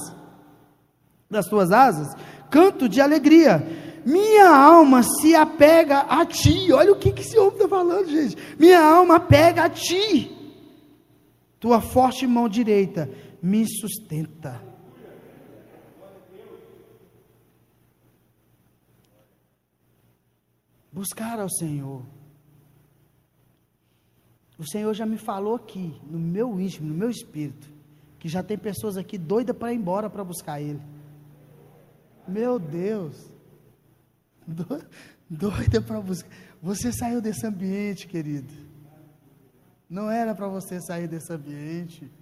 das 1.29 1.47
tuas 1.47 1.73
asas, 1.73 2.07
canto 2.49 2.89
de 2.89 3.01
alegria. 3.01 3.67
Minha 4.07 4.49
alma 4.49 5.03
se 5.03 5.35
apega 5.35 6.03
a 6.03 6.25
ti. 6.25 6.73
Olha 6.73 6.93
o 6.93 6.97
que, 7.01 7.11
que 7.11 7.23
esse 7.23 7.37
homem 7.37 7.55
está 7.55 7.67
falando, 7.67 8.09
gente. 8.09 8.37
Minha 8.57 8.81
alma 8.81 9.17
apega 9.17 9.65
a 9.65 9.69
ti. 9.69 10.31
Tua 11.59 11.81
forte 11.81 12.29
mão 12.29 12.49
direita 12.49 13.11
me 13.43 13.67
sustenta. 13.69 14.70
Buscar 21.01 21.41
ao 21.41 21.49
Senhor 21.49 22.05
o 24.61 24.71
Senhor 24.71 24.93
já 24.93 25.07
me 25.07 25.17
falou 25.17 25.55
aqui, 25.55 25.99
no 26.05 26.19
meu 26.19 26.61
íntimo, 26.61 26.87
no 26.87 26.95
meu 26.95 27.09
espírito, 27.09 27.67
que 28.19 28.29
já 28.29 28.43
tem 28.43 28.59
pessoas 28.59 28.99
aqui 28.99 29.17
doidas 29.17 29.57
para 29.57 29.73
ir 29.73 29.77
embora 29.77 30.11
para 30.11 30.23
buscar 30.23 30.61
Ele. 30.61 30.83
Meu 32.29 32.59
Deus, 32.59 33.33
doida 35.31 35.81
para 35.81 35.99
buscar. 36.03 36.29
Você 36.61 36.93
saiu 36.93 37.23
desse 37.23 37.47
ambiente, 37.47 38.07
querido. 38.07 38.53
Não 39.89 40.11
era 40.11 40.35
para 40.35 40.47
você 40.47 40.79
sair 40.79 41.09
desse 41.09 41.33
ambiente. 41.33 42.13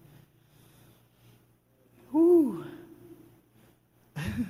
Uh. 2.14 2.64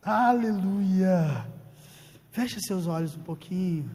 Aleluia. 0.00 1.55
Feche 2.36 2.60
seus 2.60 2.86
olhos 2.86 3.16
um 3.16 3.22
pouquinho. 3.22 3.90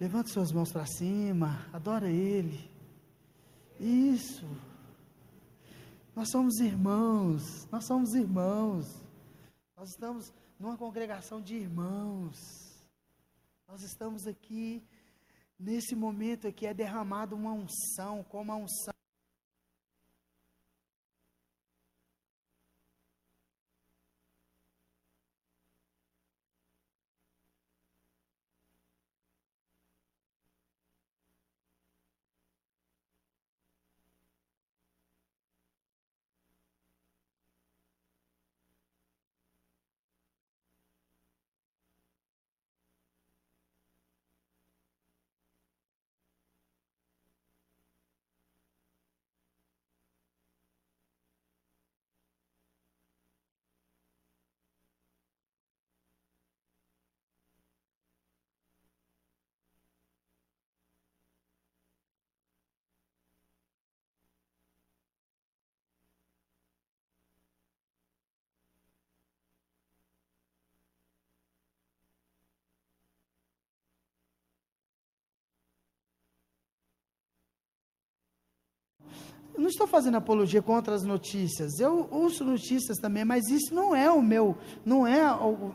Levante 0.00 0.30
suas 0.30 0.50
mãos 0.50 0.72
para 0.72 0.86
cima, 0.86 1.68
adora 1.74 2.10
Ele. 2.10 2.58
Isso. 3.78 4.46
Nós 6.16 6.30
somos 6.30 6.58
irmãos, 6.58 7.68
nós 7.70 7.84
somos 7.86 8.14
irmãos. 8.14 8.86
Nós 9.76 9.90
estamos 9.90 10.32
numa 10.58 10.78
congregação 10.78 11.38
de 11.38 11.54
irmãos. 11.54 12.38
Nós 13.68 13.82
estamos 13.82 14.26
aqui, 14.26 14.82
nesse 15.60 15.94
momento 15.94 16.48
aqui, 16.48 16.66
é 16.66 16.72
derramado 16.72 17.36
uma 17.36 17.52
unção, 17.52 18.24
como 18.24 18.52
a 18.52 18.56
unção 18.56 18.94
Eu 79.58 79.62
não 79.62 79.68
estou 79.68 79.88
fazendo 79.88 80.14
apologia 80.14 80.62
contra 80.62 80.94
as 80.94 81.02
notícias. 81.02 81.80
Eu 81.80 82.06
ouço 82.12 82.44
notícias 82.44 82.96
também, 82.98 83.24
mas 83.24 83.48
isso 83.48 83.74
não 83.74 83.92
é 83.92 84.08
o 84.08 84.22
meu, 84.22 84.56
não 84.84 85.04
é, 85.04 85.20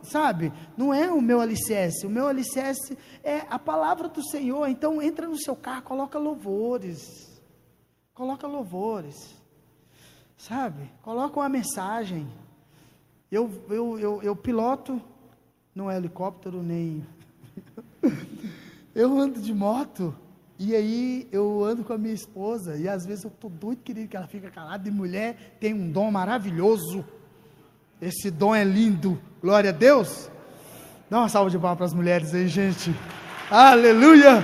sabe? 0.03 0.53
Não 0.77 0.93
é 0.93 1.11
o 1.11 1.21
meu 1.21 1.41
alicerce. 1.41 2.07
O 2.07 2.09
meu 2.09 2.25
alicerce 2.27 2.97
é 3.21 3.39
a 3.49 3.59
palavra 3.59 4.07
do 4.07 4.23
Senhor. 4.23 4.69
Então 4.69 5.01
entra 5.01 5.27
no 5.27 5.37
seu 5.37 5.53
carro, 5.53 5.81
coloca 5.81 6.17
louvores. 6.17 7.01
Coloca 8.13 8.47
louvores. 8.47 9.17
Sabe? 10.37 10.89
Coloca 11.01 11.37
uma 11.37 11.49
mensagem. 11.49 12.25
Eu, 13.29 13.51
eu, 13.69 13.99
eu, 13.99 14.23
eu 14.23 14.33
piloto, 14.33 15.01
não 15.75 15.91
é 15.91 15.97
helicóptero 15.97 16.63
nem. 16.63 17.05
eu 18.95 19.19
ando 19.19 19.41
de 19.41 19.53
moto. 19.53 20.15
E 20.59 20.75
aí 20.75 21.27
eu 21.31 21.63
ando 21.63 21.83
com 21.83 21.93
a 21.93 21.97
minha 21.97 22.13
esposa 22.13 22.77
e 22.77 22.87
às 22.87 23.05
vezes 23.05 23.23
eu 23.23 23.29
estou 23.29 23.49
doido 23.49 23.81
querido 23.81 24.07
que 24.07 24.15
ela 24.15 24.27
fica 24.27 24.51
calada. 24.51 24.87
E 24.87 24.91
mulher 24.91 25.57
tem 25.59 25.73
um 25.73 25.91
dom 25.91 26.11
maravilhoso. 26.11 27.03
Esse 28.01 28.29
dom 28.29 28.53
é 28.53 28.63
lindo. 28.63 29.19
Glória 29.41 29.71
a 29.71 29.73
Deus. 29.73 30.29
Dá 31.09 31.19
uma 31.19 31.29
salva 31.29 31.49
de 31.49 31.57
palmas 31.57 31.77
para 31.77 31.85
as 31.87 31.93
mulheres 31.93 32.33
aí, 32.33 32.47
gente. 32.47 32.93
Aleluia! 33.49 34.43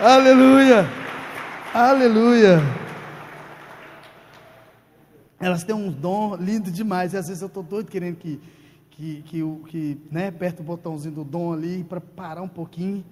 Aleluia! 0.00 0.86
Aleluia! 1.72 2.60
Elas 5.40 5.64
têm 5.64 5.74
um 5.74 5.90
dom 5.90 6.36
lindo 6.36 6.70
demais. 6.70 7.12
E 7.12 7.16
às 7.16 7.26
vezes 7.26 7.42
eu 7.42 7.48
estou 7.48 7.62
doido 7.62 7.90
querendo 7.90 8.16
que, 8.16 8.40
que, 8.90 9.22
que, 9.22 9.42
que 9.68 9.98
né, 10.10 10.28
aperta 10.28 10.62
o 10.62 10.64
botãozinho 10.64 11.14
do 11.14 11.24
dom 11.24 11.52
ali 11.52 11.84
para 11.84 12.00
parar 12.00 12.42
um 12.42 12.48
pouquinho. 12.48 13.04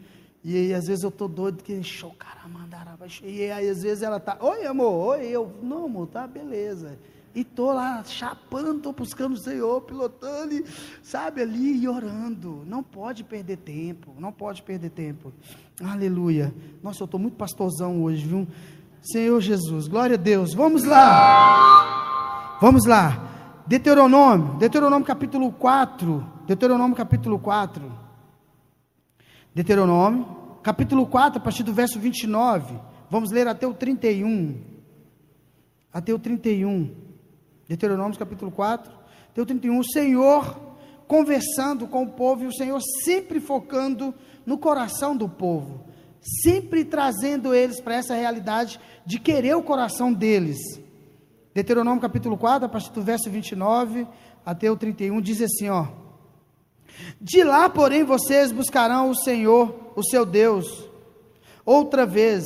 E 0.45 0.57
aí, 0.57 0.75
às 0.75 0.87
vezes 0.87 1.05
eu 1.05 1.09
estou 1.09 1.29
doido 1.29 1.63
que 1.63 1.83
show, 1.83 2.13
caramba, 2.19 2.61
E 3.23 3.51
aí, 3.51 3.69
às 3.69 3.83
vezes 3.83 4.03
ela 4.03 4.19
tá, 4.19 4.37
oi 4.41 4.67
amor, 4.67 5.17
oi, 5.17 5.27
eu, 5.27 5.53
não 5.63 5.85
amor, 5.85 6.09
tá, 6.09 6.27
beleza. 6.27 6.99
E 7.35 7.45
tô 7.45 7.73
lá 7.73 8.03
chapando, 8.05 8.81
tô 8.81 8.93
buscando 8.93 9.35
o 9.35 9.43
Senhor, 9.43 9.81
pilotando, 9.83 10.63
sabe, 11.03 11.41
ali 11.41 11.83
e 11.83 11.89
orando. 11.89 12.63
Não 12.67 12.83
pode 12.83 13.25
perder 13.25 13.57
tempo, 13.57 14.15
não 14.19 14.31
pode 14.31 14.63
perder 14.63 14.91
tempo. 14.91 15.33
Aleluia. 15.83 16.53
Nossa, 16.83 17.03
eu 17.03 17.07
estou 17.07 17.19
muito 17.19 17.37
pastorzão 17.37 18.03
hoje, 18.03 18.27
viu? 18.27 18.47
Senhor 19.01 19.41
Jesus, 19.41 19.89
glória 19.89 20.15
a 20.15 20.19
Deus. 20.19 20.53
Vamos 20.53 20.85
lá. 20.85 22.59
Vamos 22.61 22.85
lá. 22.85 23.63
Deuteronômio, 23.67 24.57
Deuteronômio 24.59 25.07
capítulo 25.07 25.51
4. 25.53 26.25
Deuteronômio 26.47 26.97
capítulo 26.97 27.39
4. 27.39 27.92
Deuteronômio, 29.55 30.27
capítulo 30.63 31.07
4, 31.07 31.39
a 31.39 31.43
partir 31.43 31.63
do 31.63 31.75
verso 31.75 31.99
29. 31.99 32.75
Vamos 33.11 33.31
ler 33.31 33.47
até 33.47 33.67
o 33.67 33.75
31. 33.75 34.59
Até 35.93 36.15
o 36.15 36.19
31. 36.19 36.95
Deuteronômio 37.69 38.19
capítulo 38.19 38.51
4, 38.51 38.91
até 39.31 39.43
o 39.43 39.47
31. 39.47 39.79
O 39.79 39.85
Senhor 39.85 40.73
conversando 41.07 41.87
com 41.87 42.05
o 42.05 42.13
povo 42.13 42.45
e 42.45 42.47
o 42.47 42.53
Senhor 42.55 42.81
sempre 43.05 43.39
focando 43.41 44.15
no 44.47 44.57
coração 44.57 45.15
do 45.15 45.29
povo, 45.29 45.85
sempre 46.43 46.87
trazendo 46.87 47.55
eles 47.55 47.81
para 47.81 47.97
essa 47.97 48.15
realidade 48.15 48.81
de 49.05 49.21
querer 49.21 49.55
o 49.55 49.63
coração 49.63 50.11
deles. 50.11 50.59
Deuteronômio 51.53 52.01
capítulo 52.01 52.39
4, 52.39 52.65
a 52.65 52.69
partir 52.71 52.91
do 52.93 53.03
verso 53.03 53.29
29 53.29 54.07
até 54.47 54.71
o 54.71 54.77
31, 54.77 55.21
diz 55.21 55.43
assim: 55.43 55.69
ó. 55.69 56.02
De 57.21 57.43
lá, 57.43 57.69
porém, 57.69 58.05
vocês 58.05 58.53
buscarão 58.53 59.11
o 59.11 59.17
Senhor, 59.17 59.93
o 59.97 60.03
seu 60.03 60.25
Deus, 60.25 60.89
outra 61.65 62.07
vez, 62.07 62.45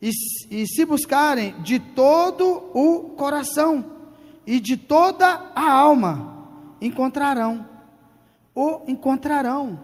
e, 0.00 0.10
e 0.50 0.66
se 0.66 0.84
buscarem 0.84 1.60
de 1.62 1.78
todo 1.78 2.70
o 2.74 3.10
coração 3.16 3.84
e 4.46 4.58
de 4.58 4.76
toda 4.76 5.52
a 5.54 5.70
alma, 5.70 6.48
encontrarão. 6.80 7.68
O 8.54 8.80
encontrarão. 8.88 9.78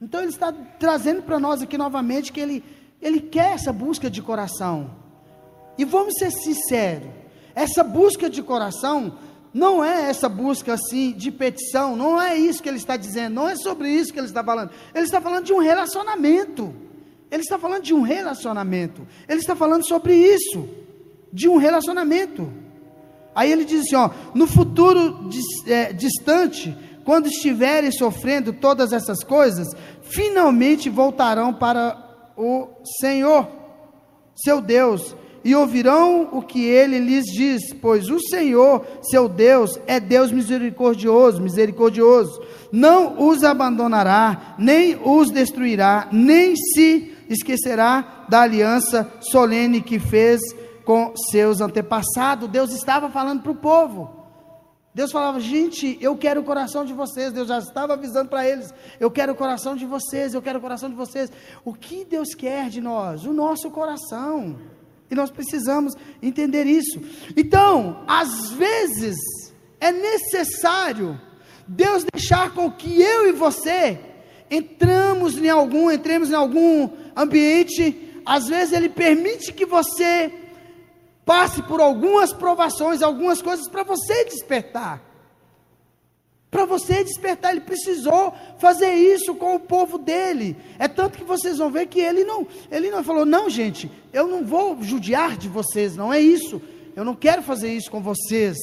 Então 0.00 0.20
ele 0.20 0.30
está 0.30 0.52
trazendo 0.52 1.22
para 1.22 1.40
nós 1.40 1.62
aqui 1.62 1.78
novamente 1.78 2.32
que 2.32 2.40
ele, 2.40 2.62
ele 3.00 3.20
quer 3.20 3.52
essa 3.52 3.72
busca 3.72 4.10
de 4.10 4.22
coração. 4.22 4.90
E 5.78 5.84
vamos 5.84 6.14
ser 6.18 6.30
sinceros, 6.30 7.08
essa 7.54 7.82
busca 7.82 8.28
de 8.28 8.42
coração 8.42 9.18
não 9.52 9.82
é 9.84 10.10
essa 10.10 10.28
busca 10.28 10.74
assim 10.74 11.12
de 11.12 11.30
petição, 11.30 11.96
não 11.96 12.20
é 12.20 12.36
isso 12.36 12.62
que 12.62 12.68
ele 12.68 12.76
está 12.76 12.96
dizendo, 12.96 13.34
não 13.34 13.48
é 13.48 13.56
sobre 13.56 13.88
isso 13.88 14.12
que 14.12 14.18
ele 14.18 14.26
está 14.26 14.44
falando. 14.44 14.70
Ele 14.94 15.04
está 15.04 15.20
falando 15.20 15.44
de 15.44 15.52
um 15.52 15.58
relacionamento. 15.58 16.74
Ele 17.30 17.42
está 17.42 17.58
falando 17.58 17.82
de 17.82 17.94
um 17.94 18.02
relacionamento. 18.02 19.06
Ele 19.28 19.40
está 19.40 19.56
falando 19.56 19.86
sobre 19.86 20.14
isso, 20.14 20.68
de 21.32 21.48
um 21.48 21.56
relacionamento. 21.56 22.52
Aí 23.34 23.50
ele 23.50 23.64
diz 23.64 23.80
assim: 23.80 23.96
ó, 23.96 24.10
no 24.34 24.46
futuro 24.46 25.28
é, 25.66 25.92
distante, 25.92 26.76
quando 27.04 27.26
estiverem 27.26 27.92
sofrendo 27.92 28.52
todas 28.52 28.92
essas 28.92 29.22
coisas, 29.22 29.68
finalmente 30.02 30.88
voltarão 30.88 31.52
para 31.52 32.32
o 32.36 32.68
Senhor, 33.00 33.48
seu 34.34 34.60
Deus, 34.60 35.14
e 35.46 35.54
ouvirão 35.54 36.28
o 36.32 36.42
que 36.42 36.64
ele 36.64 36.98
lhes 36.98 37.24
diz, 37.26 37.72
pois 37.80 38.10
o 38.10 38.18
Senhor, 38.18 38.84
seu 39.00 39.28
Deus, 39.28 39.78
é 39.86 40.00
Deus 40.00 40.32
misericordioso, 40.32 41.40
misericordioso, 41.40 42.42
não 42.72 43.28
os 43.28 43.44
abandonará, 43.44 44.56
nem 44.58 44.98
os 45.04 45.30
destruirá, 45.30 46.08
nem 46.10 46.56
se 46.56 47.14
esquecerá 47.28 48.26
da 48.28 48.40
aliança 48.40 49.08
solene 49.20 49.80
que 49.80 50.00
fez 50.00 50.40
com 50.84 51.14
seus 51.30 51.60
antepassados. 51.60 52.48
Deus 52.48 52.72
estava 52.72 53.08
falando 53.08 53.42
para 53.42 53.52
o 53.52 53.56
povo. 53.56 54.16
Deus 54.92 55.12
falava, 55.12 55.38
gente, 55.38 55.96
eu 56.00 56.16
quero 56.16 56.40
o 56.40 56.44
coração 56.44 56.84
de 56.84 56.92
vocês. 56.92 57.32
Deus 57.32 57.46
já 57.46 57.58
estava 57.58 57.92
avisando 57.92 58.28
para 58.28 58.44
eles: 58.48 58.74
eu 58.98 59.12
quero 59.12 59.32
o 59.32 59.36
coração 59.36 59.76
de 59.76 59.86
vocês, 59.86 60.34
eu 60.34 60.42
quero 60.42 60.58
o 60.58 60.62
coração 60.62 60.90
de 60.90 60.96
vocês. 60.96 61.30
O 61.64 61.72
que 61.72 62.04
Deus 62.04 62.34
quer 62.34 62.68
de 62.68 62.80
nós? 62.80 63.24
O 63.24 63.32
nosso 63.32 63.70
coração. 63.70 64.56
E 65.10 65.14
nós 65.14 65.30
precisamos 65.30 65.94
entender 66.22 66.64
isso. 66.64 67.00
Então, 67.36 68.04
às 68.06 68.50
vezes, 68.50 69.16
é 69.80 69.92
necessário 69.92 71.20
Deus 71.66 72.04
deixar 72.12 72.52
com 72.52 72.70
que 72.70 73.00
eu 73.00 73.28
e 73.28 73.32
você 73.32 73.98
entramos 74.50 75.36
em 75.36 75.48
algum, 75.48 75.90
entremos 75.90 76.30
em 76.30 76.34
algum 76.34 76.88
ambiente. 77.16 78.20
Às 78.24 78.48
vezes 78.48 78.72
Ele 78.72 78.88
permite 78.88 79.52
que 79.52 79.66
você 79.66 80.32
passe 81.24 81.62
por 81.62 81.80
algumas 81.80 82.32
provações, 82.32 83.02
algumas 83.02 83.42
coisas 83.42 83.68
para 83.68 83.82
você 83.82 84.24
despertar. 84.24 85.02
Para 86.50 86.64
você 86.64 87.02
despertar, 87.02 87.50
ele 87.50 87.60
precisou 87.60 88.32
fazer 88.58 88.92
isso 88.92 89.34
com 89.34 89.56
o 89.56 89.60
povo 89.60 89.98
dele. 89.98 90.56
É 90.78 90.88
tanto 90.88 91.18
que 91.18 91.24
vocês 91.24 91.58
vão 91.58 91.70
ver 91.70 91.86
que 91.86 92.00
ele 92.00 92.24
não, 92.24 92.46
ele 92.70 92.90
não 92.90 93.02
falou: 93.02 93.24
"Não, 93.24 93.50
gente, 93.50 93.90
eu 94.12 94.26
não 94.26 94.44
vou 94.44 94.82
judiar 94.82 95.36
de 95.36 95.48
vocês, 95.48 95.96
não 95.96 96.12
é 96.12 96.20
isso. 96.20 96.62
Eu 96.94 97.04
não 97.04 97.14
quero 97.14 97.42
fazer 97.42 97.72
isso 97.72 97.90
com 97.90 98.00
vocês". 98.00 98.56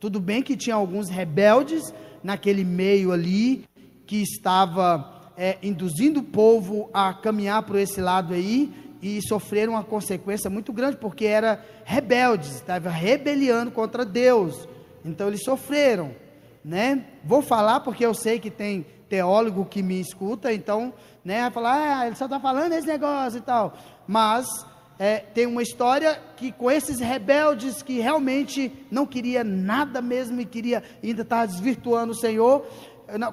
Tudo 0.00 0.18
bem 0.18 0.42
que 0.42 0.56
tinha 0.56 0.74
alguns 0.74 1.08
rebeldes 1.08 1.94
naquele 2.24 2.64
meio 2.64 3.12
ali 3.12 3.64
que 4.06 4.22
estava 4.22 5.30
é, 5.36 5.58
induzindo 5.62 6.20
o 6.20 6.24
povo 6.24 6.90
a 6.92 7.14
caminhar 7.14 7.62
por 7.62 7.76
esse 7.76 8.00
lado 8.00 8.34
aí, 8.34 8.72
e 9.00 9.20
sofreram 9.26 9.72
uma 9.72 9.82
consequência 9.82 10.48
muito 10.48 10.72
grande, 10.72 10.96
porque 10.96 11.24
era 11.24 11.64
rebeldes, 11.84 12.54
estava 12.54 12.88
rebeliando 12.88 13.70
contra 13.70 14.04
Deus. 14.04 14.68
Então 15.04 15.26
eles 15.26 15.42
sofreram, 15.42 16.14
né? 16.64 17.04
Vou 17.24 17.42
falar 17.42 17.80
porque 17.80 18.04
eu 18.04 18.14
sei 18.14 18.38
que 18.38 18.50
tem 18.50 18.86
teólogo 19.08 19.66
que 19.66 19.82
me 19.82 20.00
escuta, 20.00 20.52
então, 20.52 20.92
né, 21.22 21.42
vai 21.42 21.50
falar, 21.50 21.98
ah, 21.98 22.06
ele 22.06 22.16
só 22.16 22.24
está 22.24 22.40
falando 22.40 22.72
esse 22.72 22.86
negócio 22.86 23.38
e 23.38 23.42
tal. 23.42 23.74
Mas 24.06 24.46
é, 24.98 25.18
tem 25.18 25.46
uma 25.46 25.62
história 25.62 26.18
que 26.36 26.50
com 26.50 26.70
esses 26.70 26.98
rebeldes 26.98 27.82
que 27.82 28.00
realmente 28.00 28.72
não 28.90 29.04
queria 29.04 29.44
nada 29.44 30.00
mesmo 30.00 30.40
e 30.40 30.46
queria 30.46 30.82
ainda 31.02 31.22
estar 31.22 31.44
desvirtuando 31.44 32.12
o 32.12 32.16
Senhor, 32.16 32.66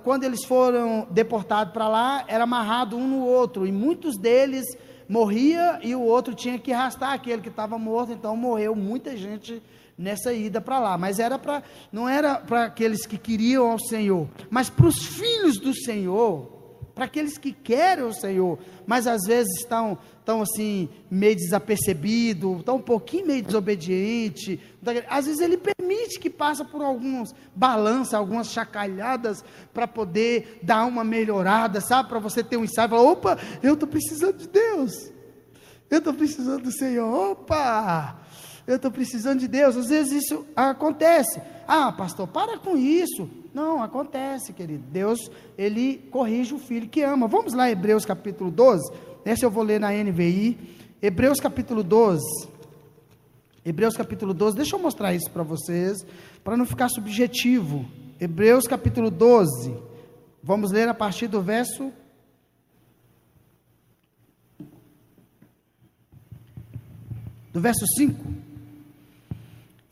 quando 0.04 0.26
eles 0.26 0.44
foram 0.44 1.08
deportados 1.10 1.72
para 1.72 1.88
lá, 1.88 2.26
era 2.28 2.44
amarrado 2.44 2.98
um 2.98 3.08
no 3.08 3.24
outro, 3.24 3.66
e 3.66 3.72
muitos 3.72 4.18
deles 4.18 4.66
morria 5.10 5.80
e 5.82 5.95
o 5.95 6.01
outro 6.01 6.36
tinha 6.36 6.60
que 6.60 6.72
arrastar 6.72 7.14
aquele 7.14 7.41
que 7.41 7.49
estava 7.49 7.80
morto, 7.80 8.14
então 8.14 8.38
morreu 8.38 8.76
muita 8.76 9.18
gente 9.18 9.62
nessa 9.97 10.32
ida 10.32 10.62
para 10.62 10.80
lá, 10.80 10.97
mas 10.97 11.20
era 11.20 11.39
para 11.39 11.64
não 11.91 12.07
era 12.07 12.36
para 12.36 12.66
aqueles 12.66 13.05
que 13.05 13.18
queriam 13.18 13.72
ao 13.72 13.80
Senhor, 13.80 14.30
mas 14.49 14.70
para 14.70 14.86
os 14.86 15.03
filhos 15.03 15.60
do 15.60 15.74
Senhor, 15.74 16.59
para 16.94 17.06
aqueles 17.06 17.38
que 17.38 17.52
querem 17.52 18.04
o 18.04 18.14
Senhor, 18.14 18.60
mas 18.86 19.08
às 19.08 19.22
vezes 19.26 19.60
estão 19.60 19.98
tão 20.26 20.42
assim 20.42 20.90
meio 21.10 21.36
desapercebido, 21.36 22.58
estão 22.58 22.76
um 22.76 22.82
pouquinho 22.82 23.28
meio 23.28 23.42
desobediente. 23.42 24.60
Às 25.08 25.26
vezes 25.26 25.42
ele 25.42 25.58
permite 25.58 26.20
que 26.20 26.30
passe 26.30 26.64
por 26.66 26.82
alguns 26.82 27.34
balanças, 27.56 28.14
algumas 28.14 28.52
chacalhadas 28.52 29.44
para 29.74 29.88
poder 29.88 30.60
dar 30.62 30.86
uma 30.86 31.04
melhorada, 31.04 31.82
sabe? 31.82 32.10
Para 32.10 32.20
você 32.20 32.44
ter 32.44 32.58
um 32.58 32.64
ensaio, 32.64 32.90
falar, 32.90 33.02
opa, 33.02 33.38
eu 33.64 33.74
estou 33.74 33.88
precisando 33.88 34.38
de 34.38 34.48
Deus. 34.48 34.92
Eu 35.90 35.98
estou 35.98 36.14
precisando 36.14 36.64
do 36.64 36.72
Senhor. 36.72 37.32
Opa! 37.32 38.20
Eu 38.68 38.76
estou 38.76 38.92
precisando 38.92 39.40
de 39.40 39.48
Deus. 39.48 39.76
Às 39.76 39.88
vezes 39.88 40.24
isso 40.24 40.46
acontece. 40.56 41.42
Ah, 41.68 41.92
pastor, 41.92 42.28
para 42.28 42.60
com 42.60 42.78
isso. 42.78 43.28
Não, 43.54 43.82
acontece, 43.82 44.54
querido. 44.54 44.84
Deus, 44.91 45.20
ele 45.58 45.97
corrige 46.12 46.54
o 46.54 46.60
filho 46.60 46.88
que 46.88 47.02
ama. 47.02 47.28
Vamos 47.28 47.54
lá, 47.54 47.70
Hebreus 47.70 48.06
capítulo 48.06 48.52
12. 48.52 48.91
Essa 49.26 49.45
eu 49.45 49.52
vou 49.52 49.64
ler 49.64 49.80
na 49.80 49.91
NVI. 49.91 50.58
Hebreus 51.02 51.39
capítulo 51.39 51.84
12. 51.84 52.22
Hebreus 53.66 53.95
capítulo 53.95 54.34
12. 54.34 54.56
Deixa 54.56 54.76
eu 54.76 54.80
mostrar 54.80 55.14
isso 55.14 55.30
para 55.32 55.43
vocês, 55.43 55.97
para 56.43 56.56
não 56.56 56.66
ficar 56.66 56.89
subjetivo. 56.89 57.86
Hebreus 58.20 58.66
capítulo 58.66 59.10
12. 59.10 59.76
Vamos 60.43 60.72
ler 60.72 60.88
a 60.88 60.93
partir 60.93 61.28
do 61.28 61.41
verso 61.41 61.91
do 67.52 67.60
verso 67.60 67.86
5. 67.97 68.49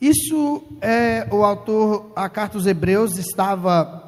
Isso 0.00 0.62
é 0.80 1.26
o 1.30 1.44
autor, 1.44 2.12
a 2.14 2.28
carta 2.28 2.56
aos 2.56 2.66
Hebreus 2.66 3.18
estava 3.18 4.04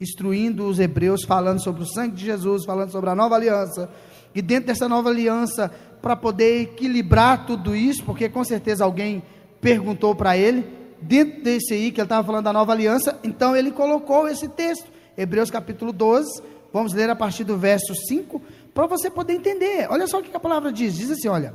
instruindo 0.00 0.66
os 0.66 0.78
hebreus, 0.78 1.22
falando 1.24 1.62
sobre 1.62 1.82
o 1.82 1.86
sangue 1.86 2.16
de 2.16 2.24
Jesus, 2.24 2.64
falando 2.64 2.90
sobre 2.90 3.10
a 3.10 3.14
nova 3.14 3.34
aliança, 3.34 3.90
e 4.34 4.40
dentro 4.40 4.66
dessa 4.68 4.88
nova 4.88 5.08
aliança, 5.08 5.70
para 6.00 6.14
poder 6.14 6.62
equilibrar 6.62 7.46
tudo 7.46 7.74
isso, 7.74 8.04
porque 8.04 8.28
com 8.28 8.44
certeza 8.44 8.84
alguém 8.84 9.22
perguntou 9.60 10.14
para 10.14 10.36
ele, 10.36 10.66
dentro 11.00 11.42
desse 11.42 11.74
aí 11.74 11.90
que 11.90 12.00
ele 12.00 12.06
estava 12.06 12.26
falando 12.26 12.44
da 12.44 12.52
nova 12.52 12.72
aliança, 12.72 13.18
então 13.24 13.56
ele 13.56 13.70
colocou 13.70 14.28
esse 14.28 14.48
texto, 14.48 14.86
Hebreus 15.16 15.50
capítulo 15.50 15.92
12, 15.92 16.42
vamos 16.72 16.92
ler 16.92 17.08
a 17.08 17.16
partir 17.16 17.44
do 17.44 17.56
verso 17.56 17.94
5, 17.94 18.40
para 18.74 18.86
você 18.86 19.10
poder 19.10 19.34
entender. 19.34 19.86
Olha 19.90 20.06
só 20.06 20.20
o 20.20 20.22
que 20.22 20.34
a 20.36 20.40
palavra 20.40 20.70
diz: 20.70 20.94
diz 20.94 21.10
assim, 21.10 21.28
olha. 21.28 21.54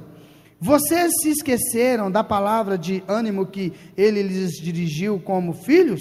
Vocês 0.63 1.11
se 1.23 1.29
esqueceram 1.29 2.11
da 2.11 2.23
palavra 2.23 2.77
de 2.77 3.03
ânimo 3.07 3.47
que 3.47 3.73
ele 3.97 4.21
lhes 4.21 4.51
dirigiu 4.51 5.19
como 5.19 5.53
filhos? 5.53 5.99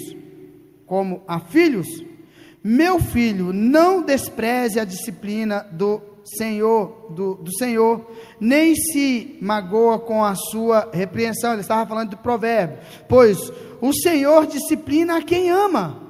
Como 0.85 1.23
a 1.27 1.39
filhos? 1.39 1.87
Meu 2.63 2.99
filho, 2.99 3.51
não 3.51 4.03
despreze 4.03 4.79
a 4.79 4.85
disciplina 4.85 5.65
do 5.71 5.99
Senhor, 6.23 7.07
do, 7.09 7.33
do 7.37 7.51
Senhor, 7.57 8.05
nem 8.39 8.75
se 8.75 9.35
magoa 9.41 9.97
com 9.97 10.23
a 10.23 10.35
sua 10.35 10.91
repreensão. 10.93 11.53
Ele 11.53 11.61
estava 11.61 11.89
falando 11.89 12.11
de 12.11 12.17
provérbio. 12.17 12.77
Pois 13.09 13.39
o 13.81 13.91
Senhor 13.91 14.45
disciplina 14.45 15.23
quem 15.23 15.49
ama. 15.49 16.03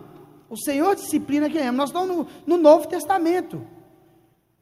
O 0.49 0.58
Senhor 0.58 0.93
disciplina 0.93 1.49
quem 1.49 1.62
ama. 1.62 1.78
Nós 1.78 1.89
estamos 1.89 2.10
no, 2.10 2.28
no 2.45 2.58
Novo 2.58 2.86
Testamento. 2.86 3.66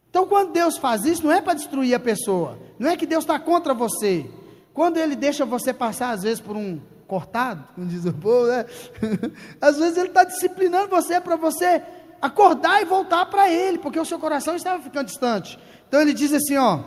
Então, 0.09 0.25
quando 0.25 0.51
Deus 0.51 0.77
faz 0.77 1.05
isso, 1.05 1.23
não 1.23 1.31
é 1.31 1.41
para 1.41 1.53
destruir 1.53 1.93
a 1.93 1.99
pessoa, 1.99 2.57
não 2.79 2.89
é 2.89 2.97
que 2.97 3.05
Deus 3.05 3.23
está 3.23 3.39
contra 3.39 3.73
você. 3.73 4.25
Quando 4.73 4.97
Ele 4.97 5.15
deixa 5.15 5.45
você 5.45 5.71
passar, 5.71 6.11
às 6.11 6.23
vezes, 6.23 6.39
por 6.39 6.55
um 6.55 6.79
cortado, 7.07 7.67
como 7.75 7.87
diz 7.87 8.05
o 8.05 8.13
povo, 8.13 8.47
né? 8.47 8.65
às 9.61 9.77
vezes 9.77 9.97
Ele 9.97 10.09
está 10.09 10.23
disciplinando 10.23 10.89
você 10.89 11.19
para 11.21 11.35
você 11.35 11.81
acordar 12.21 12.81
e 12.81 12.85
voltar 12.85 13.25
para 13.27 13.49
Ele, 13.51 13.77
porque 13.77 13.99
o 13.99 14.05
seu 14.05 14.17
coração 14.19 14.55
estava 14.55 14.81
ficando 14.81 15.07
distante. 15.07 15.59
Então, 15.87 16.01
Ele 16.01 16.13
diz 16.13 16.33
assim: 16.33 16.57
ó, 16.57 16.79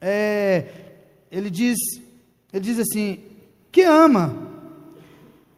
é, 0.00 0.66
ele, 1.30 1.50
diz, 1.50 1.78
ele 2.52 2.64
diz 2.64 2.78
assim: 2.78 3.20
que 3.70 3.82
ama 3.82 4.48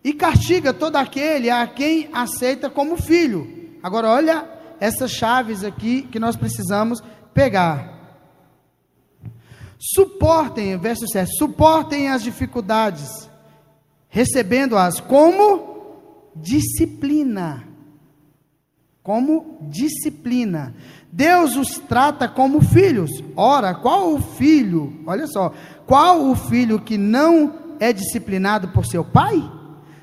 e 0.02 0.12
castiga 0.12 0.72
todo 0.72 0.96
aquele 0.96 1.50
a 1.50 1.66
quem 1.66 2.08
aceita 2.12 2.68
como 2.68 2.96
filho. 2.96 3.78
Agora, 3.82 4.08
olha 4.08 4.59
essas 4.80 5.10
chaves 5.10 5.62
aqui 5.62 6.02
que 6.02 6.18
nós 6.18 6.34
precisamos 6.34 7.00
pegar. 7.34 7.98
Suportem, 9.78 10.76
verso 10.78 11.06
7, 11.06 11.30
suportem 11.36 12.08
as 12.08 12.22
dificuldades, 12.22 13.30
recebendo-as 14.08 15.00
como 15.00 16.32
disciplina. 16.34 17.64
Como 19.02 19.58
disciplina. 19.70 20.74
Deus 21.10 21.56
os 21.56 21.78
trata 21.78 22.28
como 22.28 22.60
filhos. 22.60 23.10
Ora, 23.34 23.74
qual 23.74 24.14
o 24.14 24.20
filho? 24.20 25.02
Olha 25.06 25.26
só, 25.26 25.52
qual 25.86 26.26
o 26.28 26.36
filho 26.36 26.80
que 26.80 26.98
não 26.98 27.76
é 27.80 27.92
disciplinado 27.92 28.68
por 28.68 28.84
seu 28.84 29.04
pai? 29.04 29.42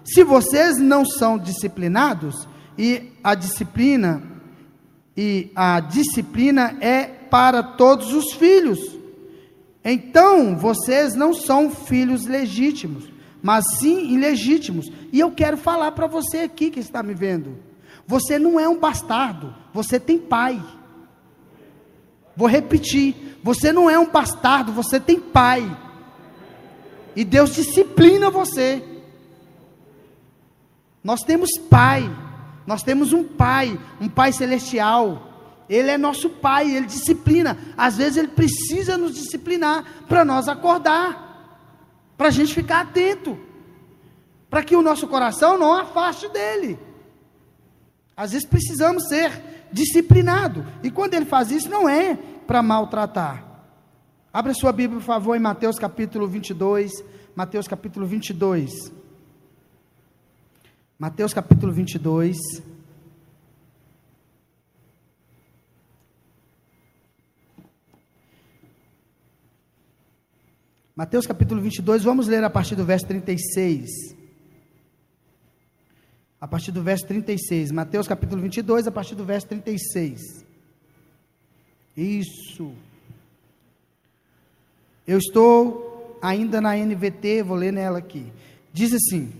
Se 0.03 0.23
vocês 0.23 0.77
não 0.79 1.05
são 1.05 1.37
disciplinados, 1.37 2.47
e 2.77 3.11
a 3.23 3.33
disciplina 3.33 4.21
e 5.17 5.51
a 5.55 5.79
disciplina 5.79 6.77
é 6.79 7.05
para 7.05 7.63
todos 7.63 8.13
os 8.13 8.33
filhos. 8.33 8.79
Então, 9.83 10.55
vocês 10.55 11.15
não 11.15 11.33
são 11.33 11.71
filhos 11.71 12.25
legítimos, 12.25 13.11
mas 13.41 13.65
sim 13.79 14.13
ilegítimos. 14.13 14.91
E 15.11 15.19
eu 15.19 15.31
quero 15.31 15.57
falar 15.57 15.93
para 15.93 16.05
você 16.05 16.39
aqui 16.39 16.69
que 16.69 16.79
está 16.79 17.01
me 17.01 17.15
vendo. 17.15 17.57
Você 18.05 18.37
não 18.37 18.59
é 18.59 18.69
um 18.69 18.79
bastardo, 18.79 19.55
você 19.73 19.99
tem 19.99 20.19
pai. 20.19 20.63
Vou 22.35 22.47
repetir: 22.47 23.39
você 23.41 23.73
não 23.73 23.89
é 23.89 23.97
um 23.97 24.09
bastardo, 24.09 24.71
você 24.71 24.99
tem 24.99 25.19
pai. 25.19 25.75
E 27.15 27.25
Deus 27.25 27.55
disciplina 27.55 28.29
você. 28.29 28.83
Nós 31.03 31.21
temos 31.21 31.49
pai. 31.69 32.26
Nós 32.67 32.83
temos 32.83 33.13
um 33.13 33.23
pai, 33.23 33.79
um 33.99 34.09
pai 34.09 34.33
celestial. 34.33 35.63
Ele 35.69 35.89
é 35.89 35.97
nosso 35.97 36.29
pai, 36.29 36.69
ele 36.69 36.85
disciplina. 36.85 37.57
Às 37.77 37.95
vezes 37.95 38.17
ele 38.17 38.27
precisa 38.27 38.97
nos 38.97 39.15
disciplinar 39.15 39.85
para 40.05 40.25
nós 40.25 40.49
acordar, 40.49 41.63
para 42.17 42.27
a 42.27 42.31
gente 42.31 42.53
ficar 42.53 42.81
atento, 42.81 43.39
para 44.49 44.63
que 44.63 44.75
o 44.75 44.81
nosso 44.81 45.07
coração 45.07 45.57
não 45.57 45.73
afaste 45.73 46.27
dele. 46.27 46.77
Às 48.15 48.33
vezes 48.33 48.45
precisamos 48.45 49.07
ser 49.07 49.31
disciplinados. 49.71 50.65
E 50.83 50.91
quando 50.91 51.13
ele 51.13 51.25
faz 51.25 51.51
isso, 51.51 51.69
não 51.69 51.87
é 51.87 52.15
para 52.45 52.61
maltratar. 52.61 53.45
Abra 54.33 54.53
sua 54.53 54.73
Bíblia, 54.73 54.99
por 54.99 55.05
favor, 55.05 55.35
em 55.35 55.39
Mateus 55.39 55.79
capítulo 55.79 56.27
22. 56.27 56.91
Mateus 57.33 57.67
capítulo 57.67 58.05
22. 58.05 58.91
Mateus 60.99 61.31
capítulo 61.31 61.71
22. 61.71 62.35
Mateus 70.95 71.27
capítulo 71.27 71.61
22, 71.61 72.03
vamos 72.03 72.27
ler 72.27 72.43
a 72.43 72.49
partir 72.49 72.75
do 72.75 72.83
verso 72.83 73.05
36. 73.05 73.87
A 76.41 76.47
partir 76.47 76.71
do 76.71 76.81
verso 76.81 77.05
36. 77.05 77.71
Mateus 77.71 78.07
capítulo 78.07 78.41
22, 78.41 78.87
a 78.87 78.91
partir 78.91 79.13
do 79.13 79.23
verso 79.23 79.45
36. 79.49 80.43
Isso. 81.95 82.73
Eu 85.05 85.19
estou 85.19 86.17
ainda 86.23 86.59
na 86.59 86.75
NVT, 86.75 87.43
vou 87.43 87.55
ler 87.55 87.71
nela 87.71 87.99
aqui. 87.99 88.33
Diz 88.73 88.91
assim: 88.91 89.31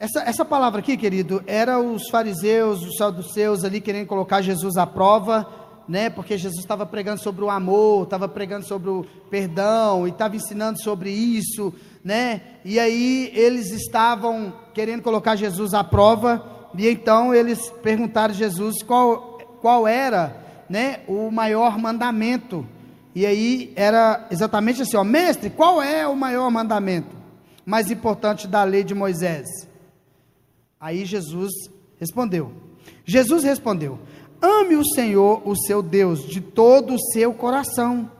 essa, 0.00 0.20
essa 0.20 0.44
palavra 0.44 0.78
aqui, 0.78 0.96
querido, 0.96 1.42
era 1.44 1.80
os 1.80 2.08
fariseus, 2.08 2.82
os 2.82 2.96
saduceus 2.96 3.64
ali 3.64 3.80
querendo 3.80 4.06
colocar 4.06 4.40
Jesus 4.40 4.76
à 4.76 4.86
prova, 4.86 5.44
né? 5.88 6.08
Porque 6.08 6.38
Jesus 6.38 6.60
estava 6.60 6.86
pregando 6.86 7.20
sobre 7.20 7.42
o 7.42 7.50
amor, 7.50 8.04
estava 8.04 8.28
pregando 8.28 8.64
sobre 8.64 8.90
o 8.90 9.04
perdão 9.28 10.06
e 10.06 10.10
estava 10.10 10.36
ensinando 10.36 10.80
sobre 10.80 11.10
isso, 11.10 11.74
né? 12.04 12.42
E 12.64 12.78
aí 12.78 13.32
eles 13.34 13.72
estavam 13.72 14.52
querendo 14.72 15.02
colocar 15.02 15.34
Jesus 15.34 15.74
à 15.74 15.82
prova 15.82 16.68
e 16.76 16.88
então 16.88 17.34
eles 17.34 17.68
perguntaram 17.82 18.32
a 18.32 18.36
Jesus 18.36 18.84
qual, 18.84 19.38
qual 19.60 19.84
era, 19.84 20.62
né? 20.70 21.00
O 21.08 21.28
maior 21.28 21.76
mandamento. 21.76 22.64
E 23.16 23.26
aí 23.26 23.72
era 23.74 24.28
exatamente 24.30 24.82
assim, 24.82 24.96
ó, 24.96 25.02
mestre, 25.02 25.50
qual 25.50 25.82
é 25.82 26.06
o 26.06 26.14
maior 26.14 26.48
mandamento 26.52 27.16
mais 27.66 27.90
importante 27.90 28.46
da 28.46 28.62
lei 28.62 28.84
de 28.84 28.94
Moisés? 28.94 29.67
Aí 30.80 31.04
Jesus 31.04 31.52
respondeu: 31.98 32.52
Jesus 33.04 33.42
respondeu: 33.42 33.98
Ame 34.40 34.76
o 34.76 34.84
Senhor, 34.84 35.42
o 35.46 35.56
seu 35.56 35.82
Deus, 35.82 36.22
de 36.26 36.40
todo 36.40 36.94
o 36.94 37.00
seu 37.12 37.34
coração. 37.34 38.10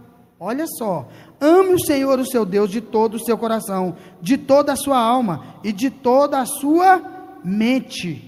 Olha 0.40 0.66
só, 0.66 1.08
ame 1.40 1.74
o 1.74 1.84
Senhor, 1.84 2.18
o 2.18 2.26
seu 2.26 2.44
Deus, 2.44 2.70
de 2.70 2.80
todo 2.80 3.14
o 3.14 3.24
seu 3.24 3.36
coração, 3.36 3.96
de 4.20 4.38
toda 4.38 4.72
a 4.72 4.76
sua 4.76 4.98
alma 4.98 5.60
e 5.64 5.72
de 5.72 5.90
toda 5.90 6.40
a 6.40 6.46
sua 6.46 7.40
mente. 7.44 8.24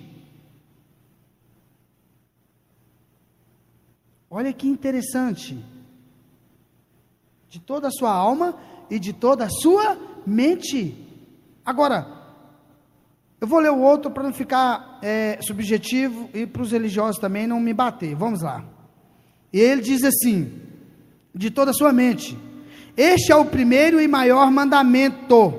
Olha 4.29 4.53
que 4.53 4.69
interessante. 4.69 5.59
De 7.49 7.59
toda 7.59 7.89
a 7.89 7.91
sua 7.91 8.13
alma 8.13 8.55
e 8.89 8.99
de 8.99 9.13
toda 9.13 9.45
a 9.45 9.51
sua 9.51 9.99
mente. 10.25 11.07
Agora, 11.65 12.20
eu 13.41 13.47
vou 13.47 13.59
ler 13.59 13.71
o 13.71 13.81
outro 13.81 14.11
para 14.11 14.23
não 14.23 14.33
ficar 14.33 14.99
é, 15.03 15.39
subjetivo 15.41 16.29
e 16.35 16.47
para 16.47 16.63
os 16.63 16.73
religiosos 16.73 17.19
também 17.19 17.47
não 17.47 17.59
me 17.59 17.73
bater. 17.73 18.15
Vamos 18.15 18.43
lá. 18.43 18.65
E 19.53 19.59
ele 19.59 19.81
diz 19.81 20.05
assim: 20.05 20.61
de 21.35 21.51
toda 21.51 21.71
a 21.71 21.75
sua 21.75 21.93
mente. 21.93 22.37
Este 22.97 23.33
é 23.33 23.37
o 23.37 23.45
primeiro 23.45 24.01
e 24.01 24.07
maior 24.07 24.51
mandamento. 24.51 25.55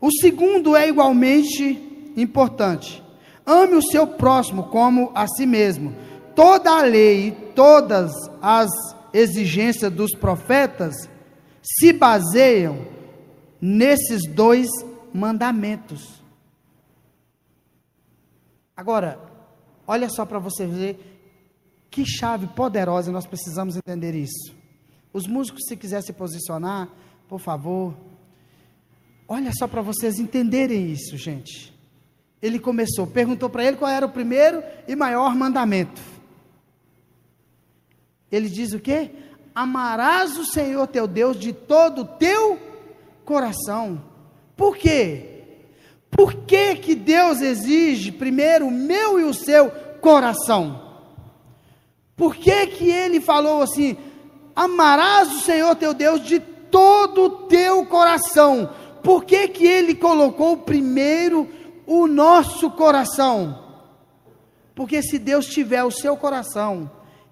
O 0.00 0.10
segundo 0.20 0.76
é 0.76 0.88
igualmente 0.88 2.12
importante. 2.16 3.02
Ame 3.44 3.76
o 3.76 3.82
seu 3.82 4.06
próximo 4.06 4.64
como 4.64 5.12
a 5.14 5.26
si 5.26 5.46
mesmo. 5.46 5.94
Toda 6.34 6.70
a 6.70 6.82
lei, 6.82 7.30
todas 7.54 8.12
as 8.42 8.68
exigências 9.14 9.90
dos 9.90 10.10
profetas 10.12 10.94
se 11.62 11.92
baseiam 11.92 12.78
nesses 13.60 14.28
dois 14.28 14.68
mandamentos. 15.14 16.15
Agora, 18.76 19.18
olha 19.86 20.08
só 20.10 20.26
para 20.26 20.38
você 20.38 20.66
ver 20.66 21.14
que 21.90 22.04
chave 22.04 22.46
poderosa 22.48 23.10
nós 23.10 23.26
precisamos 23.26 23.76
entender 23.76 24.14
isso. 24.14 24.54
Os 25.12 25.26
músicos, 25.26 25.62
se 25.66 25.76
quiser 25.76 26.02
se 26.02 26.12
posicionar, 26.12 26.90
por 27.26 27.40
favor. 27.40 27.96
Olha 29.26 29.50
só 29.58 29.66
para 29.66 29.80
vocês 29.80 30.18
entenderem 30.18 30.90
isso, 30.90 31.16
gente. 31.16 31.74
Ele 32.42 32.58
começou, 32.58 33.06
perguntou 33.06 33.48
para 33.48 33.64
ele 33.64 33.78
qual 33.78 33.90
era 33.90 34.04
o 34.04 34.12
primeiro 34.12 34.62
e 34.86 34.94
maior 34.94 35.34
mandamento. 35.34 36.02
Ele 38.30 38.48
diz 38.50 38.72
o 38.72 38.78
quê? 38.78 39.10
Amarás 39.54 40.36
o 40.36 40.44
Senhor 40.44 40.86
teu 40.86 41.06
Deus 41.06 41.38
de 41.38 41.52
todo 41.52 42.02
o 42.02 42.04
teu 42.04 42.60
coração. 43.24 44.04
Por 44.54 44.76
quê? 44.76 45.35
Por 46.10 46.34
que, 46.34 46.76
que 46.76 46.94
Deus 46.94 47.40
exige 47.40 48.12
primeiro 48.12 48.66
o 48.66 48.70
meu 48.70 49.20
e 49.20 49.24
o 49.24 49.34
seu 49.34 49.70
coração? 50.00 50.82
Por 52.14 52.36
que, 52.36 52.66
que 52.68 52.90
ele 52.90 53.20
falou 53.20 53.62
assim: 53.62 53.96
amarás 54.54 55.30
o 55.32 55.40
Senhor 55.40 55.74
teu 55.76 55.92
Deus 55.92 56.22
de 56.22 56.40
todo 56.40 57.24
o 57.24 57.30
teu 57.46 57.84
coração? 57.86 58.70
Por 59.02 59.24
que, 59.24 59.48
que 59.48 59.66
ele 59.66 59.94
colocou 59.94 60.56
primeiro 60.56 61.48
o 61.86 62.06
nosso 62.06 62.70
coração? 62.70 63.66
Porque 64.76 65.02
se 65.02 65.18
Deus 65.18 65.46
tiver 65.46 65.82
o 65.82 65.90
seu 65.90 66.18
coração, 66.18 66.90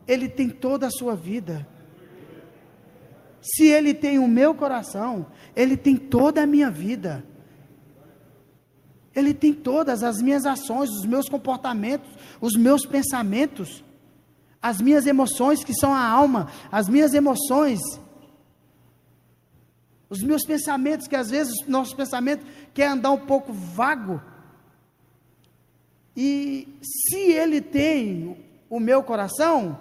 Ele 0.08 0.30
tem 0.30 0.48
toda 0.48 0.86
a 0.86 0.90
sua 0.90 1.14
vida. 1.14 1.68
Se 3.42 3.66
Ele 3.66 3.92
tem 3.92 4.18
o 4.18 4.26
meu 4.26 4.54
coração, 4.54 5.26
Ele 5.54 5.76
tem 5.76 5.94
toda 5.94 6.42
a 6.42 6.46
minha 6.46 6.70
vida. 6.70 7.22
Ele 9.14 9.32
tem 9.32 9.52
todas 9.52 10.02
as 10.02 10.20
minhas 10.20 10.44
ações, 10.44 10.90
os 10.90 11.06
meus 11.06 11.28
comportamentos, 11.28 12.10
os 12.40 12.54
meus 12.54 12.84
pensamentos, 12.84 13.84
as 14.60 14.80
minhas 14.80 15.06
emoções 15.06 15.62
que 15.62 15.74
são 15.74 15.92
a 15.92 16.04
alma, 16.06 16.48
as 16.72 16.88
minhas 16.88 17.14
emoções, 17.14 17.80
os 20.08 20.22
meus 20.22 20.44
pensamentos, 20.44 21.06
que 21.06 21.16
às 21.16 21.30
vezes 21.30 21.52
o 21.66 21.70
nosso 21.70 21.94
pensamento 21.94 22.44
quer 22.72 22.88
andar 22.88 23.10
um 23.10 23.26
pouco 23.26 23.52
vago. 23.52 24.20
E 26.16 26.68
se 26.82 27.32
ele 27.32 27.60
tem 27.60 28.36
o 28.70 28.78
meu 28.78 29.02
coração, 29.02 29.78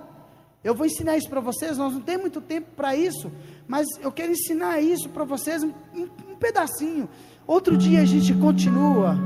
eu 0.64 0.74
vou 0.74 0.86
ensinar 0.86 1.18
isso 1.18 1.30
para 1.30 1.42
vocês. 1.42 1.78
Nós 1.78 1.94
não 1.94 2.02
temos 2.02 2.22
muito 2.22 2.42
tempo 2.42 2.72
para 2.76 2.96
isso, 2.96 3.32
mas 3.68 3.86
eu 4.00 4.12
quero 4.12 4.32
ensinar 4.32 4.80
isso 4.80 5.10
para 5.10 5.24
vocês 5.24 5.62
um, 5.64 5.74
um, 5.94 6.36
pedacinho. 6.36 7.10
Outro 7.46 7.78
dia 7.78 8.02
a 8.02 8.06
gente 8.06 8.34
continua. 8.34 9.18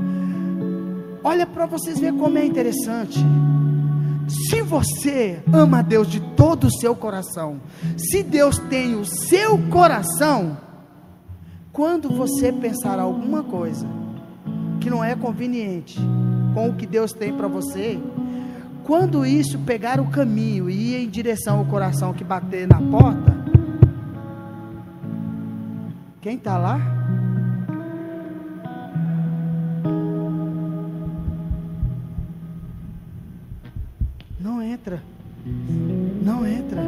Olha 1.22 1.46
para 1.46 1.66
vocês 1.66 2.00
verem 2.00 2.18
como 2.18 2.38
é 2.38 2.44
interessante. 2.44 3.18
Se 4.28 4.60
você 4.60 5.42
ama 5.52 5.82
Deus 5.82 6.08
de 6.08 6.20
todo 6.20 6.64
o 6.64 6.72
seu 6.80 6.94
coração, 6.94 7.60
se 7.96 8.22
Deus 8.22 8.58
tem 8.58 8.94
o 8.94 9.04
seu 9.04 9.58
coração, 9.68 10.58
quando 11.72 12.10
você 12.10 12.52
pensar 12.52 12.98
alguma 12.98 13.42
coisa 13.42 13.86
que 14.80 14.90
não 14.90 15.02
é 15.02 15.14
conveniente, 15.14 15.98
com 16.54 16.70
o 16.70 16.74
que 16.74 16.86
Deus 16.86 17.12
tem 17.12 17.32
para 17.32 17.48
você, 17.48 17.98
quando 18.84 19.24
isso 19.24 19.58
pegar 19.60 20.00
o 20.00 20.10
caminho 20.10 20.68
e 20.68 20.94
ir 20.94 21.04
em 21.04 21.08
direção 21.08 21.58
ao 21.58 21.64
coração 21.66 22.12
que 22.12 22.24
bater 22.24 22.66
na 22.66 22.80
porta, 22.80 23.36
quem 26.20 26.36
está 26.36 26.58
lá? 26.58 26.97
Entra. 34.88 35.02
Não 36.22 36.46
entra. 36.46 36.82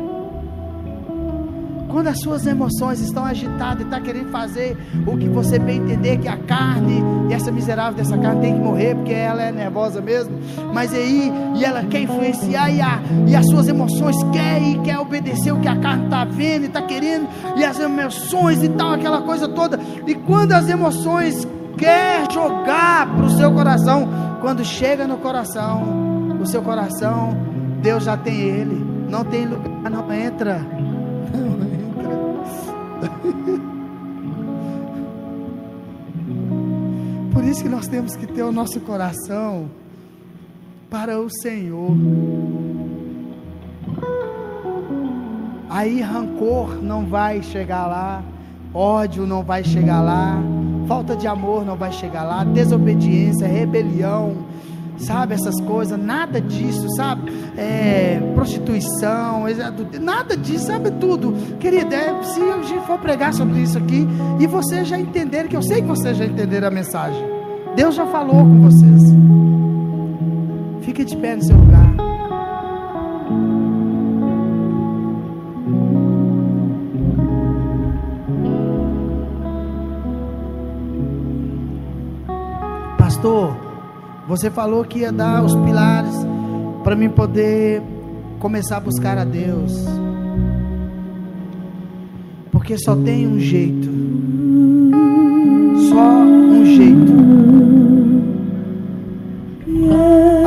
Quando 1.90 2.06
as 2.06 2.20
suas 2.20 2.46
emoções 2.46 3.00
estão 3.00 3.24
agitadas 3.24 3.80
e 3.80 3.84
está 3.84 4.00
querendo 4.00 4.30
fazer 4.30 4.76
o 5.06 5.16
que 5.18 5.28
você 5.28 5.58
bem 5.58 5.78
entender 5.78 6.18
que 6.18 6.28
a 6.28 6.36
carne, 6.36 7.02
e 7.28 7.34
essa 7.34 7.50
miserável 7.50 7.94
dessa 7.94 8.16
carne 8.16 8.40
tem 8.42 8.54
que 8.54 8.60
morrer, 8.60 8.94
porque 8.94 9.12
ela 9.12 9.42
é 9.42 9.50
nervosa 9.50 10.00
mesmo, 10.00 10.38
mas 10.72 10.94
aí, 10.94 11.32
e 11.56 11.64
ela 11.64 11.82
quer 11.82 12.02
influenciar, 12.02 12.70
e, 12.70 12.80
a, 12.80 13.00
e 13.26 13.34
as 13.34 13.44
suas 13.46 13.66
emoções 13.66 14.16
querem, 14.32 14.76
e 14.76 14.78
quer 14.80 14.98
obedecer 15.00 15.52
o 15.52 15.58
que 15.58 15.66
a 15.66 15.76
carne 15.76 16.04
está 16.04 16.24
vendo 16.24 16.62
e 16.62 16.66
está 16.66 16.82
querendo, 16.82 17.28
e 17.56 17.64
as 17.64 17.78
emoções 17.80 18.62
e 18.62 18.68
tal, 18.68 18.92
aquela 18.92 19.22
coisa 19.22 19.48
toda. 19.48 19.78
E 20.06 20.14
quando 20.14 20.52
as 20.52 20.68
emoções 20.68 21.46
quer 21.76 22.30
jogar 22.30 23.12
para 23.16 23.24
o 23.24 23.30
seu 23.30 23.50
coração, 23.52 24.08
quando 24.40 24.64
chega 24.64 25.08
no 25.08 25.16
coração, 25.16 25.82
o 26.40 26.46
seu 26.46 26.62
coração, 26.62 27.49
Deus 27.82 28.04
já 28.04 28.16
tem 28.16 28.40
ele, 28.40 28.84
não 29.08 29.24
tem 29.24 29.46
lugar, 29.46 29.90
não 29.90 30.12
entra. 30.12 30.60
Por 37.32 37.42
isso 37.44 37.62
que 37.62 37.68
nós 37.68 37.86
temos 37.86 38.14
que 38.16 38.26
ter 38.26 38.42
o 38.42 38.52
nosso 38.52 38.80
coração 38.80 39.70
para 40.90 41.18
o 41.18 41.30
Senhor. 41.30 41.96
Aí 45.70 46.02
rancor 46.02 46.82
não 46.82 47.06
vai 47.06 47.42
chegar 47.42 47.86
lá, 47.86 48.22
ódio 48.74 49.24
não 49.26 49.42
vai 49.42 49.64
chegar 49.64 50.02
lá, 50.02 50.38
falta 50.86 51.16
de 51.16 51.26
amor 51.26 51.64
não 51.64 51.76
vai 51.76 51.92
chegar 51.92 52.24
lá, 52.24 52.44
desobediência, 52.44 53.46
rebelião, 53.46 54.36
sabe? 55.00 55.34
Essas 55.34 55.60
coisas, 55.62 55.98
nada 55.98 56.40
disso, 56.40 56.86
sabe? 56.96 57.32
É, 57.56 58.20
prostituição, 58.34 59.44
nada 60.00 60.36
disso, 60.36 60.66
sabe? 60.66 60.90
Tudo, 60.92 61.32
querida. 61.58 61.94
É, 61.94 62.22
se 62.22 62.40
a 62.40 62.62
gente 62.62 62.86
for 62.86 62.98
pregar 62.98 63.32
sobre 63.34 63.60
isso 63.60 63.78
aqui 63.78 64.06
e 64.38 64.46
vocês 64.46 64.88
já 64.88 64.98
entenderam, 64.98 65.48
que 65.48 65.56
eu 65.56 65.62
sei 65.62 65.82
que 65.82 65.88
vocês 65.88 66.16
já 66.16 66.24
entenderam 66.24 66.68
a 66.68 66.70
mensagem, 66.70 67.22
Deus 67.76 67.94
já 67.94 68.06
falou 68.06 68.42
com 68.42 68.60
vocês. 68.62 69.02
Fique 70.82 71.04
de 71.04 71.16
pé 71.16 71.36
no 71.36 71.44
seu 71.44 71.56
lugar. 71.56 71.90
Pastor, 82.98 83.69
você 84.30 84.48
falou 84.48 84.84
que 84.84 85.00
ia 85.00 85.10
dar 85.10 85.42
os 85.42 85.56
pilares 85.56 86.14
para 86.84 86.94
mim 86.94 87.10
poder 87.10 87.82
começar 88.38 88.76
a 88.76 88.80
buscar 88.80 89.18
a 89.18 89.24
Deus. 89.24 89.72
Porque 92.52 92.78
só 92.78 92.94
tem 92.94 93.26
um 93.26 93.40
jeito. 93.40 93.88
Só 95.88 96.00
um 96.00 96.64
jeito. 96.64 97.12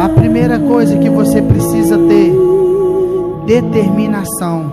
A 0.01 0.07
primeira 0.07 0.59
coisa 0.59 0.97
que 0.97 1.09
você 1.09 1.41
precisa 1.41 1.97
ter 2.07 2.33
determinação. 3.45 4.71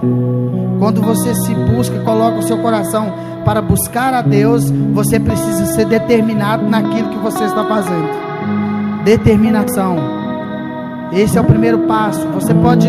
Quando 0.78 1.02
você 1.02 1.34
se 1.34 1.52
busca, 1.52 1.98
coloca 2.04 2.38
o 2.38 2.42
seu 2.44 2.58
coração 2.58 3.12
para 3.44 3.60
buscar 3.60 4.14
a 4.14 4.22
Deus, 4.22 4.70
você 4.92 5.18
precisa 5.18 5.66
ser 5.66 5.86
determinado 5.86 6.64
naquilo 6.70 7.08
que 7.08 7.18
você 7.18 7.42
está 7.42 7.64
fazendo 7.64 8.29
determinação. 9.04 9.96
Esse 11.12 11.36
é 11.36 11.40
o 11.40 11.44
primeiro 11.44 11.80
passo. 11.80 12.26
Você 12.34 12.54
pode, 12.54 12.88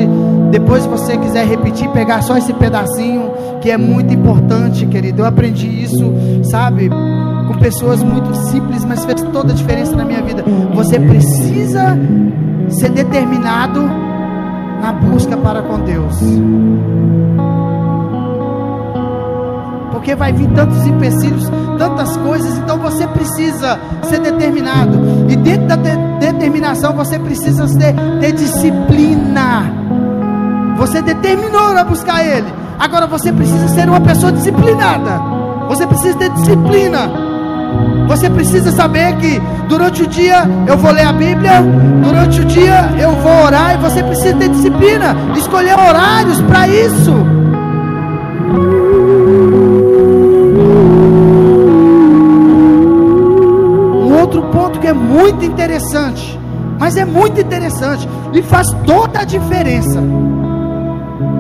depois, 0.51 0.84
se 0.84 0.89
você 0.89 1.18
quiser 1.18 1.45
repetir, 1.45 1.89
pegar 1.89 2.22
só 2.22 2.38
esse 2.38 2.53
pedacinho 2.53 3.32
que 3.62 3.70
é 3.70 3.78
muito 3.78 4.14
importante, 4.14 4.86
querido. 4.86 5.22
Eu 5.22 5.26
aprendi 5.26 5.68
isso, 5.68 6.14
sabe, 6.43 6.89
com 6.89 7.53
pessoas 7.59 8.03
muito 8.03 8.34
simples, 8.49 8.86
mas 8.86 9.03
fez 9.05 9.22
toda 9.34 9.53
a 9.53 9.55
diferença 9.55 9.95
na 9.95 10.05
minha 10.05 10.22
vida. 10.22 10.43
Você 10.76 10.99
precisa 10.99 11.97
ser 12.70 12.89
determinado 12.89 13.82
na 14.82 14.91
busca 14.93 15.36
para 15.38 15.62
com 15.62 15.80
Deus 15.80 16.16
porque 20.02 20.16
vai 20.16 20.34
vir 20.34 20.47
tantos 20.56 20.84
empecilhos, 20.88 21.47
tantas 21.78 22.18
coisas, 22.18 22.58
então 22.58 22.80
você 22.80 23.06
precisa 23.06 23.80
ser 24.02 24.20
determinado. 24.20 24.99
E 25.30 25.36
dentro 25.36 25.68
da 25.68 25.76
de 25.76 25.95
determinação 26.20 26.93
você 26.93 27.20
precisa 27.20 27.68
ter, 27.78 27.93
ter 28.20 28.32
disciplina. 28.32 29.72
Você 30.76 31.04
determinou 31.04 31.78
a 31.78 31.84
buscar 31.84 32.26
Ele. 32.26 32.52
Agora 32.80 33.06
você 33.06 33.32
precisa 33.32 33.68
ser 33.68 33.88
uma 33.88 34.02
pessoa 34.02 34.32
disciplinada. 34.32 35.22
Você 35.68 35.86
precisa 35.86 36.18
ter 36.18 36.32
disciplina. 36.32 37.12
Você 38.08 38.28
precisa 38.28 38.72
saber 38.72 39.16
que 39.18 39.39
durante 39.70 40.02
o 40.02 40.08
dia 40.08 40.49
eu 40.66 40.80
vou 40.80 40.91
ler 40.91 41.06
a 41.06 41.14
Bíblia, 41.14 41.62
durante 42.04 42.41
o 42.41 42.45
dia 42.45 42.89
eu 42.99 43.12
vou 43.18 43.45
orar 43.45 43.76
e 43.76 43.78
você 43.78 44.02
precisa 44.02 44.36
ter 44.36 44.49
disciplina, 44.49 45.16
escolher 45.38 45.78
horários 45.78 46.41
para 46.41 46.68
isso. 46.68 47.41
Muito 55.22 55.45
interessante, 55.45 56.39
mas 56.80 56.97
é 56.97 57.05
muito 57.05 57.39
interessante 57.39 58.09
e 58.34 58.41
faz 58.41 58.67
toda 58.88 59.19
a 59.19 59.24
diferença. 59.24 60.01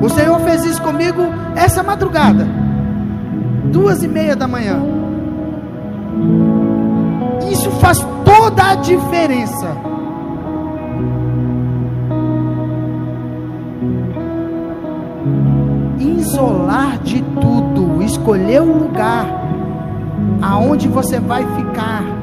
O 0.01 0.07
Senhor 0.09 0.39
fez 0.41 0.63
isso 0.65 0.81
comigo 0.83 1.23
essa 1.55 1.81
madrugada, 1.81 2.47
duas 3.71 4.03
e 4.03 4.07
meia 4.07 4.35
da 4.35 4.47
manhã. 4.47 4.79
Isso 7.51 7.71
faz 7.71 8.05
toda 8.23 8.71
a 8.71 8.75
diferença. 8.75 9.75
Isolar 15.97 16.99
de 16.99 17.23
tudo, 17.41 18.03
escolher 18.03 18.61
um 18.61 18.77
lugar 18.77 19.25
aonde 20.39 20.87
você 20.87 21.19
vai 21.19 21.43
ficar. 21.55 22.20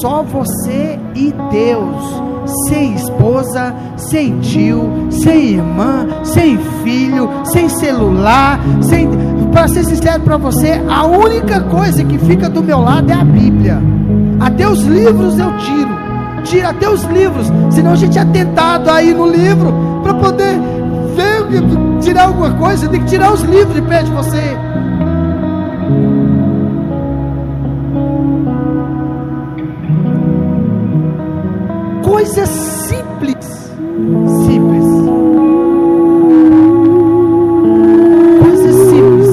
Só 0.00 0.22
você 0.22 0.98
e 1.14 1.34
Deus. 1.50 2.22
Sem 2.68 2.94
esposa, 2.94 3.74
sem 3.96 4.38
tio, 4.40 5.08
sem 5.10 5.50
irmã, 5.54 6.06
sem 6.24 6.58
filho, 6.82 7.28
sem 7.44 7.68
celular, 7.68 8.60
sem. 8.80 9.08
Para 9.52 9.68
ser 9.68 9.84
sincero 9.84 10.22
para 10.22 10.36
você, 10.36 10.80
a 10.88 11.04
única 11.04 11.60
coisa 11.62 12.04
que 12.04 12.18
fica 12.18 12.48
do 12.48 12.62
meu 12.62 12.80
lado 12.80 13.10
é 13.10 13.14
a 13.14 13.24
Bíblia. 13.24 13.80
Até 14.40 14.68
os 14.68 14.82
livros 14.82 15.38
eu 15.38 15.56
tiro. 15.58 16.00
Tira 16.44 16.70
até 16.70 16.88
os 16.88 17.02
livros. 17.04 17.46
Senão 17.70 17.92
a 17.92 17.96
gente 17.96 18.18
é 18.18 18.24
tentado 18.24 18.90
aí 18.90 19.12
no 19.12 19.26
livro 19.26 19.72
para 20.02 20.14
poder 20.14 20.58
ver, 21.14 22.00
tirar 22.00 22.24
alguma 22.24 22.52
coisa. 22.54 22.88
Tem 22.88 23.00
que 23.00 23.06
tirar 23.06 23.32
os 23.32 23.42
livros 23.42 23.74
de 23.74 23.82
perto 23.82 24.06
de 24.06 24.12
você. 24.12 24.69
Coisa 32.32 32.46
simples. 32.46 33.44
Simples. 34.46 34.84
Coisa 38.40 38.72
simples. 38.88 39.30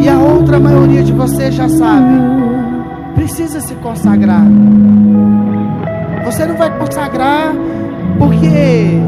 E 0.00 0.08
a 0.08 0.18
outra 0.18 0.58
maioria 0.58 1.02
de 1.02 1.12
vocês 1.12 1.54
já 1.54 1.68
sabe. 1.68 2.14
Precisa 3.16 3.60
se 3.60 3.74
consagrar. 3.74 4.46
Você 6.24 6.46
não 6.46 6.56
vai 6.56 6.78
consagrar 6.78 7.54
porque 8.16 8.46
é, 8.46 9.02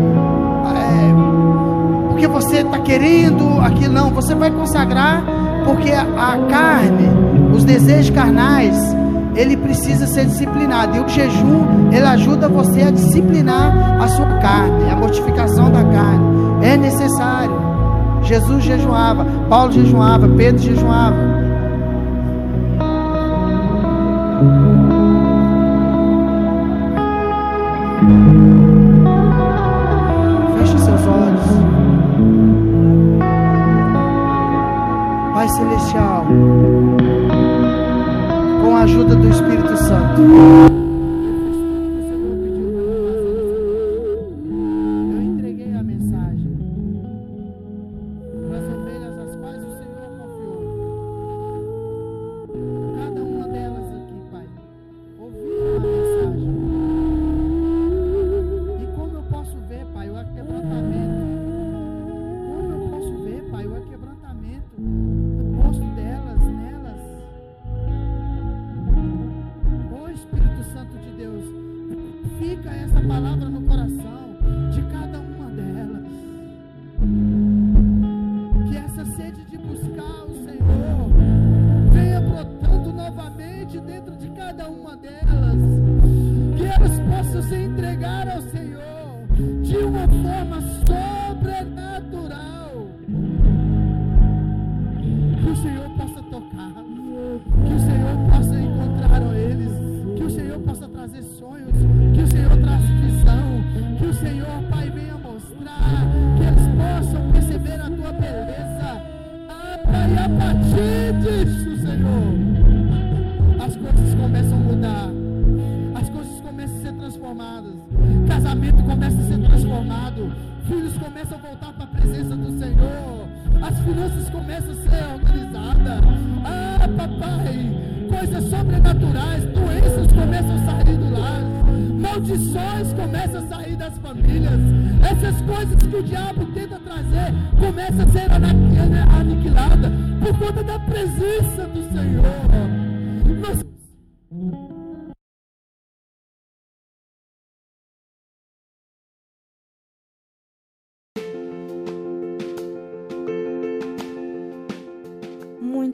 porque 2.11 2.27
você 2.27 2.57
está 2.59 2.79
querendo 2.81 3.59
aquilo 3.63 3.95
não. 3.95 4.11
Você 4.11 4.35
vai 4.35 4.51
consagrar 4.51 5.25
porque 5.65 5.91
a 5.93 6.37
carne, 6.51 7.09
os 7.55 7.65
desejos 7.65 8.11
carnais 8.11 9.00
ele 9.41 9.57
precisa 9.57 10.07
ser 10.07 10.27
disciplinado. 10.27 10.97
E 10.97 11.01
o 11.01 11.09
jejum, 11.09 11.91
ele 11.91 12.07
ajuda 12.07 12.49
você 12.49 12.83
a 12.83 12.91
disciplinar 12.91 14.03
a 14.03 14.09
sua 14.09 14.27
carne, 14.39 14.91
a 14.91 14.97
mortificação 14.97 15.71
da 15.71 15.83
carne. 15.85 16.25
É 16.63 16.77
necessário. 16.77 17.71
Jesus 18.23 18.63
jejuava, 18.63 19.25
Paulo 19.49 19.73
jejuava, 19.73 20.29
Pedro 20.29 20.63
jejuava. 20.63 21.30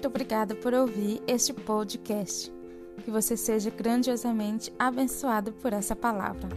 Muito 0.06 0.14
obrigada 0.14 0.54
por 0.54 0.72
ouvir 0.72 1.20
este 1.26 1.52
podcast. 1.52 2.52
Que 3.04 3.10
você 3.10 3.36
seja 3.36 3.70
grandiosamente 3.70 4.72
abençoado 4.78 5.52
por 5.54 5.72
essa 5.72 5.96
palavra. 5.96 6.48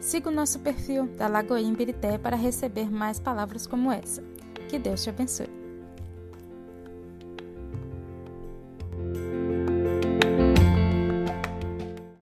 Siga 0.00 0.28
o 0.28 0.32
nosso 0.32 0.58
perfil 0.58 1.06
da 1.06 1.28
Lagoa 1.28 1.60
Imbirité 1.60 2.18
para 2.18 2.34
receber 2.34 2.90
mais 2.90 3.20
palavras 3.20 3.68
como 3.68 3.92
essa. 3.92 4.20
Que 4.68 4.80
Deus 4.80 5.04
te 5.04 5.10
abençoe. 5.10 5.61